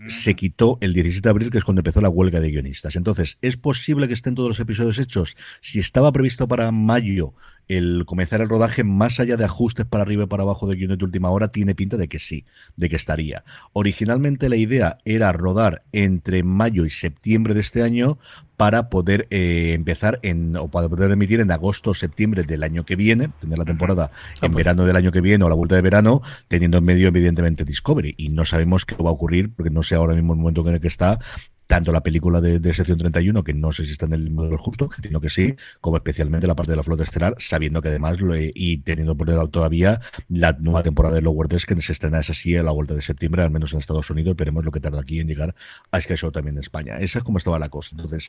se 0.08 0.34
quitó 0.34 0.78
el 0.80 0.92
17 0.92 1.26
de 1.26 1.30
abril, 1.30 1.50
que 1.50 1.58
es 1.58 1.64
cuando 1.64 1.80
empezó 1.80 2.00
la 2.00 2.08
huelga 2.08 2.40
de 2.40 2.50
guionistas. 2.50 2.96
Entonces, 2.96 3.38
¿es 3.40 3.56
posible 3.56 4.08
que 4.08 4.14
estén 4.14 4.34
todos 4.34 4.48
los 4.48 4.60
episodios 4.60 4.98
hechos? 4.98 5.36
Si 5.60 5.78
estaba 5.78 6.12
previsto 6.12 6.46
para 6.46 6.70
mayo 6.70 7.32
el 7.68 8.04
comenzar 8.06 8.40
el 8.40 8.48
rodaje, 8.48 8.84
más 8.84 9.18
allá 9.18 9.36
de 9.36 9.44
ajustes 9.44 9.86
para 9.86 10.02
arriba 10.02 10.24
y 10.24 10.26
para 10.26 10.44
abajo 10.44 10.68
de 10.68 10.76
guiones 10.76 10.98
de 10.98 11.04
última 11.04 11.30
hora, 11.30 11.48
tiene 11.48 11.74
pinta 11.74 11.96
de 11.96 12.08
que 12.08 12.18
sí, 12.18 12.44
de 12.76 12.88
que 12.88 12.96
estaría. 12.96 13.42
Originalmente 13.72 14.48
la 14.48 14.56
idea 14.56 14.98
era 15.04 15.32
rodar 15.32 15.82
entre 15.92 16.42
mayo 16.42 16.84
y 16.84 16.90
septiembre 16.90 17.54
de 17.54 17.60
este 17.60 17.82
año 17.82 18.18
para 18.56 18.88
poder 18.88 19.26
eh, 19.30 19.72
empezar 19.74 20.18
en, 20.22 20.56
o 20.56 20.68
para 20.68 20.88
poder 20.88 21.10
emitir 21.10 21.40
en 21.40 21.50
agosto 21.50 21.90
o 21.90 21.94
septiembre 21.94 22.42
del 22.42 22.62
año 22.62 22.84
que 22.84 22.96
viene, 22.96 23.28
tener 23.40 23.58
la 23.58 23.64
temporada 23.64 24.10
ah, 24.12 24.30
en 24.42 24.52
pues. 24.52 24.64
verano 24.64 24.86
del 24.86 24.96
año 24.96 25.12
que 25.12 25.20
viene 25.20 25.44
o 25.44 25.48
la 25.48 25.54
vuelta 25.54 25.74
de 25.74 25.82
verano, 25.82 26.22
teniendo 26.48 26.78
en 26.78 26.84
medio 26.84 27.08
evidentemente 27.08 27.64
Discovery. 27.64 28.14
Y 28.16 28.30
no 28.30 28.44
sabemos 28.44 28.86
qué 28.86 28.94
va 28.96 29.10
a 29.10 29.12
ocurrir, 29.12 29.50
porque 29.54 29.70
no 29.70 29.82
sé 29.86 29.94
ahora 29.94 30.14
mismo 30.14 30.34
el 30.34 30.40
momento 30.40 30.60
en 30.68 30.74
el 30.74 30.80
que 30.80 30.88
está, 30.88 31.18
tanto 31.66 31.92
la 31.92 32.02
película 32.02 32.40
de, 32.40 32.60
de, 32.60 32.74
sección 32.74 32.98
31, 32.98 33.42
que 33.42 33.52
no 33.52 33.72
sé 33.72 33.84
si 33.84 33.92
está 33.92 34.06
en 34.06 34.12
el 34.12 34.30
modelo 34.30 34.58
justo, 34.58 34.88
entiendo 34.96 35.20
que 35.20 35.30
sí, 35.30 35.54
como 35.80 35.96
especialmente 35.96 36.46
la 36.46 36.54
parte 36.54 36.72
de 36.72 36.76
la 36.76 36.82
flota 36.82 37.02
estelar, 37.02 37.34
sabiendo 37.38 37.82
que 37.82 37.88
además, 37.88 38.20
lo 38.20 38.36
y 38.36 38.78
teniendo 38.78 39.16
por 39.16 39.28
detrás 39.28 39.50
todavía 39.50 40.00
la 40.28 40.52
nueva 40.52 40.82
temporada 40.82 41.14
de 41.14 41.22
Lower 41.22 41.48
Decks, 41.48 41.66
que 41.66 41.80
se 41.82 41.92
estrena 41.92 42.20
esa 42.20 42.34
sí 42.34 42.56
a 42.56 42.62
la 42.62 42.70
vuelta 42.70 42.94
de 42.94 43.02
septiembre, 43.02 43.42
al 43.42 43.50
menos 43.50 43.72
en 43.72 43.78
Estados 43.78 44.10
Unidos, 44.10 44.36
veremos 44.36 44.64
lo 44.64 44.70
que 44.70 44.80
tarda 44.80 45.00
aquí 45.00 45.20
en 45.20 45.28
llegar 45.28 45.54
a 45.90 46.00
Sky 46.00 46.16
Show 46.16 46.30
también 46.30 46.56
en 46.56 46.60
España. 46.60 46.98
Esa 46.98 47.18
es 47.18 47.24
como 47.24 47.38
estaba 47.38 47.58
la 47.58 47.68
cosa. 47.68 47.90
Entonces, 47.92 48.28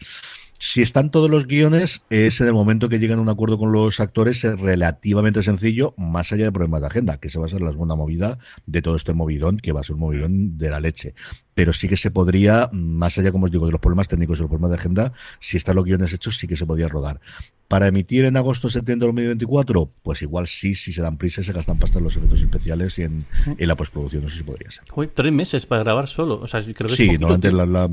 si 0.57 0.81
están 0.81 1.11
todos 1.11 1.29
los 1.29 1.45
guiones, 1.45 2.01
es 2.09 2.41
en 2.41 2.51
momento 2.53 2.89
que 2.89 2.99
llegan 2.99 3.19
a 3.19 3.21
un 3.21 3.29
acuerdo 3.29 3.57
con 3.57 3.71
los 3.71 3.99
actores, 3.99 4.43
es 4.43 4.59
relativamente 4.59 5.43
sencillo, 5.43 5.93
más 5.97 6.31
allá 6.31 6.45
de 6.45 6.51
problemas 6.51 6.81
de 6.81 6.87
agenda, 6.87 7.17
que 7.17 7.29
se 7.29 7.39
va 7.39 7.45
a 7.45 7.49
ser 7.49 7.61
la 7.61 7.71
segunda 7.71 7.95
movida 7.95 8.39
de 8.65 8.81
todo 8.81 8.95
este 8.95 9.13
movidón, 9.13 9.57
que 9.57 9.73
va 9.73 9.81
a 9.81 9.83
ser 9.83 9.95
un 9.95 10.01
movidón 10.01 10.57
de 10.57 10.69
la 10.69 10.79
leche 10.79 11.13
pero 11.57 11.73
sí 11.73 11.87
que 11.89 11.97
se 11.97 12.11
podría, 12.11 12.69
más 12.71 13.17
allá, 13.17 13.31
como 13.31 13.45
os 13.45 13.51
digo, 13.51 13.65
de 13.65 13.71
los 13.71 13.81
problemas 13.81 14.07
técnicos 14.07 14.37
y 14.37 14.41
los 14.41 14.47
problemas 14.47 14.69
de 14.69 14.77
agenda, 14.77 15.13
si 15.39 15.57
están 15.57 15.75
los 15.75 15.85
guiones 15.85 16.13
hechos, 16.13 16.37
sí 16.37 16.47
que 16.47 16.55
se 16.55 16.67
podía 16.67 16.87
rodar. 16.87 17.19
Para 17.67 17.87
emitir 17.87 18.25
en 18.25 18.37
agosto 18.37 18.67
o 18.67 18.69
septiembre 18.69 19.05
de 19.05 19.07
2024, 19.07 19.89
pues 20.03 20.21
igual 20.21 20.47
sí, 20.47 20.73
si 20.75 20.93
se 20.93 21.01
dan 21.01 21.17
prisa, 21.17 21.43
se 21.43 21.51
gastan 21.51 21.77
pasta 21.77 21.97
en 21.97 22.05
los 22.05 22.15
efectos 22.15 22.41
especiales 22.41 22.97
y 22.97 23.03
en, 23.03 23.25
la 23.57 23.75
postproducción, 23.75 24.23
no 24.23 24.29
sé 24.29 24.37
si 24.37 24.43
podría 24.43 24.71
ser. 24.71 24.83
tres 25.13 25.33
meses 25.33 25.65
para 25.65 25.83
grabar 25.83 26.07
solo, 26.07 26.39
o 26.39 26.47
sea, 26.47 26.61
creo 26.61 26.89
que 26.89 26.95
Sí, 26.95 27.09
es 27.09 27.19
normalmente 27.19 27.51
la, 27.51 27.65
la, 27.65 27.89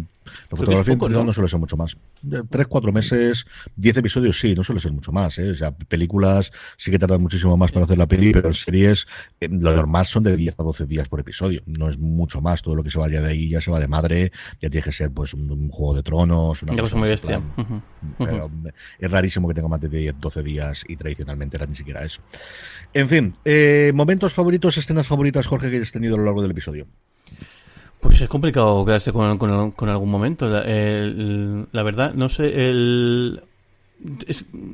fotografía 0.51 0.97
¿no? 0.97 1.33
suele 1.33 1.49
ser 1.49 1.59
mucho 1.59 1.77
más. 1.77 1.97
Tres, 2.51 2.67
cuatro 2.69 2.93
meses, 2.93 3.47
diez 3.77 3.97
episodios, 3.97 4.39
sí, 4.39 4.55
no 4.55 4.63
suele 4.63 4.81
ser 4.81 4.93
mucho 4.93 5.13
más, 5.13 5.39
¿eh? 5.39 5.51
O 5.51 5.57
sea, 5.57 5.73
películas 5.73 6.53
sí 6.77 6.91
que 6.91 6.99
tardan 6.99 7.21
muchísimo 7.21 7.57
más 7.57 7.73
para 7.73 7.85
hacer 7.85 7.99
la 7.99 8.07
peli, 8.07 8.33
pero 8.33 8.49
en 8.49 8.55
series 8.55 9.07
eh, 9.41 9.49
lo 9.51 9.75
normal 9.75 10.07
son 10.07 10.23
de 10.23 10.37
10 10.37 10.55
a 10.59 10.63
12 10.63 10.87
días 10.87 11.09
por 11.09 11.21
episodio, 11.21 11.63
no 11.67 11.89
es 11.89 11.99
mucho 11.99 12.41
más, 12.41 12.63
todo 12.63 12.75
lo 12.75 12.83
que 12.83 12.91
se 12.91 12.99
vaya 12.99 13.21
de 13.21 13.29
ahí 13.29 13.49
ya 13.49 13.61
se 13.61 13.71
va 13.71 13.81
de 13.81 13.89
madre, 13.89 14.33
ya 14.61 14.71
tiene 14.71 14.83
que 14.83 14.93
ser 14.93 15.11
pues 15.11 15.35
un, 15.35 15.69
juego 15.69 15.95
de 15.95 16.03
tronos, 16.03 16.63
una 16.63 16.75
cosa 16.77 16.97
muy 16.97 17.09
bestia. 17.09 17.43
Pero 18.19 18.51
es 18.99 19.11
rarísimo 19.11 19.49
que 19.49 19.55
tenga 19.55 19.64
más 19.69 19.81
de 19.81 19.89
10, 19.89 20.17
12 20.21 20.43
días 20.43 20.85
y 20.89 20.97
tradicionalmente 20.97 21.57
era 21.57 21.67
ni 21.67 21.75
siquiera 21.75 22.05
eso. 22.05 22.23
En 22.93 23.09
fin, 23.09 23.35
eh, 23.45 23.93
momentos 23.95 24.33
favoritos, 24.33 24.77
escenas 24.77 25.07
favoritas, 25.07 25.47
Jorge, 25.47 25.71
que 25.71 25.77
hayas 25.77 25.93
tenido 25.93 26.15
a 26.15 26.19
lo 26.19 26.25
largo 26.25 26.43
del 26.43 26.53
episodio. 26.53 26.87
Pues 28.01 28.21
es 28.21 28.29
complicado 28.29 28.85
quedarse 28.85 29.13
con, 29.13 29.39
con, 29.39 29.89
algún 29.89 30.11
momento. 30.11 30.47
La, 30.47 30.63
la, 30.63 31.83
verdad, 31.83 32.13
no 32.13 32.29
sé, 32.29 32.69
el, 32.69 33.43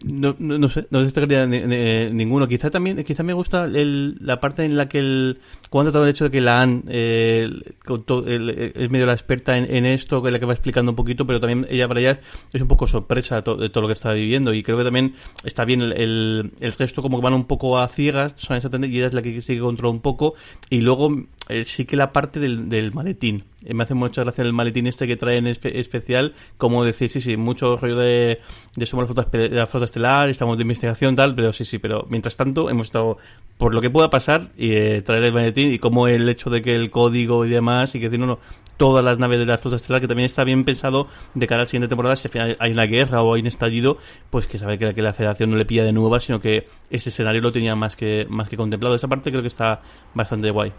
no, 0.05 0.35
no, 0.39 0.69
sé, 0.69 0.87
no 0.91 1.03
destacaría 1.03 1.47
ninguno. 1.47 2.49
Quizá 2.49 2.71
también, 2.71 3.03
quizá 3.05 3.23
me 3.23 3.33
gusta 3.33 3.69
la 3.69 4.41
parte 4.41 4.65
en 4.65 4.77
la 4.77 4.89
que 4.89 4.99
el, 4.99 5.39
cuando 5.71 5.93
todo 5.93 6.05
el 6.05 6.11
hecho 6.11 6.25
de 6.25 6.31
que 6.33 6.41
la 6.41 6.63
han 6.63 6.83
eh, 6.89 7.49
es 7.87 8.91
medio 8.91 9.07
la 9.07 9.13
experta 9.13 9.57
en, 9.57 9.87
esto, 9.87 10.23
que 10.23 10.31
la 10.33 10.41
que 10.41 10.47
va 10.47 10.53
explicando 10.53 10.93
un 10.93 10.97
poquito, 10.97 11.27
pero 11.27 11.39
también 11.39 11.67
ella 11.71 11.87
para 11.87 12.01
ella 12.01 12.21
es 12.53 12.61
un 12.61 12.69
poco 12.69 12.89
sorpresa 12.89 13.37
de, 13.37 13.43
todo 13.43 13.83
lo 13.83 13.87
que 13.87 13.95
está 13.95 14.13
viviendo. 14.13 14.53
Y 14.53 14.63
creo 14.65 14.77
que 14.77 14.85
también 14.85 15.15
está 15.45 15.65
bien 15.65 15.81
el, 15.83 16.53
el, 16.59 16.73
resto 16.73 17.03
como 17.03 17.19
que 17.19 17.25
van 17.25 17.35
un 17.35 17.45
poco 17.45 17.79
a 17.79 17.87
ciegas, 17.87 18.35
son 18.37 18.59
y 18.85 18.97
ella 18.97 19.07
es 19.07 19.15
la 19.15 19.23
que 19.23 19.41
sigue 19.43 19.61
controla 19.61 19.93
un 19.93 20.01
poco. 20.01 20.35
Y 20.71 20.81
luego 20.81 21.25
eh, 21.49 21.65
sí 21.65 21.85
que 21.85 21.97
la 21.97 22.13
parte 22.13 22.41
del, 22.41 22.93
maletín 22.93 23.45
me 23.69 23.83
hace 23.85 23.95
mucha 23.95 24.23
gracia 24.23 24.43
el 24.43 24.53
maletín 24.53 24.87
este 24.87 25.07
que 25.07 25.17
traen 25.17 25.47
especial, 25.47 26.35
como 26.57 26.85
decir, 26.85 27.11
sí, 27.11 27.21
sí, 27.21 27.37
mucho 27.37 27.77
rollo 27.77 27.97
de, 27.97 28.41
de 28.77 28.87
somos 28.87 29.09
la 29.09 29.15
flota, 29.15 29.39
la 29.49 29.67
flota 29.67 29.85
estelar, 29.85 30.29
estamos 30.29 30.57
de 30.57 30.63
investigación, 30.63 31.17
tal, 31.17 31.35
pero 31.35 31.53
sí, 31.53 31.65
sí, 31.65 31.79
pero 31.79 32.07
mientras 32.09 32.37
tanto 32.37 32.71
hemos 32.71 32.87
estado, 32.87 33.19
por 33.59 33.75
lo 33.75 33.81
que 33.81 33.91
pueda 33.91 34.09
pasar, 34.09 34.51
y 34.57 34.73
eh, 34.73 35.03
traer 35.03 35.25
el 35.25 35.33
maletín 35.33 35.73
y 35.73 35.79
como 35.79 36.09
el 36.09 36.29
hecho 36.29 36.49
de 36.51 36.63
que 36.63 36.75
el 36.75 36.91
código 36.91 37.45
y 37.45 37.51
demás, 37.51 37.95
y 37.95 37.99
que 37.99 38.07
decir, 38.07 38.19
no, 38.19 38.27
no, 38.27 38.39
todas 38.77 39.05
las 39.05 39.19
naves 39.19 39.39
de 39.39 39.47
la 39.47 39.59
flota 39.59 39.77
estelar, 39.77 40.01
que 40.01 40.09
también 40.09 40.27
está 40.27 40.43
bien 40.45 40.65
pensado 40.65 41.07
de 41.35 41.47
cara 41.47 41.61
a 41.61 41.65
la 41.65 41.67
siguiente 41.67 41.89
temporada, 41.89 42.17
si 42.17 42.29
al 42.29 42.33
final 42.33 42.57
hay 42.59 42.73
una 42.73 42.87
guerra 42.87 43.23
o 43.23 43.35
hay 43.35 43.43
un 43.43 43.47
estallido, 43.47 43.99
pues 44.31 44.47
que 44.47 44.59
sabe 44.59 44.79
que, 44.79 44.95
que 44.95 45.03
la 45.03 45.13
federación 45.13 45.51
no 45.51 45.57
le 45.57 45.67
pilla 45.67 45.85
de 45.85 45.93
nueva, 45.93 46.19
sino 46.21 46.41
que 46.41 46.67
este 46.89 47.11
escenario 47.11 47.43
lo 47.43 47.53
tenía 47.53 47.77
más 47.77 47.95
que, 47.95 48.27
más 48.31 48.49
que 48.49 48.57
contemplado. 48.57 48.95
Esa 48.95 49.09
parte 49.09 49.31
creo 49.31 49.43
que 49.43 49.49
está 49.49 49.83
bastante 50.15 50.51
guay. 50.51 50.73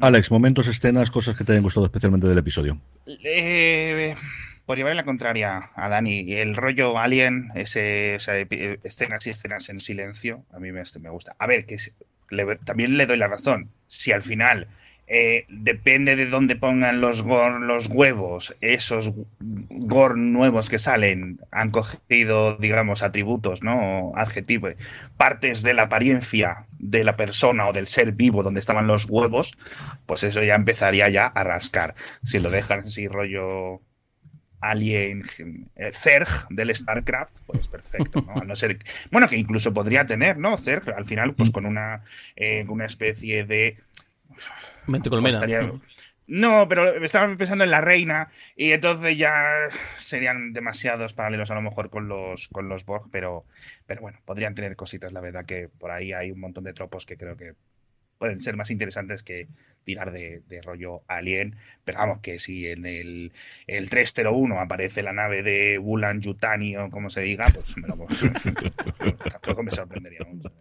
Alex, 0.00 0.30
momentos, 0.30 0.68
escenas, 0.68 1.10
cosas 1.10 1.36
que 1.36 1.44
te 1.44 1.52
hayan 1.52 1.64
gustado 1.64 1.86
especialmente 1.86 2.28
del 2.28 2.38
episodio. 2.38 2.80
Eh, 3.06 4.14
por 4.64 4.76
llevar 4.76 4.94
la 4.94 5.04
contraria 5.04 5.70
a 5.74 5.88
Dani, 5.88 6.34
el 6.34 6.54
rollo 6.54 6.98
Alien, 6.98 7.50
ese, 7.56 8.16
escenas 8.84 9.26
y 9.26 9.30
escenas 9.30 9.68
en 9.68 9.80
silencio, 9.80 10.44
a 10.52 10.60
mí 10.60 10.70
me, 10.70 10.82
me 11.00 11.10
gusta. 11.10 11.34
A 11.38 11.46
ver, 11.48 11.66
que 11.66 11.78
también 12.64 12.96
le 12.96 13.06
doy 13.06 13.16
la 13.16 13.26
razón. 13.26 13.70
Si 13.88 14.12
al 14.12 14.22
final 14.22 14.68
eh, 15.10 15.46
depende 15.48 16.16
de 16.16 16.26
dónde 16.26 16.54
pongan 16.54 17.00
los, 17.00 17.24
los 17.24 17.88
huevos, 17.88 18.54
esos 18.60 19.12
gor 19.40 20.18
nuevos 20.18 20.68
que 20.68 20.78
salen 20.78 21.40
han 21.50 21.70
cogido, 21.70 22.56
digamos, 22.56 23.02
atributos, 23.02 23.62
¿no? 23.62 24.12
Adjetivos, 24.16 24.74
partes 25.16 25.62
de 25.62 25.72
la 25.72 25.84
apariencia 25.84 26.66
de 26.78 27.04
la 27.04 27.16
persona 27.16 27.66
o 27.68 27.72
del 27.72 27.88
ser 27.88 28.12
vivo 28.12 28.42
donde 28.42 28.60
estaban 28.60 28.86
los 28.86 29.06
huevos, 29.08 29.56
pues 30.04 30.24
eso 30.24 30.42
ya 30.42 30.54
empezaría 30.54 31.08
ya 31.08 31.26
a 31.26 31.42
rascar. 31.42 31.94
Si 32.22 32.38
lo 32.38 32.50
dejan 32.50 32.80
así 32.80 33.08
rollo 33.08 33.80
Alien 34.60 35.24
eh, 35.76 35.90
Zerg 35.92 36.28
del 36.50 36.74
StarCraft, 36.74 37.32
pues 37.46 37.66
perfecto, 37.66 38.20
¿no? 38.20 38.44
no 38.44 38.56
ser, 38.56 38.78
bueno, 39.10 39.26
que 39.26 39.38
incluso 39.38 39.72
podría 39.72 40.06
tener, 40.06 40.36
¿no? 40.36 40.58
Zerg, 40.58 40.90
al 40.94 41.06
final, 41.06 41.34
pues 41.34 41.50
con 41.50 41.64
una, 41.64 42.04
eh, 42.36 42.66
una 42.68 42.84
especie 42.84 43.44
de 43.44 43.78
no, 46.28 46.68
pero 46.68 47.02
estaba 47.02 47.34
pensando 47.36 47.64
en 47.64 47.70
la 47.70 47.80
reina 47.80 48.30
y 48.54 48.72
entonces 48.72 49.16
ya 49.16 49.70
serían 49.96 50.52
demasiados 50.52 51.14
paralelos 51.14 51.50
a 51.50 51.54
lo 51.54 51.62
mejor 51.62 51.88
con 51.88 52.06
los 52.06 52.48
con 52.48 52.68
los 52.68 52.84
Borg, 52.84 53.08
pero 53.10 53.46
pero 53.86 54.02
bueno, 54.02 54.18
podrían 54.26 54.54
tener 54.54 54.76
cositas, 54.76 55.12
la 55.12 55.20
verdad 55.20 55.46
que 55.46 55.68
por 55.68 55.90
ahí 55.90 56.12
hay 56.12 56.30
un 56.30 56.40
montón 56.40 56.64
de 56.64 56.74
tropos 56.74 57.06
que 57.06 57.16
creo 57.16 57.36
que 57.36 57.54
pueden 58.18 58.40
ser 58.40 58.56
más 58.56 58.70
interesantes 58.70 59.22
que 59.22 59.48
tirar 59.84 60.12
de, 60.12 60.42
rollo 60.62 61.02
alien, 61.08 61.56
pero 61.84 61.98
vamos, 61.98 62.18
que 62.20 62.40
si 62.40 62.66
en 62.66 62.84
el, 62.84 63.32
el 63.66 63.88
301 63.88 64.60
aparece 64.60 65.02
la 65.02 65.14
nave 65.14 65.42
de 65.42 65.78
Wulan 65.78 66.20
Yutani 66.20 66.76
o 66.76 66.90
como 66.90 67.08
se 67.08 67.22
diga, 67.22 67.46
pues 67.54 67.74
me 67.78 67.88
lo, 67.88 67.96
tampoco 69.30 69.62
me 69.62 69.70
sorprendería 69.70 70.26
mucho. 70.26 70.52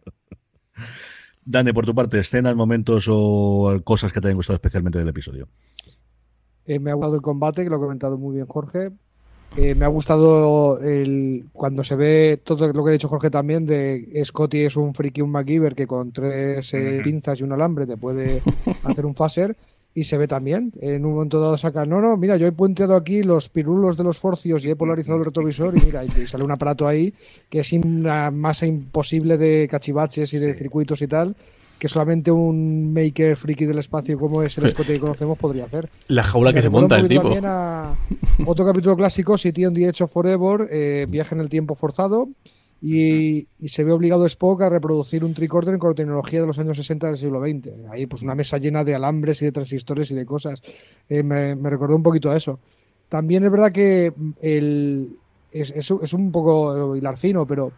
Dani, 1.50 1.72
por 1.72 1.86
tu 1.86 1.96
parte, 1.96 2.20
escenas, 2.20 2.56
momentos 2.58 3.08
o 3.10 3.80
cosas 3.86 4.12
que 4.12 4.20
te 4.20 4.28
hayan 4.28 4.36
gustado 4.36 4.56
especialmente 4.56 5.00
del 5.00 5.08
episodio. 5.08 5.48
Eh, 6.66 6.78
me 6.78 6.92
ha 6.92 6.94
gustado 6.94 7.16
el 7.16 7.22
combate, 7.22 7.64
que 7.64 7.70
lo 7.70 7.78
ha 7.78 7.80
comentado 7.80 8.18
muy 8.18 8.36
bien 8.36 8.48
Jorge. 8.48 8.92
Eh, 9.56 9.74
me 9.74 9.86
ha 9.86 9.88
gustado 9.88 10.82
el, 10.82 11.46
cuando 11.54 11.86
se 11.86 11.96
ve 11.96 12.42
todo 12.44 12.74
lo 12.74 12.84
que 12.84 12.90
ha 12.90 12.94
dicho 12.94 13.08
Jorge 13.08 13.30
también 13.30 13.66
de 13.66 14.22
Scotty 14.26 14.60
es 14.60 14.76
un 14.76 14.94
friki, 14.94 15.22
un 15.22 15.32
MacGyver 15.32 15.74
que 15.74 15.88
con 15.88 16.12
tres 16.12 16.74
eh, 16.74 17.00
pinzas 17.02 17.40
y 17.40 17.44
un 17.44 17.54
alambre 17.54 17.88
te 17.88 17.96
puede 17.96 18.42
hacer 18.84 19.06
un 19.06 19.16
phaser 19.16 19.56
y 19.98 20.04
se 20.04 20.16
ve 20.16 20.28
también. 20.28 20.74
En 20.80 21.04
un 21.08 21.16
momento 21.16 21.40
dado 21.40 21.58
saca, 21.58 21.84
no, 21.84 22.00
no, 22.00 22.16
mira, 22.18 22.38
yo 22.38 22.46
he 22.46 22.52
puenteado 22.52 22.96
aquí 22.96 23.24
los 23.24 23.50
pirulos 23.50 23.98
de 23.98 24.04
los 24.04 24.20
forcios 24.20 24.64
y 24.64 24.70
he 24.70 24.76
polarizado 24.76 25.18
el 25.18 25.26
retrovisor 25.26 25.76
y 25.76 25.82
mira, 25.82 26.06
y 26.06 26.28
sale 26.28 26.44
un 26.44 26.52
aparato 26.52 26.88
ahí 26.88 27.16
que 27.50 27.62
es 27.62 27.74
una 27.74 28.30
masa 28.30 28.68
imposible 28.68 29.38
de 29.38 29.68
cachivaches 29.68 30.32
y 30.36 30.38
de 30.38 30.54
circuitos 30.54 31.02
y 31.02 31.08
tal 31.08 31.36
que 31.80 31.88
solamente 31.88 32.30
un 32.30 32.94
maker 32.94 33.36
friki 33.36 33.66
del 33.66 33.80
espacio 33.80 34.20
como 34.20 34.44
es 34.44 34.56
el 34.60 34.70
Scotty 34.70 34.94
que 34.94 35.00
conocemos 35.00 35.36
podría 35.36 35.66
hacer. 35.66 35.90
La 36.10 36.22
jaula 36.22 36.54
que 36.54 36.62
se 36.62 36.70
monta 36.70 37.00
el 37.00 37.08
tipo. 37.08 37.32
otro 38.46 38.66
capítulo 38.66 38.96
clásico, 38.96 39.36
City 39.36 39.66
on 39.66 39.74
the 39.74 39.86
Edge 39.86 40.04
of 40.04 40.12
Forever, 40.12 40.68
eh, 40.72 41.08
viaje 41.10 41.34
en 41.34 41.42
el 41.42 41.50
tiempo 41.50 41.74
forzado. 41.74 42.30
Y, 42.82 43.48
se 43.66 43.84
ve 43.84 43.92
obligado 43.92 44.26
Spock 44.26 44.62
a 44.62 44.70
reproducir 44.70 45.24
un 45.24 45.34
tricorder 45.34 45.78
con 45.80 45.96
tecnología 45.96 46.42
de 46.42 46.48
los 46.48 46.60
años 46.60 46.78
60 46.78 47.08
del 47.08 47.18
siglo 47.18 47.42
XX. 47.42 47.90
Ahí, 47.92 48.06
pues 48.06 48.22
una 48.22 48.36
mesa 48.36 48.58
llena 48.58 48.84
de 48.84 48.96
alambres 48.96 49.42
y 49.42 49.46
de 49.46 49.52
transistores 49.52 50.12
y 50.12 50.16
de 50.16 50.26
cosas. 50.26 50.62
Eh, 51.10 51.24
me, 51.24 51.56
recordó 51.56 51.96
un 51.96 52.04
poquito 52.04 52.30
a 52.30 52.38
eso. 52.38 52.60
También 53.10 53.44
es 53.46 53.52
verdad 53.52 53.72
que 53.72 54.14
el, 54.42 55.18
es, 55.52 55.72
es, 55.72 56.14
un 56.14 56.32
poco 56.32 56.96
hilar 56.96 57.18
fino, 57.18 57.48
pero 57.48 57.72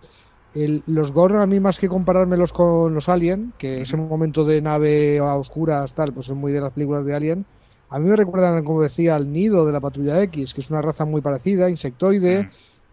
los 0.53 1.11
Gorn 1.11 1.37
a 1.37 1.45
mí 1.45 1.59
más 1.59 1.79
que 1.79 1.87
comparármelos 1.87 2.51
con 2.51 2.93
los 2.93 3.07
Alien, 3.07 3.53
que 3.57 3.81
ese 3.81 3.95
momento 3.95 4.43
de 4.43 4.61
nave 4.61 5.19
a 5.19 5.35
oscuras 5.35 5.93
tal, 5.93 6.11
pues 6.11 6.27
es 6.29 6.35
muy 6.35 6.51
de 6.51 6.61
las 6.61 6.73
películas 6.73 7.05
de 7.05 7.15
Alien, 7.15 7.45
a 7.89 7.97
mí 7.97 8.07
me 8.07 8.15
recuerdan, 8.15 8.63
como 8.63 8.83
decía, 8.83 9.15
al 9.15 9.31
nido 9.31 9.65
de 9.65 9.71
la 9.71 9.79
patrulla 9.79 10.21
X, 10.23 10.53
que 10.53 10.61
es 10.61 10.69
una 10.69 10.81
raza 10.81 11.05
muy 11.05 11.21
parecida, 11.21 11.69
insectoide, 11.69 12.49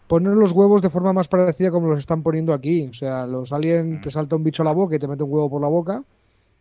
poner 0.06 0.34
los 0.34 0.52
huevos 0.52 0.82
de 0.82 0.90
forma 0.90 1.12
más 1.12 1.28
parecida 1.28 1.70
como 1.70 1.88
los 1.88 2.00
están 2.00 2.22
poniendo 2.22 2.52
aquí. 2.52 2.88
O 2.88 2.94
sea, 2.94 3.26
los 3.26 3.52
Alien 3.52 4.00
te 4.00 4.10
salta 4.10 4.36
un 4.36 4.44
bicho 4.44 4.62
a 4.62 4.66
la 4.66 4.72
boca 4.72 4.96
y 4.96 4.98
te 4.98 5.08
mete 5.08 5.22
un 5.22 5.32
huevo 5.32 5.50
por 5.50 5.60
la 5.60 5.68
boca, 5.68 6.04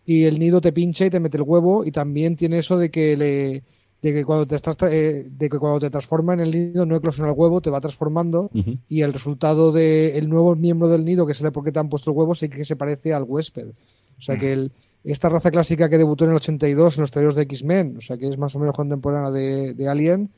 y 0.06 0.24
el 0.24 0.40
nido 0.40 0.62
te 0.62 0.72
pincha 0.72 1.06
y 1.06 1.10
te 1.10 1.20
mete 1.20 1.38
el 1.38 1.44
huevo, 1.44 1.86
y 1.86 1.92
también 1.92 2.36
tiene 2.36 2.60
eso 2.60 2.78
de 2.78 2.90
que 2.90 3.18
le 3.18 3.64
de 4.06 4.14
que 4.14 4.24
cuando 4.24 4.46
te 4.46 4.56
estás 4.56 4.78
eh, 4.84 5.26
de 5.28 5.50
que 5.50 5.58
cuando 5.58 5.80
te 5.80 5.90
transforma 5.90 6.34
en 6.34 6.42
el 6.42 6.52
nido 6.52 6.86
no 6.86 6.96
eclosiona 6.96 7.32
el 7.32 7.36
huevo 7.36 7.60
te 7.60 7.72
va 7.72 7.82
transformando 7.82 8.52
y 8.88 9.02
el 9.02 9.12
resultado 9.14 9.72
del 9.72 10.30
nuevo 10.30 10.56
miembro 10.56 10.90
del 10.90 11.04
nido 11.04 11.26
que 11.26 11.34
sale 11.34 11.52
porque 11.52 11.72
te 11.72 11.80
han 11.80 11.90
puesto 11.90 12.12
el 12.12 12.18
huevo 12.18 12.36
sí 12.36 12.48
que 12.48 12.66
se 12.66 12.76
parece 12.76 13.14
al 13.14 13.24
huésped. 13.24 13.70
O 14.18 14.22
sea 14.22 14.38
que 14.38 14.52
el, 14.52 14.72
esta 15.04 15.28
raza 15.30 15.50
clásica 15.50 15.90
que 15.90 15.98
debutó 15.98 16.26
en 16.26 16.32
el 16.32 16.38
82 16.38 16.98
en 16.98 17.02
los 17.02 17.12
talleres 17.12 17.34
de 17.34 17.44
X-Men 17.44 17.96
o 17.98 18.02
sea 18.02 18.18
que 18.18 18.28
es 18.28 18.38
más 18.38 18.56
o 18.56 18.60
menos 18.60 18.76
contemporánea 18.76 19.32
de, 19.32 19.88
Alien 19.88 20.30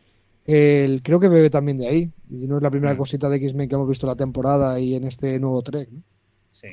el, 0.47 1.03
creo 1.03 1.19
que 1.19 1.27
bebe 1.27 1.49
también 1.49 1.77
de 1.77 1.87
ahí. 1.87 2.11
Y 2.29 2.47
no 2.47 2.57
es 2.57 2.63
la 2.63 2.71
primera 2.71 2.97
cosita 2.97 3.29
de 3.29 3.37
X-Men 3.37 3.69
que 3.69 3.75
hemos 3.75 3.87
visto 3.87 4.07
la 4.07 4.15
temporada 4.15 4.79
y 4.79 4.95
en 4.95 5.03
este 5.03 5.39
nuevo 5.39 5.61
Trek 5.61 5.89
sí 6.51 6.69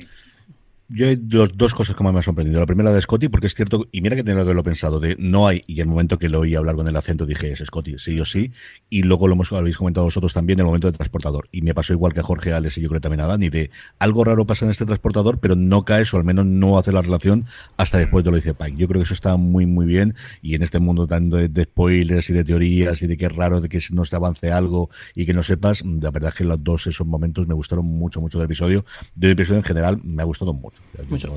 yo 0.87 1.07
hay 1.07 1.15
dos, 1.15 1.73
cosas 1.73 1.95
que 1.95 2.03
más 2.03 2.13
me 2.13 2.19
han 2.19 2.23
sorprendido. 2.23 2.59
La 2.59 2.67
primera 2.67 2.91
de 2.91 3.01
Scotty, 3.01 3.27
porque 3.27 3.47
es 3.47 3.55
cierto, 3.55 3.87
y 3.91 4.01
mira 4.01 4.15
que 4.15 4.23
tenía 4.23 4.45
que 4.45 4.53
lo 4.53 4.61
pensado, 4.61 4.99
de 4.99 5.15
no 5.17 5.47
hay, 5.47 5.63
y 5.65 5.81
el 5.81 5.87
momento 5.87 6.19
que 6.19 6.29
lo 6.29 6.41
oí 6.41 6.53
hablar 6.53 6.75
con 6.75 6.87
el 6.87 6.95
acento 6.95 7.25
dije, 7.25 7.51
es 7.51 7.59
Scotty, 7.59 7.97
sí 7.97 8.19
o 8.19 8.25
sí, 8.25 8.51
y 8.89 9.01
luego 9.01 9.27
lo 9.27 9.33
hemos, 9.33 9.51
habéis 9.51 9.77
comentado 9.77 10.05
vosotros 10.05 10.33
también, 10.33 10.59
el 10.59 10.65
momento 10.65 10.87
del 10.87 10.95
transportador. 10.95 11.49
Y 11.51 11.63
me 11.63 11.73
pasó 11.73 11.93
igual 11.93 12.13
que 12.13 12.19
a 12.19 12.23
Jorge 12.23 12.53
Alex 12.53 12.77
y 12.77 12.81
yo 12.81 12.89
creo 12.89 13.01
también 13.01 13.21
a 13.21 13.25
Dani, 13.25 13.49
de 13.49 13.71
algo 13.97 14.23
raro 14.23 14.45
pasa 14.45 14.65
en 14.65 14.71
este 14.71 14.85
transportador, 14.85 15.39
pero 15.39 15.55
no 15.55 15.81
cae, 15.81 16.03
o 16.11 16.17
al 16.17 16.23
menos 16.23 16.45
no 16.45 16.77
hace 16.77 16.91
la 16.91 17.01
relación 17.01 17.45
hasta 17.77 17.97
después 17.97 18.23
de 18.23 18.29
lo 18.29 18.37
dice 18.37 18.53
Pike. 18.53 18.77
Yo 18.77 18.87
creo 18.87 18.99
que 18.99 19.05
eso 19.05 19.15
está 19.15 19.37
muy, 19.37 19.65
muy 19.65 19.87
bien, 19.87 20.13
y 20.43 20.53
en 20.53 20.61
este 20.61 20.79
mundo 20.79 21.07
tan 21.07 21.31
de, 21.31 21.63
spoilers 21.63 22.29
y 22.29 22.33
de 22.33 22.43
teorías 22.43 23.01
y 23.01 23.07
de 23.07 23.17
que 23.17 23.25
es 23.25 23.35
raro 23.35 23.59
de 23.59 23.69
que 23.69 23.81
no 23.91 24.05
se 24.05 24.15
avance 24.15 24.51
algo 24.51 24.91
y 25.15 25.25
que 25.25 25.33
no 25.33 25.41
sepas, 25.41 25.83
la 25.83 26.11
verdad 26.11 26.29
es 26.29 26.35
que 26.35 26.43
los 26.43 26.63
dos 26.63 26.85
esos 26.85 27.07
momentos 27.07 27.47
me 27.47 27.55
gustaron 27.55 27.85
mucho, 27.85 28.21
mucho 28.21 28.37
del 28.37 28.45
episodio. 28.45 28.85
Del 29.15 29.31
episodio 29.31 29.57
en 29.57 29.63
general 29.63 29.99
me 30.03 30.21
ha 30.21 30.25
gustado 30.25 30.53
mucho 30.53 30.74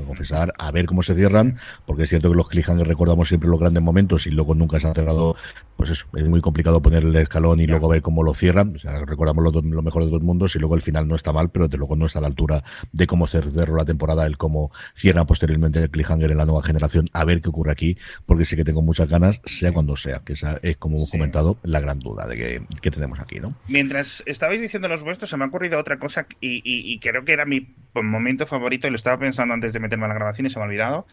confesar, 0.05 0.53
a 0.57 0.71
ver 0.71 0.85
cómo 0.85 1.03
se 1.03 1.15
cierran, 1.15 1.57
porque 1.85 2.03
es 2.03 2.09
cierto 2.09 2.29
que 2.29 2.35
los 2.35 2.47
cliffhangers 2.47 2.87
recordamos 2.87 3.27
siempre 3.27 3.49
los 3.49 3.59
grandes 3.59 3.83
momentos 3.83 4.27
y 4.27 4.31
luego 4.31 4.55
nunca 4.55 4.79
se 4.79 4.87
han 4.87 4.95
cerrado, 4.95 5.35
pues 5.77 5.89
es, 5.89 6.05
es 6.15 6.27
muy 6.27 6.41
complicado 6.41 6.81
poner 6.81 7.03
el 7.03 7.15
escalón 7.15 7.59
y 7.59 7.67
luego 7.67 7.89
ver 7.89 8.01
cómo 8.01 8.23
lo 8.23 8.33
cierran. 8.33 8.75
O 8.75 8.79
sea, 8.79 9.03
recordamos 9.05 9.43
lo, 9.43 9.61
lo, 9.61 9.81
mejor 9.81 10.05
de 10.05 10.11
dos 10.11 10.21
mundos 10.21 10.55
y 10.55 10.59
luego 10.59 10.75
el 10.75 10.81
final 10.81 11.07
no 11.07 11.15
está 11.15 11.31
mal, 11.31 11.49
pero 11.49 11.67
desde 11.67 11.77
luego 11.77 11.95
no 11.95 12.05
está 12.05 12.19
a 12.19 12.21
la 12.21 12.27
altura 12.27 12.63
de 12.91 13.07
cómo 13.07 13.27
cerró 13.27 13.75
la 13.75 13.85
temporada, 13.85 14.25
el 14.25 14.37
cómo 14.37 14.71
cierra 14.95 15.25
posteriormente 15.25 15.79
el 15.79 15.89
cliffhanger 15.89 16.31
en 16.31 16.37
la 16.37 16.45
nueva 16.45 16.63
generación, 16.63 17.09
a 17.13 17.25
ver 17.25 17.41
qué 17.41 17.49
ocurre 17.49 17.71
aquí, 17.71 17.97
porque 18.25 18.45
sí 18.45 18.55
que 18.55 18.63
tengo 18.63 18.81
muchas 18.81 19.07
ganas, 19.07 19.41
sea 19.45 19.71
cuando 19.71 19.95
sea, 19.95 20.19
que 20.19 20.33
esa 20.33 20.59
es, 20.61 20.77
como 20.77 20.97
hemos 20.97 21.11
comentado, 21.11 21.57
la 21.63 21.79
gran 21.79 21.99
duda 21.99 22.27
de 22.27 22.35
que, 22.35 22.61
que, 22.81 22.91
tenemos 22.91 23.19
aquí, 23.19 23.39
¿no? 23.39 23.55
Mientras 23.67 24.23
estabais 24.25 24.61
diciendo 24.61 24.87
los 24.87 25.03
vuestros, 25.03 25.29
se 25.29 25.37
me 25.37 25.43
ha 25.45 25.47
ocurrido 25.47 25.79
otra 25.79 25.99
cosa 25.99 26.27
y, 26.41 26.57
y, 26.57 26.93
y 26.93 26.99
creo 26.99 27.23
que 27.23 27.33
era 27.33 27.45
mi 27.45 27.75
momento 27.93 28.45
favorito 28.45 28.87
y 28.87 28.91
lo 28.91 28.95
estaba 28.95 29.19
pensando 29.19 29.28
antes 29.37 29.73
de 29.73 29.79
meterme 29.79 30.05
a 30.05 30.09
la 30.09 30.15
grabación 30.15 30.47
y 30.47 30.49
se 30.49 30.57
me 30.57 30.63
ha 30.63 30.67
olvidado. 30.67 31.05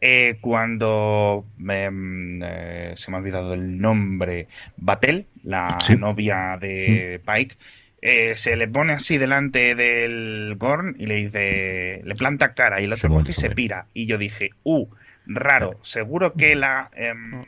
Eh, 0.00 0.36
cuando 0.42 1.46
em, 1.58 2.42
eh, 2.42 2.92
se 2.96 3.10
me 3.10 3.16
ha 3.16 3.20
olvidado 3.20 3.54
el 3.54 3.78
nombre, 3.78 4.46
Batel, 4.76 5.26
la 5.42 5.78
novia 5.98 6.58
de 6.60 7.20
mm. 7.22 7.32
Pike, 7.32 7.56
eh, 8.02 8.36
se 8.36 8.56
le 8.56 8.68
pone 8.68 8.92
así 8.92 9.16
delante 9.16 9.74
del 9.74 10.54
Gorn 10.58 10.96
y 10.98 11.06
le 11.06 11.14
dice, 11.14 12.02
le 12.04 12.14
planta 12.14 12.52
cara 12.52 12.80
y 12.80 12.84
el 12.84 12.92
otro 12.92 13.08
coge 13.08 13.30
y 13.30 13.34
se 13.34 13.50
pira. 13.50 13.86
Y 13.94 14.06
yo 14.06 14.18
dije, 14.18 14.50
uh, 14.64 14.86
raro, 15.26 15.78
seguro 15.82 16.34
que 16.34 16.54
la... 16.56 16.90
Em, 16.94 17.44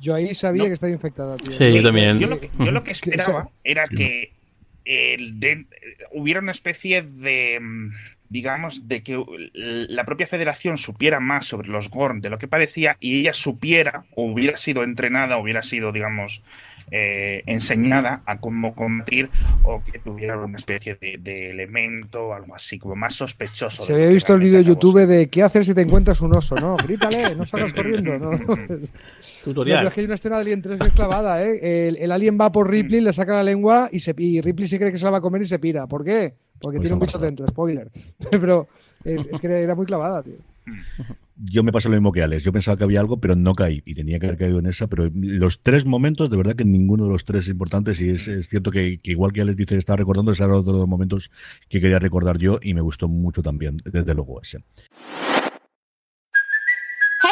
yo 0.00 0.14
ahí 0.14 0.34
sabía 0.34 0.64
que 0.64 0.72
estaba 0.72 0.92
infectada. 0.92 1.36
Sí, 1.50 1.72
yo 1.74 1.82
también. 1.82 2.18
Yo 2.18 2.26
lo 2.26 2.40
que, 2.40 2.50
yo 2.58 2.72
lo 2.72 2.82
que 2.82 2.90
esperaba 2.92 3.48
era 3.62 3.86
que 3.86 4.32
el 4.84 5.66
hubiera 6.12 6.40
una 6.40 6.52
especie 6.52 7.02
de 7.02 7.60
digamos, 8.30 8.88
de 8.88 9.02
que 9.02 9.22
la 9.52 10.04
propia 10.04 10.26
federación 10.26 10.78
supiera 10.78 11.20
más 11.20 11.46
sobre 11.46 11.68
los 11.68 11.90
Gorn 11.90 12.20
de 12.20 12.30
lo 12.30 12.38
que 12.38 12.48
parecía 12.48 12.96
y 13.00 13.20
ella 13.20 13.32
supiera 13.32 14.04
o 14.14 14.24
hubiera 14.24 14.56
sido 14.56 14.84
entrenada, 14.84 15.36
hubiera 15.38 15.62
sido, 15.62 15.92
digamos, 15.92 16.42
eh, 16.92 17.42
enseñada 17.46 18.22
a 18.26 18.38
cómo 18.38 18.74
combatir 18.74 19.30
o 19.62 19.82
que 19.84 20.00
tuviera 20.00 20.36
una 20.38 20.56
especie 20.56 20.96
de, 20.96 21.50
elemento, 21.50 22.34
algo 22.34 22.54
así, 22.54 22.78
como 22.78 22.96
más 22.96 23.14
sospechoso. 23.14 23.84
Se 23.84 23.92
había 23.94 24.08
visto 24.08 24.34
el 24.34 24.40
vídeo 24.40 24.58
de 24.58 24.64
YouTube 24.64 25.06
de 25.06 25.28
qué 25.28 25.42
hacer 25.42 25.64
si 25.64 25.74
te 25.74 25.82
encuentras 25.82 26.20
un 26.20 26.36
oso, 26.36 26.56
¿no? 26.56 26.76
Grítale, 26.76 27.34
no 27.36 27.46
salgas 27.46 27.72
corriendo, 27.74 28.18
¿no? 28.18 28.30
Tutorial. 29.44 29.86
es 29.86 29.94
que 29.94 30.00
hay 30.00 30.06
una 30.06 30.14
escena 30.14 30.36
de 30.36 30.42
Alien 30.42 30.62
3 30.62 30.80
que 30.80 30.86
es 30.88 30.92
clavada, 30.92 31.42
¿eh? 31.44 31.88
El, 31.98 32.12
alien 32.12 32.38
va 32.40 32.50
por 32.50 32.68
Ripley, 32.68 33.00
le 33.00 33.12
saca 33.12 33.34
la 33.34 33.44
lengua 33.44 33.88
y, 33.92 34.00
se, 34.00 34.14
y 34.18 34.40
Ripley 34.40 34.68
se 34.68 34.78
cree 34.78 34.92
que 34.92 34.98
se 34.98 35.04
la 35.04 35.12
va 35.12 35.18
a 35.18 35.22
comer 35.22 35.42
y 35.42 35.46
se 35.46 35.58
pira. 35.58 35.86
¿Por 35.86 36.04
qué? 36.04 36.34
Porque 36.60 36.76
pues 36.76 36.88
tiene 36.88 36.94
un 36.94 37.00
bicho 37.00 37.18
dentro, 37.18 37.46
spoiler. 37.48 37.90
Pero 38.30 38.68
es, 39.04 39.40
que 39.40 39.46
era 39.46 39.74
muy 39.74 39.86
clavada, 39.86 40.22
tío. 40.22 40.36
Yo 41.42 41.62
me 41.62 41.72
pasa 41.72 41.88
lo 41.88 41.94
mismo 41.94 42.12
que 42.12 42.22
Alex. 42.22 42.42
Yo 42.42 42.52
pensaba 42.52 42.76
que 42.76 42.84
había 42.84 43.00
algo, 43.00 43.18
pero 43.18 43.34
no 43.34 43.54
caí. 43.54 43.82
Y 43.86 43.94
tenía 43.94 44.18
que 44.18 44.26
haber 44.26 44.38
caído 44.38 44.58
en 44.58 44.66
esa. 44.66 44.88
Pero 44.88 45.10
los 45.14 45.60
tres 45.62 45.86
momentos, 45.86 46.30
de 46.30 46.36
verdad 46.36 46.54
que 46.54 46.66
ninguno 46.66 47.04
de 47.04 47.12
los 47.12 47.24
tres 47.24 47.44
es 47.44 47.48
importante. 47.48 47.92
Y 47.98 48.10
es, 48.10 48.46
cierto 48.46 48.70
que, 48.70 49.00
igual 49.04 49.32
que 49.32 49.40
Alex 49.40 49.56
dice, 49.56 49.78
estaba 49.78 49.96
recordando, 49.96 50.32
ese 50.32 50.44
era 50.44 50.54
otro 50.54 50.74
de 50.74 50.80
los 50.80 50.88
momentos 50.88 51.30
que 51.70 51.80
quería 51.80 51.98
recordar 51.98 52.36
yo. 52.36 52.58
Y 52.60 52.74
me 52.74 52.82
gustó 52.82 53.08
mucho 53.08 53.42
también, 53.42 53.78
desde 53.86 54.14
luego, 54.14 54.42
ese. 54.42 54.62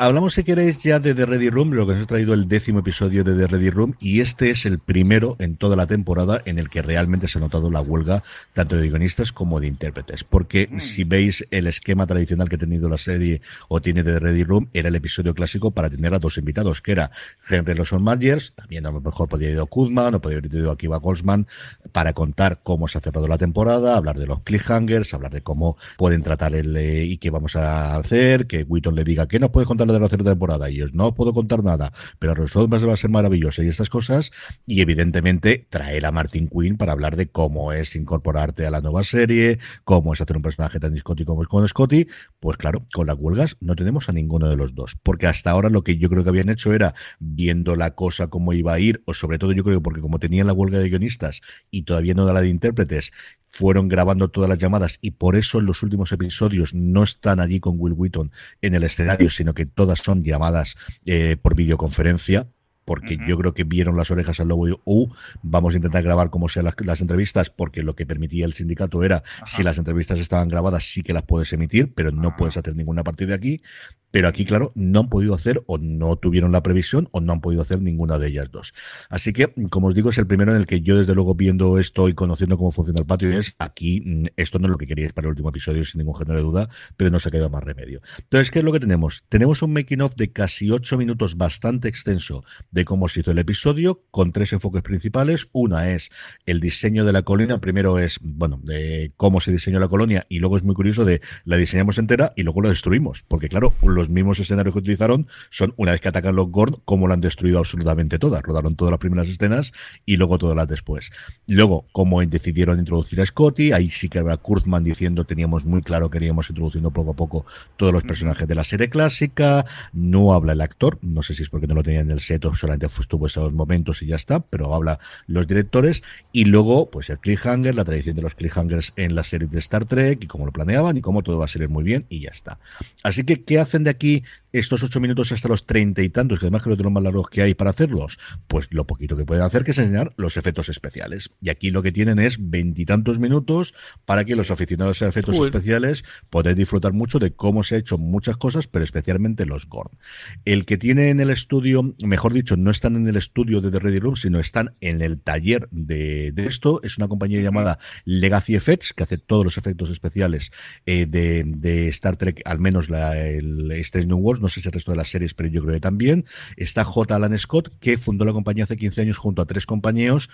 Hablamos 0.00 0.32
si 0.32 0.44
queréis 0.44 0.78
ya 0.78 0.98
de 0.98 1.14
The 1.14 1.26
Ready 1.26 1.50
Room, 1.50 1.72
lo 1.72 1.86
que 1.86 1.92
nos 1.92 2.04
ha 2.04 2.06
traído 2.06 2.32
el 2.32 2.48
décimo 2.48 2.78
episodio 2.78 3.22
de 3.22 3.34
The 3.34 3.46
Ready 3.46 3.68
Room, 3.68 3.96
y 4.00 4.20
este 4.20 4.50
es 4.50 4.64
el 4.64 4.78
primero 4.78 5.36
en 5.38 5.56
toda 5.56 5.76
la 5.76 5.86
temporada 5.86 6.40
en 6.46 6.58
el 6.58 6.70
que 6.70 6.80
realmente 6.80 7.28
se 7.28 7.36
ha 7.36 7.42
notado 7.42 7.70
la 7.70 7.82
huelga 7.82 8.22
tanto 8.54 8.76
de 8.76 8.88
guionistas 8.88 9.30
como 9.30 9.60
de 9.60 9.66
intérpretes. 9.66 10.24
Porque 10.24 10.70
si 10.78 11.04
veis 11.04 11.46
el 11.50 11.66
esquema 11.66 12.06
tradicional 12.06 12.48
que 12.48 12.54
ha 12.54 12.58
tenido 12.58 12.88
la 12.88 12.96
serie 12.96 13.42
o 13.68 13.82
tiene 13.82 14.02
The 14.02 14.18
Ready 14.18 14.42
Room, 14.42 14.70
era 14.72 14.88
el 14.88 14.94
episodio 14.94 15.34
clásico 15.34 15.70
para 15.72 15.90
tener 15.90 16.14
a 16.14 16.18
dos 16.18 16.38
invitados, 16.38 16.80
que 16.80 16.92
era 16.92 17.10
Henry 17.48 17.74
Lawson 17.74 18.02
Margers, 18.02 18.54
también 18.54 18.86
a 18.86 18.90
lo 18.90 19.02
mejor 19.02 19.28
podría 19.28 19.48
haber 19.48 19.56
ido 19.56 19.66
Kuzman 19.66 20.14
o 20.14 20.20
podría 20.22 20.38
haber 20.38 20.54
ido 20.54 20.70
Akiva 20.70 20.96
Goldsman, 20.96 21.46
para 21.92 22.14
contar 22.14 22.60
cómo 22.62 22.88
se 22.88 22.96
ha 22.96 23.00
cerrado 23.02 23.28
la 23.28 23.36
temporada, 23.36 23.98
hablar 23.98 24.18
de 24.18 24.26
los 24.26 24.40
cliffhangers, 24.44 25.12
hablar 25.12 25.32
de 25.32 25.42
cómo 25.42 25.76
pueden 25.98 26.22
tratar 26.22 26.54
el 26.54 26.74
eh, 26.74 27.04
y 27.04 27.18
qué 27.18 27.28
vamos 27.28 27.54
a 27.54 27.96
hacer, 27.96 28.46
que 28.46 28.62
Witton 28.62 28.94
le 28.94 29.04
diga 29.04 29.28
que 29.28 29.38
no 29.38 29.52
puede 29.52 29.66
contar 29.66 29.89
de 29.92 30.00
la 30.00 30.08
tercera 30.08 30.32
temporada 30.32 30.70
y 30.70 30.82
os 30.82 30.92
no 30.92 31.14
puedo 31.14 31.32
contar 31.32 31.62
nada, 31.62 31.92
pero 32.18 32.34
nosotros 32.34 32.88
va 32.88 32.92
a 32.92 32.96
ser 32.96 33.10
maravilloso 33.10 33.62
y 33.62 33.68
estas 33.68 33.90
cosas 33.90 34.30
y 34.66 34.80
evidentemente 34.80 35.66
traer 35.70 36.06
a 36.06 36.12
Martin 36.12 36.48
Quinn 36.48 36.76
para 36.76 36.92
hablar 36.92 37.16
de 37.16 37.28
cómo 37.28 37.72
es 37.72 37.96
incorporarte 37.96 38.66
a 38.66 38.70
la 38.70 38.80
nueva 38.80 39.04
serie, 39.04 39.58
cómo 39.84 40.12
es 40.12 40.20
hacer 40.20 40.36
un 40.36 40.42
personaje 40.42 40.80
tan 40.80 40.94
discótico 40.94 41.32
como 41.32 41.42
es 41.42 41.48
con 41.48 41.66
Scotty, 41.66 42.06
pues 42.40 42.56
claro, 42.56 42.86
con 42.92 43.06
las 43.06 43.16
huelgas 43.18 43.56
no 43.60 43.76
tenemos 43.76 44.08
a 44.08 44.12
ninguno 44.12 44.48
de 44.48 44.56
los 44.56 44.74
dos, 44.74 44.96
porque 45.02 45.26
hasta 45.26 45.50
ahora 45.50 45.70
lo 45.70 45.82
que 45.82 45.96
yo 45.96 46.08
creo 46.08 46.24
que 46.24 46.30
habían 46.30 46.48
hecho 46.48 46.72
era 46.72 46.94
viendo 47.18 47.76
la 47.76 47.94
cosa 47.94 48.28
cómo 48.28 48.52
iba 48.52 48.72
a 48.72 48.78
ir, 48.78 49.02
o 49.06 49.14
sobre 49.14 49.38
todo 49.38 49.52
yo 49.52 49.64
creo 49.64 49.78
que 49.78 49.82
porque 49.82 50.00
como 50.00 50.18
tenían 50.18 50.46
la 50.46 50.52
huelga 50.52 50.78
de 50.78 50.88
guionistas 50.88 51.40
y 51.70 51.82
todavía 51.82 52.14
no 52.14 52.24
da 52.24 52.32
la 52.32 52.40
de 52.40 52.48
intérpretes, 52.48 53.12
fueron 53.50 53.88
grabando 53.88 54.28
todas 54.28 54.48
las 54.48 54.58
llamadas 54.58 54.98
y 55.00 55.12
por 55.12 55.36
eso 55.36 55.58
en 55.58 55.66
los 55.66 55.82
últimos 55.82 56.12
episodios 56.12 56.74
no 56.74 57.02
están 57.02 57.40
allí 57.40 57.60
con 57.60 57.74
Will 57.78 57.94
Wheaton 57.94 58.30
en 58.62 58.74
el 58.74 58.84
escenario, 58.84 59.28
sino 59.28 59.54
que 59.54 59.66
todas 59.66 59.98
son 59.98 60.22
llamadas 60.24 60.76
eh, 61.04 61.36
por 61.40 61.54
videoconferencia 61.54 62.46
porque 62.90 63.18
yo 63.28 63.38
creo 63.38 63.54
que 63.54 63.62
vieron 63.62 63.96
las 63.96 64.10
orejas 64.10 64.40
al 64.40 64.48
lobo 64.48 64.68
y 64.68 64.72
uh, 64.84 65.08
vamos 65.42 65.74
a 65.74 65.76
intentar 65.76 66.02
grabar 66.02 66.28
como 66.28 66.48
sean 66.48 66.66
las, 66.76 67.00
entrevistas, 67.00 67.48
porque 67.48 67.84
lo 67.84 67.94
que 67.94 68.04
permitía 68.04 68.46
el 68.46 68.52
sindicato 68.52 69.04
era 69.04 69.22
si 69.46 69.62
las 69.62 69.78
entrevistas 69.78 70.18
estaban 70.18 70.48
grabadas 70.48 70.90
sí 70.92 71.04
que 71.04 71.12
las 71.12 71.22
puedes 71.22 71.52
emitir, 71.52 71.94
pero 71.94 72.10
no 72.10 72.34
puedes 72.36 72.56
hacer 72.56 72.74
ninguna 72.74 73.04
parte 73.04 73.26
de 73.26 73.34
aquí. 73.34 73.62
Pero 74.10 74.28
aquí, 74.28 74.44
claro, 74.44 74.72
no 74.74 75.00
han 75.00 75.08
podido 75.08 75.34
hacer 75.34 75.62
o 75.66 75.78
no 75.78 76.16
tuvieron 76.16 76.52
la 76.52 76.62
previsión 76.62 77.08
o 77.12 77.20
no 77.20 77.32
han 77.32 77.40
podido 77.40 77.62
hacer 77.62 77.80
ninguna 77.80 78.18
de 78.18 78.28
ellas 78.28 78.50
dos. 78.50 78.74
Así 79.08 79.32
que, 79.32 79.52
como 79.70 79.88
os 79.88 79.94
digo, 79.94 80.10
es 80.10 80.18
el 80.18 80.26
primero 80.26 80.52
en 80.52 80.58
el 80.58 80.66
que 80.66 80.80
yo, 80.80 80.98
desde 80.98 81.14
luego, 81.14 81.34
viendo 81.34 81.78
esto 81.78 82.08
y 82.08 82.14
conociendo 82.14 82.56
cómo 82.56 82.70
funciona 82.72 83.00
el 83.00 83.06
patio, 83.06 83.30
es 83.30 83.54
aquí, 83.58 84.00
mm, 84.00 84.26
esto 84.36 84.58
no 84.58 84.66
es 84.66 84.72
lo 84.72 84.78
que 84.78 84.86
queríais 84.86 85.12
para 85.12 85.26
el 85.26 85.30
último 85.30 85.50
episodio, 85.50 85.84
sin 85.84 85.98
ningún 85.98 86.16
género 86.16 86.38
de 86.38 86.44
duda, 86.44 86.68
pero 86.96 87.10
no 87.10 87.20
se 87.20 87.28
ha 87.28 87.32
quedado 87.32 87.50
más 87.50 87.62
remedio. 87.62 88.00
Entonces, 88.18 88.50
¿qué 88.50 88.60
es 88.60 88.64
lo 88.64 88.72
que 88.72 88.80
tenemos? 88.80 89.24
Tenemos 89.28 89.62
un 89.62 89.72
making 89.72 90.00
of 90.02 90.14
de 90.16 90.32
casi 90.32 90.70
ocho 90.70 90.98
minutos 90.98 91.36
bastante 91.36 91.88
extenso 91.88 92.44
de 92.70 92.84
cómo 92.84 93.08
se 93.08 93.20
hizo 93.20 93.30
el 93.30 93.38
episodio, 93.38 94.02
con 94.10 94.32
tres 94.32 94.52
enfoques 94.52 94.82
principales. 94.82 95.48
Una 95.52 95.90
es 95.90 96.10
el 96.46 96.60
diseño 96.60 97.04
de 97.04 97.12
la 97.12 97.22
colina. 97.22 97.60
Primero 97.60 97.98
es, 97.98 98.18
bueno, 98.22 98.60
de 98.62 99.12
cómo 99.16 99.40
se 99.40 99.52
diseñó 99.52 99.78
la 99.78 99.88
colonia 99.88 100.26
y 100.28 100.38
luego 100.38 100.56
es 100.56 100.62
muy 100.62 100.74
curioso 100.74 101.04
de 101.04 101.20
la 101.44 101.56
diseñamos 101.56 101.98
entera 101.98 102.32
y 102.36 102.42
luego 102.42 102.62
la 102.62 102.70
destruimos. 102.70 103.24
Porque, 103.26 103.48
claro, 103.48 103.72
los 104.00 104.08
mismos 104.08 104.38
escenarios 104.38 104.72
que 104.72 104.80
utilizaron 104.80 105.26
son 105.50 105.74
una 105.76 105.92
vez 105.92 106.00
que 106.00 106.08
atacan 106.08 106.34
los 106.34 106.50
Gorn, 106.50 106.76
como 106.84 107.06
la 107.06 107.14
han 107.14 107.20
destruido 107.20 107.58
absolutamente 107.58 108.18
todas. 108.18 108.42
Rodaron 108.42 108.76
todas 108.76 108.92
las 108.92 109.00
primeras 109.00 109.28
escenas 109.28 109.72
y 110.06 110.16
luego 110.16 110.38
todas 110.38 110.56
las 110.56 110.68
después. 110.68 111.10
Luego, 111.46 111.86
como 111.92 112.20
decidieron 112.22 112.78
introducir 112.78 113.20
a 113.20 113.26
Scotty, 113.26 113.72
ahí 113.72 113.90
sí 113.90 114.08
que 114.08 114.18
habrá 114.18 114.36
Kurzman 114.36 114.84
diciendo, 114.84 115.24
teníamos 115.24 115.64
muy 115.64 115.82
claro 115.82 116.10
que 116.10 116.18
iríamos 116.18 116.48
introduciendo 116.50 116.90
poco 116.90 117.10
a 117.12 117.14
poco 117.14 117.46
todos 117.76 117.92
los 117.92 118.02
personajes 118.04 118.46
de 118.48 118.54
la 118.54 118.64
serie 118.64 118.88
clásica. 118.88 119.66
No 119.92 120.32
habla 120.32 120.52
el 120.52 120.60
actor, 120.60 120.98
no 121.02 121.22
sé 121.22 121.34
si 121.34 121.42
es 121.42 121.50
porque 121.50 121.66
no 121.66 121.74
lo 121.74 121.82
tenía 121.82 122.00
en 122.00 122.10
el 122.10 122.20
set 122.20 122.44
o 122.44 122.54
solamente 122.54 122.86
estuvo 122.86 123.26
esos 123.26 123.52
momentos 123.52 124.02
y 124.02 124.06
ya 124.06 124.16
está, 124.16 124.40
pero 124.40 124.74
habla 124.74 124.98
los 125.26 125.46
directores. 125.46 126.02
Y 126.32 126.44
luego, 126.44 126.90
pues 126.90 127.10
el 127.10 127.18
cliffhanger, 127.18 127.74
la 127.74 127.84
tradición 127.84 128.16
de 128.16 128.22
los 128.22 128.34
cliffhangers 128.34 128.92
en 128.96 129.14
la 129.14 129.24
serie 129.24 129.48
de 129.48 129.58
Star 129.58 129.84
Trek 129.84 130.22
y 130.22 130.26
cómo 130.26 130.46
lo 130.46 130.52
planeaban 130.52 130.96
y 130.96 131.00
cómo 131.00 131.22
todo 131.22 131.38
va 131.38 131.44
a 131.46 131.48
salir 131.48 131.68
muy 131.68 131.84
bien 131.84 132.06
y 132.08 132.20
ya 132.20 132.30
está. 132.30 132.58
Así 133.02 133.24
que, 133.24 133.42
¿qué 133.42 133.58
hacen 133.58 133.84
de 133.84 133.89
aquí 133.90 134.24
estos 134.52 134.82
ocho 134.82 135.00
minutos 135.00 135.30
hasta 135.32 135.48
los 135.48 135.66
treinta 135.66 136.02
y 136.02 136.08
tantos, 136.08 136.38
que 136.38 136.46
además 136.46 136.62
creo 136.62 136.76
que 136.76 136.82
los 136.82 136.92
más 136.92 137.02
largos 137.02 137.28
que 137.28 137.42
hay 137.42 137.54
para 137.54 137.70
hacerlos, 137.70 138.18
pues 138.48 138.68
lo 138.70 138.86
poquito 138.86 139.16
que 139.16 139.24
pueden 139.24 139.44
hacer 139.44 139.64
que 139.64 139.70
es 139.70 139.78
enseñar 139.78 140.12
los 140.16 140.36
efectos 140.36 140.68
especiales. 140.68 141.30
Y 141.40 141.50
aquí 141.50 141.70
lo 141.70 141.82
que 141.82 141.92
tienen 141.92 142.18
es 142.18 142.36
veintitantos 142.40 143.18
minutos 143.18 143.74
para 144.04 144.24
que 144.24 144.34
los 144.34 144.50
aficionados 144.50 145.02
a 145.02 145.08
efectos 145.08 145.36
especiales 145.36 146.04
podáis 146.30 146.56
disfrutar 146.56 146.92
mucho 146.92 147.18
de 147.18 147.32
cómo 147.32 147.62
se 147.62 147.76
ha 147.76 147.78
hecho 147.78 147.98
muchas 147.98 148.36
cosas, 148.36 148.66
pero 148.66 148.84
especialmente 148.84 149.46
los 149.46 149.68
Gorn. 149.68 149.96
El 150.44 150.66
que 150.66 150.78
tiene 150.78 151.10
en 151.10 151.20
el 151.20 151.30
estudio, 151.30 151.94
mejor 152.02 152.32
dicho, 152.32 152.56
no 152.56 152.70
están 152.70 152.96
en 152.96 153.06
el 153.06 153.16
estudio 153.16 153.60
de 153.60 153.70
The 153.70 153.78
Ready 153.78 153.98
Room, 154.00 154.16
sino 154.16 154.40
están 154.40 154.74
en 154.80 155.00
el 155.02 155.20
taller 155.20 155.68
de, 155.70 156.32
esto, 156.36 156.80
es 156.82 156.98
una 156.98 157.08
compañía 157.08 157.40
llamada 157.40 157.78
Legacy 158.04 158.56
Effects, 158.56 158.92
que 158.94 159.04
hace 159.04 159.18
todos 159.18 159.44
los 159.44 159.58
efectos 159.58 159.90
especiales 159.90 160.50
eh, 160.86 161.06
de, 161.06 161.88
Star 161.88 162.16
Trek, 162.16 162.42
al 162.44 162.58
menos 162.58 162.90
la, 162.90 163.18
el 163.18 163.70
Strange 163.82 164.08
New 164.08 164.18
World 164.18 164.42
no 164.42 164.48
sé 164.48 164.60
si 164.60 164.68
el 164.68 164.72
resto 164.72 164.90
de 164.90 164.96
las 164.96 165.10
series, 165.10 165.34
pero 165.34 165.48
yo 165.48 165.62
creo 165.62 165.74
que 165.74 165.80
también. 165.80 166.24
Está 166.56 166.84
J. 166.84 167.14
Alan 167.14 167.38
Scott, 167.38 167.72
que 167.80 167.98
fundó 167.98 168.24
la 168.24 168.32
compañía 168.32 168.64
hace 168.64 168.76
15 168.76 169.02
años 169.02 169.18
junto 169.18 169.42
a 169.42 169.46
tres 169.46 169.66
compañeros, 169.66 170.30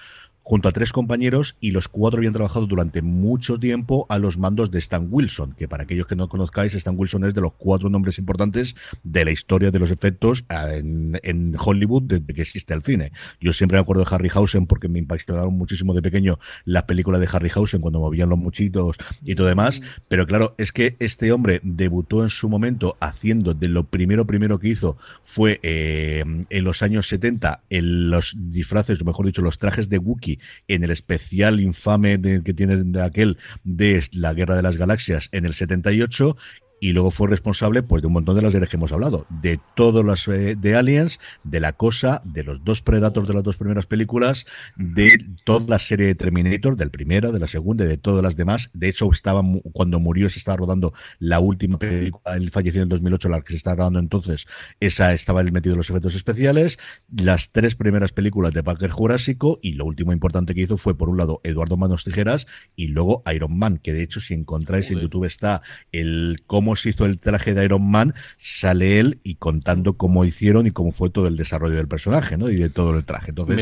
junto 0.47 0.69
a 0.69 0.73
tres 0.73 0.93
compañeros 0.93 1.57
y 1.61 1.73
los 1.73 1.89
cuatro 1.89 2.19
habían 2.19 2.33
trabajado 2.33 2.69
durante 2.69 3.03
mucho 3.03 3.59
tiempo 3.59 4.07
a 4.09 4.17
los 4.21 4.39
mandos 4.39 4.71
de 4.71 4.79
Stan 4.79 5.09
Wilson, 5.11 5.55
que 5.59 5.67
para 5.67 5.83
aquellos 5.83 6.07
que 6.07 6.15
no 6.15 6.29
conozcáis, 6.29 6.73
Stan 6.73 6.95
Wilson 6.97 7.25
es 7.25 7.35
de 7.35 7.41
los 7.41 7.55
cuatro 7.55 7.91
nombres 7.91 8.17
importantes 8.19 8.77
de 9.03 9.25
la 9.25 9.33
historia 9.33 9.73
de 9.73 9.81
los 9.81 9.91
efectos 9.91 10.45
en, 10.49 11.57
Hollywood 11.59 12.05
desde 12.05 12.33
que 12.33 12.43
existe 12.43 12.75
el 12.75 12.85
cine. 12.85 13.11
Yo 13.41 13.53
siempre 13.53 13.77
me 13.77 13.81
acuerdo 13.81 14.05
de 14.05 14.15
Harryhausen 14.15 14.69
porque 14.69 14.87
me 14.87 15.01
impactaron 15.01 15.53
muchísimo 15.53 15.95
de 15.95 16.03
pequeño 16.03 16.39
las 16.65 16.85
películas 16.85 17.21
de 17.21 17.29
Harryhausen 17.31 17.81
cuando 17.81 17.99
movían 17.99 18.29
los 18.29 18.39
muchitos 18.39 18.99
y 19.25 19.35
todo 19.35 19.49
demás, 19.49 19.83
pero 20.07 20.29
claro, 20.29 20.55
es 20.59 20.71
que 20.71 20.95
este 21.01 21.33
hombre 21.33 21.61
debutó 21.65 22.23
en 22.23 22.29
su 22.31 22.49
momento 22.49 22.97
haciendo 23.01 23.53
de 23.53 23.67
lo 23.67 23.83
primero 23.83 24.29
primero 24.29 24.61
que 24.61 24.69
hizo 24.69 24.97
fue 25.25 25.59
eh, 25.65 26.23
en 26.51 26.65
los 26.65 26.83
años 26.85 27.09
70 27.09 27.63
en 27.69 28.11
los 28.11 28.37
disfraces, 28.39 29.03
o 29.03 29.05
mejor 29.05 29.27
dicho, 29.27 29.43
los 29.43 29.59
trajes 29.59 29.89
de 29.89 29.99
Wookiee 29.99 30.36
en 30.69 30.85
el 30.85 30.91
especial 30.91 31.61
infame 31.61 32.21
que 32.43 32.55
tiene 32.55 32.77
de 32.77 33.03
aquel 33.03 33.39
de 33.65 34.07
la 34.13 34.35
Guerra 34.35 34.57
de 34.57 34.63
las 34.63 34.77
Galaxias 34.77 35.29
en 35.33 35.45
el 35.47 35.55
78 35.55 36.37
y 36.81 36.93
luego 36.93 37.11
fue 37.11 37.29
responsable 37.29 37.83
pues 37.83 38.03
de 38.03 38.09
un 38.09 38.15
montón 38.15 38.37
de 38.37 38.43
las 38.43 38.53
series 38.53 38.71
que 38.71 38.77
hemos 38.77 38.93
hablado, 38.93 39.27
de 39.29 39.61
todos 39.75 40.05
los 40.05 40.29
eh, 40.29 40.57
de 40.57 40.77
Aliens, 40.77 41.19
de 41.45 41.61
La 41.61 41.73
Cosa, 41.73 42.23
de 42.25 42.45
los 42.45 42.65
dos 42.65 42.83
Predators 42.83 43.29
de 43.29 43.35
las 43.35 43.43
dos 43.43 43.57
primeras 43.57 43.87
películas, 43.87 44.47
de 44.77 45.19
toda 45.45 45.67
la 45.69 45.79
serie 45.79 46.07
de 46.07 46.15
Terminator, 46.15 46.77
del 46.77 46.91
primero, 46.91 47.33
de 47.33 47.41
la 47.41 47.47
segunda 47.47 47.85
y 47.85 47.89
de 47.89 47.97
todas 47.97 48.23
las 48.23 48.37
demás. 48.37 48.71
De 48.75 48.89
hecho, 48.89 49.11
estaba 49.11 49.43
cuando 49.73 50.01
murió 50.01 50.29
se 50.31 50.39
estaba 50.39 50.59
rodando 50.59 50.93
la 51.19 51.41
última 51.41 51.79
película, 51.79 52.37
él 52.37 52.51
falleció 52.51 52.83
en 52.83 52.89
2008, 52.89 53.29
la 53.29 53.41
que 53.41 53.53
se 53.53 53.57
estaba 53.57 53.77
rodando 53.77 53.99
entonces, 53.99 54.47
esa 54.81 55.13
estaba 55.13 55.41
el 55.41 55.53
metido 55.53 55.75
en 55.75 55.79
los 55.79 55.91
efectos 55.91 56.15
especiales, 56.15 56.79
las 57.15 57.51
tres 57.51 57.75
primeras 57.75 58.13
películas 58.13 58.53
de 58.53 58.63
Parker 58.63 58.91
Jurásico 58.91 59.59
y 59.63 59.73
lo 59.73 59.85
último 59.85 60.13
importante 60.13 60.55
que 60.55 60.63
hizo 60.63 60.77
fue 60.77 60.97
por 60.97 61.09
un 61.09 61.17
lado 61.17 61.41
Eduardo 61.45 61.77
Manos 61.77 62.05
Tijeras 62.05 62.47
y 62.75 62.89
luego 62.89 63.23
Iron 63.33 63.59
Man, 63.59 63.79
que 63.79 63.93
de 63.93 64.03
hecho 64.03 64.21
si 64.21 64.35
encontráis 64.35 64.91
en 64.91 65.01
YouTube 65.01 65.25
está 65.25 65.63
el 65.93 66.43
cómo 66.47 66.66
cómo 66.67 66.75
se 66.75 66.89
hizo 66.91 67.05
el 67.05 67.21
traje 67.21 67.55
de 67.55 67.65
Iron 67.65 67.89
Man, 67.89 68.13
sale 68.39 68.99
él 68.99 69.21
y 69.23 69.37
contando 69.37 69.93
cómo 69.93 70.25
hicieron 70.25 70.67
y 70.67 70.73
cómo 70.73 70.91
fue 70.91 71.11
todo 71.11 71.29
el 71.29 71.37
desarrollo 71.37 71.77
del 71.77 71.87
personaje, 71.87 72.37
¿no? 72.37 72.51
Y 72.51 72.57
de 72.57 72.71
todo 72.71 72.97
el 72.97 73.05
traje. 73.05 73.31
Entonces, 73.31 73.55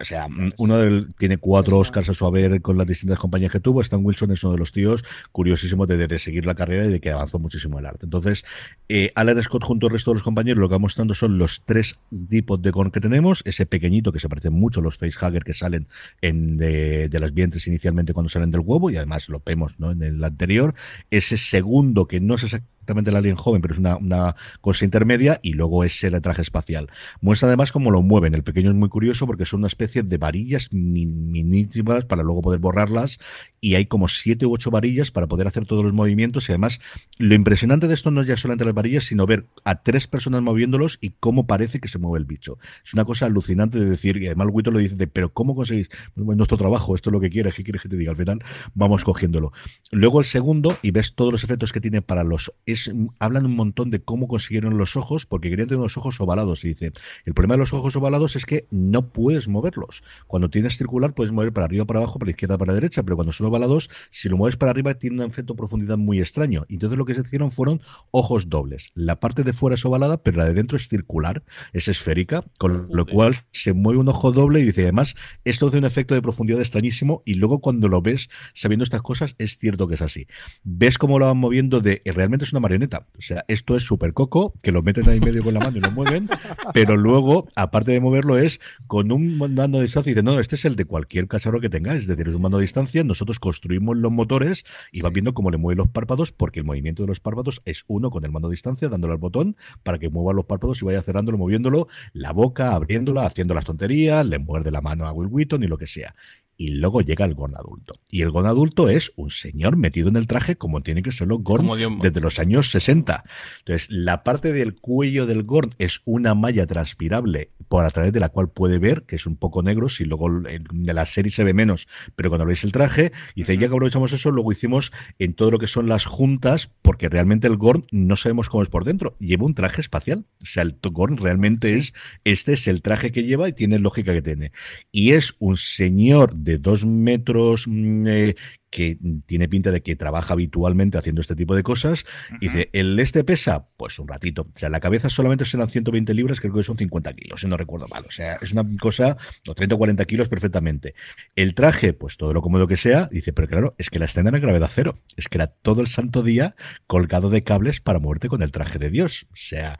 o 0.00 0.04
sea, 0.04 0.26
uno 0.58 1.06
tiene 1.18 1.38
cuatro 1.38 1.78
Oscars 1.78 2.08
a 2.08 2.14
su 2.14 2.26
haber 2.26 2.60
con 2.62 2.76
las 2.76 2.86
distintas 2.86 3.18
compañías 3.18 3.52
que 3.52 3.60
tuvo. 3.60 3.80
Stan 3.80 4.04
Wilson 4.04 4.32
es 4.32 4.42
uno 4.42 4.54
de 4.54 4.58
los 4.58 4.72
tíos 4.72 5.04
curiosísimos 5.32 5.86
de, 5.88 6.18
seguir 6.18 6.46
la 6.46 6.54
carrera 6.54 6.86
y 6.86 6.90
de 6.90 7.00
que 7.00 7.10
avanzó 7.10 7.38
muchísimo 7.38 7.78
el 7.78 7.86
arte. 7.86 8.06
Entonces, 8.06 8.44
eh, 8.88 9.12
Alan 9.14 9.42
Scott 9.42 9.64
junto 9.64 9.86
al 9.86 9.92
resto 9.92 10.10
de 10.10 10.16
los 10.16 10.22
compañeros 10.22 10.60
lo 10.60 10.68
que 10.68 10.74
va 10.74 10.78
mostrando 10.78 11.14
son 11.14 11.38
los 11.38 11.62
tres 11.64 11.96
tipos 12.28 12.60
de 12.60 12.72
con 12.72 12.90
que 12.90 13.00
tenemos. 13.00 13.42
Ese 13.44 13.66
pequeñito 13.66 14.12
que 14.12 14.20
se 14.20 14.28
parece 14.28 14.50
mucho 14.50 14.80
a 14.80 14.82
los 14.82 14.96
facehugger 14.96 15.44
que 15.44 15.54
salen 15.54 15.86
en 16.20 16.56
de, 16.56 17.08
las 17.12 17.32
vientres 17.32 17.66
inicialmente 17.66 18.12
cuando 18.12 18.28
salen 18.28 18.50
del 18.50 18.60
huevo 18.60 18.90
y 18.90 18.96
además 18.96 19.28
lo 19.28 19.42
vemos 19.44 19.78
¿no? 19.78 19.90
en 19.90 20.02
el 20.02 20.22
anterior. 20.24 20.74
Ese 21.10 21.36
segundo 21.36 22.06
que 22.06 22.20
no 22.20 22.34
es 22.34 22.44
exactamente 22.44 22.73
exactamente 22.84 23.10
el 23.10 23.16
alien 23.16 23.36
joven, 23.36 23.62
pero 23.62 23.72
es 23.72 23.80
una, 23.80 23.96
una 23.96 24.36
cosa 24.60 24.84
intermedia, 24.84 25.40
y 25.42 25.54
luego 25.54 25.84
es 25.84 26.04
el 26.04 26.20
traje 26.20 26.42
espacial. 26.42 26.90
Muestra 27.20 27.48
además 27.48 27.72
cómo 27.72 27.90
lo 27.90 28.02
mueven. 28.02 28.34
El 28.34 28.42
pequeño 28.42 28.70
es 28.70 28.76
muy 28.76 28.90
curioso 28.90 29.26
porque 29.26 29.46
son 29.46 29.60
una 29.60 29.68
especie 29.68 30.02
de 30.02 30.18
varillas 30.18 30.72
minísimas 30.72 32.04
para 32.04 32.22
luego 32.22 32.42
poder 32.42 32.60
borrarlas, 32.60 33.18
y 33.60 33.74
hay 33.76 33.86
como 33.86 34.08
siete 34.08 34.44
u 34.44 34.52
ocho 34.52 34.70
varillas 34.70 35.10
para 35.10 35.26
poder 35.26 35.46
hacer 35.46 35.64
todos 35.64 35.82
los 35.82 35.94
movimientos, 35.94 36.48
y 36.48 36.52
además 36.52 36.78
lo 37.18 37.34
impresionante 37.34 37.88
de 37.88 37.94
esto 37.94 38.10
no 38.10 38.20
es 38.20 38.28
ya 38.28 38.36
solamente 38.36 38.64
las 38.66 38.74
varillas, 38.74 39.04
sino 39.04 39.26
ver 39.26 39.46
a 39.64 39.82
tres 39.82 40.06
personas 40.06 40.42
moviéndolos 40.42 40.98
y 41.00 41.10
cómo 41.18 41.46
parece 41.46 41.80
que 41.80 41.88
se 41.88 41.98
mueve 41.98 42.18
el 42.18 42.26
bicho. 42.26 42.58
Es 42.84 42.92
una 42.92 43.04
cosa 43.06 43.26
alucinante 43.26 43.78
de 43.78 43.88
decir, 43.88 44.18
y 44.18 44.26
además 44.26 44.48
Wito 44.50 44.70
lo 44.70 44.78
dice, 44.78 45.06
pero 45.06 45.32
¿cómo 45.32 45.54
conseguís? 45.54 45.88
Nuestro 46.14 46.58
trabajo, 46.58 46.94
esto 46.94 47.08
es 47.08 47.12
lo 47.12 47.20
que 47.20 47.30
quieres, 47.30 47.54
¿qué 47.54 47.64
quieres 47.64 47.82
que 47.82 47.88
te 47.88 47.96
diga? 47.96 48.10
Al 48.10 48.16
final 48.18 48.40
vamos 48.74 49.04
cogiéndolo. 49.04 49.52
Luego 49.90 50.20
el 50.20 50.26
segundo, 50.26 50.76
y 50.82 50.90
ves 50.90 51.14
todos 51.14 51.32
los 51.32 51.44
efectos 51.44 51.72
que 51.72 51.80
tiene 51.80 52.02
para 52.02 52.24
los 52.24 52.52
es 52.74 52.92
hablan 53.18 53.46
un 53.46 53.56
montón 53.56 53.90
de 53.90 54.00
cómo 54.00 54.28
consiguieron 54.28 54.76
los 54.78 54.96
ojos, 54.96 55.26
porque 55.26 55.50
querían 55.50 55.68
tener 55.68 55.82
los 55.82 55.96
ojos 55.96 56.20
ovalados. 56.20 56.64
Y 56.64 56.68
dice, 56.68 56.92
el 57.24 57.34
problema 57.34 57.54
de 57.54 57.60
los 57.60 57.72
ojos 57.72 57.96
ovalados 57.96 58.36
es 58.36 58.46
que 58.46 58.66
no 58.70 59.08
puedes 59.08 59.48
moverlos. 59.48 60.02
Cuando 60.26 60.50
tienes 60.50 60.76
circular 60.76 61.14
puedes 61.14 61.32
mover 61.32 61.52
para 61.52 61.66
arriba, 61.66 61.84
para 61.84 62.00
abajo, 62.00 62.18
para 62.18 62.30
izquierda, 62.30 62.58
para 62.58 62.74
derecha, 62.74 63.02
pero 63.02 63.16
cuando 63.16 63.32
son 63.32 63.46
ovalados, 63.46 63.90
si 64.10 64.28
lo 64.28 64.36
mueves 64.36 64.56
para 64.56 64.70
arriba 64.70 64.94
tiene 64.94 65.24
un 65.24 65.30
efecto 65.30 65.54
de 65.54 65.58
profundidad 65.58 65.96
muy 65.96 66.20
extraño. 66.20 66.66
Entonces 66.68 66.98
lo 66.98 67.04
que 67.04 67.14
se 67.14 67.22
hicieron 67.22 67.50
fueron 67.50 67.80
ojos 68.10 68.48
dobles. 68.48 68.90
La 68.94 69.20
parte 69.20 69.42
de 69.42 69.52
fuera 69.52 69.74
es 69.74 69.84
ovalada, 69.84 70.18
pero 70.18 70.38
la 70.38 70.44
de 70.44 70.54
dentro 70.54 70.76
es 70.76 70.88
circular, 70.88 71.42
es 71.72 71.88
esférica, 71.88 72.44
con 72.58 72.88
lo 72.90 73.06
cual 73.06 73.36
se 73.52 73.72
mueve 73.72 74.00
un 74.00 74.08
ojo 74.08 74.32
doble 74.32 74.60
y 74.60 74.64
dice, 74.64 74.82
además, 74.82 75.14
esto 75.44 75.68
hace 75.68 75.78
un 75.78 75.84
efecto 75.84 76.14
de 76.14 76.22
profundidad 76.22 76.60
extrañísimo 76.60 77.22
y 77.24 77.34
luego 77.34 77.60
cuando 77.60 77.88
lo 77.88 78.02
ves 78.02 78.28
sabiendo 78.54 78.84
estas 78.84 79.02
cosas, 79.02 79.34
es 79.38 79.58
cierto 79.58 79.88
que 79.88 79.94
es 79.94 80.02
así. 80.02 80.26
Ves 80.62 80.98
cómo 80.98 81.18
lo 81.18 81.26
van 81.26 81.38
moviendo 81.38 81.80
de, 81.80 82.02
realmente 82.04 82.44
es 82.44 82.52
una 82.52 82.60
marioneta. 82.64 83.06
O 83.18 83.22
sea, 83.22 83.44
esto 83.46 83.76
es 83.76 83.82
súper 83.82 84.14
coco, 84.14 84.54
que 84.62 84.72
lo 84.72 84.82
meten 84.82 85.08
ahí 85.08 85.20
medio 85.20 85.44
con 85.44 85.52
la 85.54 85.60
mano 85.60 85.76
y 85.76 85.80
lo 85.80 85.90
mueven, 85.90 86.28
pero 86.72 86.96
luego, 86.96 87.46
aparte 87.54 87.92
de 87.92 88.00
moverlo, 88.00 88.38
es 88.38 88.58
con 88.86 89.12
un 89.12 89.36
mando 89.36 89.78
de 89.78 89.84
distancia 89.84 90.10
y 90.10 90.14
dice, 90.14 90.22
no, 90.22 90.40
este 90.40 90.56
es 90.56 90.64
el 90.64 90.74
de 90.74 90.86
cualquier 90.86 91.28
cacharro 91.28 91.60
que 91.60 91.68
tengáis, 91.68 92.02
es 92.02 92.08
decir, 92.08 92.26
es 92.26 92.34
un 92.34 92.42
mando 92.42 92.58
de 92.58 92.62
distancia, 92.62 93.04
nosotros 93.04 93.38
construimos 93.38 93.96
los 93.98 94.10
motores 94.10 94.64
y 94.92 95.02
van 95.02 95.12
viendo 95.12 95.34
cómo 95.34 95.50
le 95.50 95.58
mueven 95.58 95.78
los 95.78 95.88
párpados, 95.88 96.32
porque 96.32 96.60
el 96.60 96.66
movimiento 96.66 97.02
de 97.02 97.08
los 97.08 97.20
párpados 97.20 97.60
es 97.66 97.84
uno 97.86 98.10
con 98.10 98.24
el 98.24 98.32
mando 98.32 98.48
de 98.48 98.54
distancia, 98.54 98.88
dándole 98.88 99.12
al 99.12 99.18
botón 99.18 99.56
para 99.82 99.98
que 99.98 100.08
mueva 100.08 100.32
los 100.32 100.46
párpados 100.46 100.80
y 100.80 100.86
vaya 100.86 101.02
cerrándolo, 101.02 101.36
moviéndolo, 101.36 101.88
la 102.14 102.32
boca, 102.32 102.74
abriéndola, 102.74 103.26
haciendo 103.26 103.52
las 103.52 103.64
tonterías, 103.64 104.26
le 104.26 104.38
muerde 104.38 104.70
la 104.70 104.80
mano 104.80 105.06
a 105.06 105.12
Will 105.12 105.28
Wheaton 105.30 105.62
y 105.62 105.66
lo 105.66 105.76
que 105.76 105.86
sea 105.86 106.14
y 106.56 106.68
luego 106.68 107.00
llega 107.00 107.24
el 107.24 107.34
Gorn 107.34 107.56
adulto. 107.56 108.00
Y 108.10 108.22
el 108.22 108.30
Gorn 108.30 108.46
adulto 108.46 108.88
es 108.88 109.12
un 109.16 109.30
señor 109.30 109.76
metido 109.76 110.08
en 110.08 110.16
el 110.16 110.26
traje 110.26 110.56
como 110.56 110.82
tiene 110.82 111.02
que 111.02 111.12
serlo 111.12 111.38
Gorn 111.38 111.68
desde 112.00 112.20
los 112.20 112.38
años 112.38 112.70
60. 112.70 113.24
Entonces, 113.60 113.88
la 113.90 114.22
parte 114.22 114.52
del 114.52 114.74
cuello 114.74 115.26
del 115.26 115.42
Gorn 115.42 115.74
es 115.78 116.00
una 116.04 116.34
malla 116.34 116.66
transpirable 116.66 117.50
por 117.68 117.84
a 117.84 117.90
través 117.90 118.12
de 118.12 118.20
la 118.20 118.28
cual 118.28 118.48
puede 118.50 118.78
ver, 118.78 119.02
que 119.02 119.16
es 119.16 119.26
un 119.26 119.36
poco 119.36 119.62
negro, 119.62 119.88
si 119.88 120.04
luego 120.04 120.28
de 120.30 120.92
la 120.92 121.06
serie 121.06 121.30
se 121.30 121.44
ve 121.44 121.54
menos, 121.54 121.88
pero 122.14 122.28
cuando 122.28 122.46
veis 122.46 122.62
el 122.64 122.72
traje, 122.72 123.12
y 123.34 123.40
dice, 123.40 123.54
ya 123.54 123.60
que 123.60 123.74
aprovechamos 123.74 124.12
eso, 124.12 124.30
luego 124.30 124.52
hicimos 124.52 124.92
en 125.18 125.34
todo 125.34 125.50
lo 125.50 125.58
que 125.58 125.66
son 125.66 125.88
las 125.88 126.04
juntas, 126.04 126.70
porque 126.82 127.08
realmente 127.08 127.46
el 127.46 127.56
Gorn 127.56 127.86
no 127.90 128.16
sabemos 128.16 128.48
cómo 128.48 128.62
es 128.62 128.68
por 128.68 128.84
dentro, 128.84 129.16
lleva 129.18 129.46
un 129.46 129.54
traje 129.54 129.80
espacial. 129.80 130.24
O 130.42 130.46
sea, 130.46 130.62
el 130.62 130.76
Gorn 130.82 131.16
realmente 131.16 131.76
es, 131.76 131.94
este 132.24 132.52
es 132.52 132.68
el 132.68 132.82
traje 132.82 133.12
que 133.12 133.24
lleva 133.24 133.48
y 133.48 133.52
tiene 133.52 133.78
lógica 133.78 134.12
que 134.12 134.22
tiene. 134.22 134.52
Y 134.92 135.12
es 135.12 135.34
un 135.38 135.56
señor 135.56 136.34
de 136.44 136.58
dos 136.58 136.84
metros 136.86 137.66
mm, 137.66 138.06
eh, 138.06 138.34
que 138.70 138.98
tiene 139.26 139.48
pinta 139.48 139.70
de 139.70 139.82
que 139.82 139.94
trabaja 139.96 140.34
habitualmente 140.34 140.98
haciendo 140.98 141.20
este 141.20 141.36
tipo 141.36 141.54
de 141.54 141.62
cosas. 141.62 142.04
y 142.40 142.48
dice, 142.48 142.70
¿el 142.72 142.98
este 142.98 143.22
pesa? 143.22 143.68
Pues 143.76 143.98
un 143.98 144.08
ratito. 144.08 144.42
O 144.54 144.58
sea, 144.58 144.68
la 144.68 144.80
cabeza 144.80 145.08
solamente 145.08 145.44
serán 145.44 145.70
120 145.70 146.12
libras, 146.12 146.40
creo 146.40 146.52
que 146.52 146.62
son 146.64 146.76
50 146.76 147.12
kilos, 147.14 147.40
si 147.40 147.46
no 147.46 147.56
recuerdo 147.56 147.86
mal. 147.86 148.04
O 148.06 148.10
sea, 148.10 148.34
es 148.42 148.52
una 148.52 148.64
cosa, 148.80 149.16
o 149.46 149.54
30 149.54 149.76
o 149.76 149.78
40 149.78 150.04
kilos 150.06 150.28
perfectamente. 150.28 150.94
El 151.36 151.54
traje, 151.54 151.92
pues 151.92 152.16
todo 152.16 152.34
lo 152.34 152.42
cómodo 152.42 152.66
que 152.66 152.76
sea. 152.76 153.08
Dice, 153.12 153.32
pero 153.32 153.48
claro, 153.48 153.74
es 153.78 153.90
que 153.90 154.00
la 154.00 154.06
escena 154.06 154.30
era 154.30 154.40
gravedad 154.40 154.70
cero. 154.72 154.98
Es 155.16 155.28
que 155.28 155.38
era 155.38 155.46
todo 155.46 155.80
el 155.80 155.86
santo 155.86 156.22
día 156.24 156.56
colgado 156.88 157.30
de 157.30 157.44
cables 157.44 157.80
para 157.80 158.00
moverte 158.00 158.28
con 158.28 158.42
el 158.42 158.50
traje 158.50 158.80
de 158.80 158.90
Dios. 158.90 159.26
O 159.32 159.36
sea, 159.36 159.78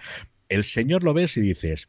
el 0.49 0.63
señor 0.63 1.03
lo 1.03 1.15
ves 1.15 1.37
y 1.37 1.41
dices, 1.41 1.89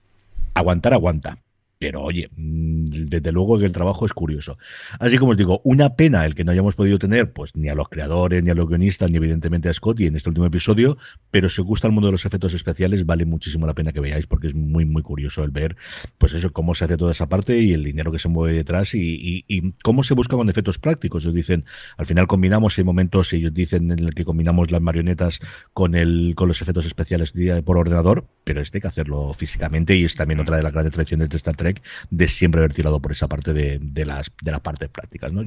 aguantar, 0.55 0.93
aguanta 0.93 1.44
pero 1.79 2.01
oye, 2.01 2.29
mm, 2.35 3.07
desde 3.07 3.31
luego 3.31 3.59
que 3.59 3.65
el 3.65 3.71
trabajo 3.71 4.05
es 4.05 4.13
curioso. 4.13 4.57
Así 4.99 5.17
como 5.17 5.31
os 5.31 5.37
digo, 5.37 5.61
una 5.63 5.95
pena 5.95 6.25
el 6.25 6.35
que 6.35 6.43
no 6.43 6.51
hayamos 6.51 6.75
podido 6.75 6.97
tener, 6.99 7.33
pues 7.33 7.55
ni 7.55 7.69
a 7.69 7.75
los 7.75 7.89
creadores, 7.89 8.43
ni 8.43 8.49
a 8.49 8.55
los 8.55 8.67
guionistas, 8.67 9.11
ni 9.11 9.17
evidentemente 9.17 9.69
a 9.69 9.73
Scotty 9.73 10.05
en 10.05 10.15
este 10.15 10.29
último 10.29 10.45
episodio, 10.45 10.97
pero 11.31 11.49
si 11.49 11.61
os 11.61 11.67
gusta 11.67 11.87
el 11.87 11.93
mundo 11.93 12.07
de 12.07 12.13
los 12.13 12.25
efectos 12.25 12.53
especiales, 12.53 13.05
vale 13.05 13.25
muchísimo 13.25 13.67
la 13.67 13.73
pena 13.73 13.91
que 13.91 13.99
veáis, 13.99 14.25
porque 14.27 14.47
es 14.47 14.55
muy, 14.55 14.85
muy 14.85 15.01
curioso 15.01 15.43
el 15.43 15.51
ver, 15.51 15.75
pues 16.17 16.33
eso, 16.33 16.51
cómo 16.53 16.75
se 16.75 16.85
hace 16.85 16.97
toda 16.97 17.11
esa 17.11 17.27
parte 17.27 17.59
y 17.59 17.73
el 17.73 17.83
dinero 17.83 18.11
que 18.11 18.19
se 18.19 18.29
mueve 18.29 18.55
detrás 18.55 18.95
y, 18.95 19.43
cómo 19.83 20.03
se 20.03 20.13
busca 20.13 20.35
con 20.35 20.49
efectos 20.49 20.79
prácticos. 20.79 21.23
Ellos 21.23 21.35
dicen, 21.35 21.65
al 21.97 22.05
final 22.05 22.27
combinamos, 22.27 22.77
hay 22.77 22.83
momentos, 22.83 23.33
ellos 23.33 23.53
dicen 23.53 23.91
en 23.91 23.99
el 23.99 24.13
que 24.13 24.25
combinamos 24.25 24.71
las 24.71 24.81
marionetas 24.81 25.39
con 25.73 25.95
el, 25.95 26.33
con 26.35 26.47
los 26.47 26.61
efectos 26.61 26.85
especiales 26.85 27.33
por 27.63 27.77
ordenador, 27.77 28.27
pero 28.43 28.61
este 28.61 28.77
hay 28.77 28.81
que 28.81 28.87
hacerlo 28.87 29.33
físicamente 29.33 29.95
y 29.95 30.03
es 30.03 30.15
también 30.15 30.39
otra 30.39 30.57
de 30.57 30.63
las 30.63 30.71
grandes 30.71 30.93
tradiciones 30.93 31.29
de 31.29 31.37
Star 31.37 31.55
Trek 31.55 31.64
de 32.09 32.27
siempre 32.27 32.59
haber 32.59 32.73
tirado 32.73 33.01
por 33.01 33.11
esa 33.11 33.27
parte 33.27 33.53
de, 33.53 33.79
de 33.81 34.05
las, 34.05 34.31
de 34.41 34.51
las 34.51 34.61
partes 34.61 34.89
prácticas. 34.89 35.31
¿no? 35.31 35.41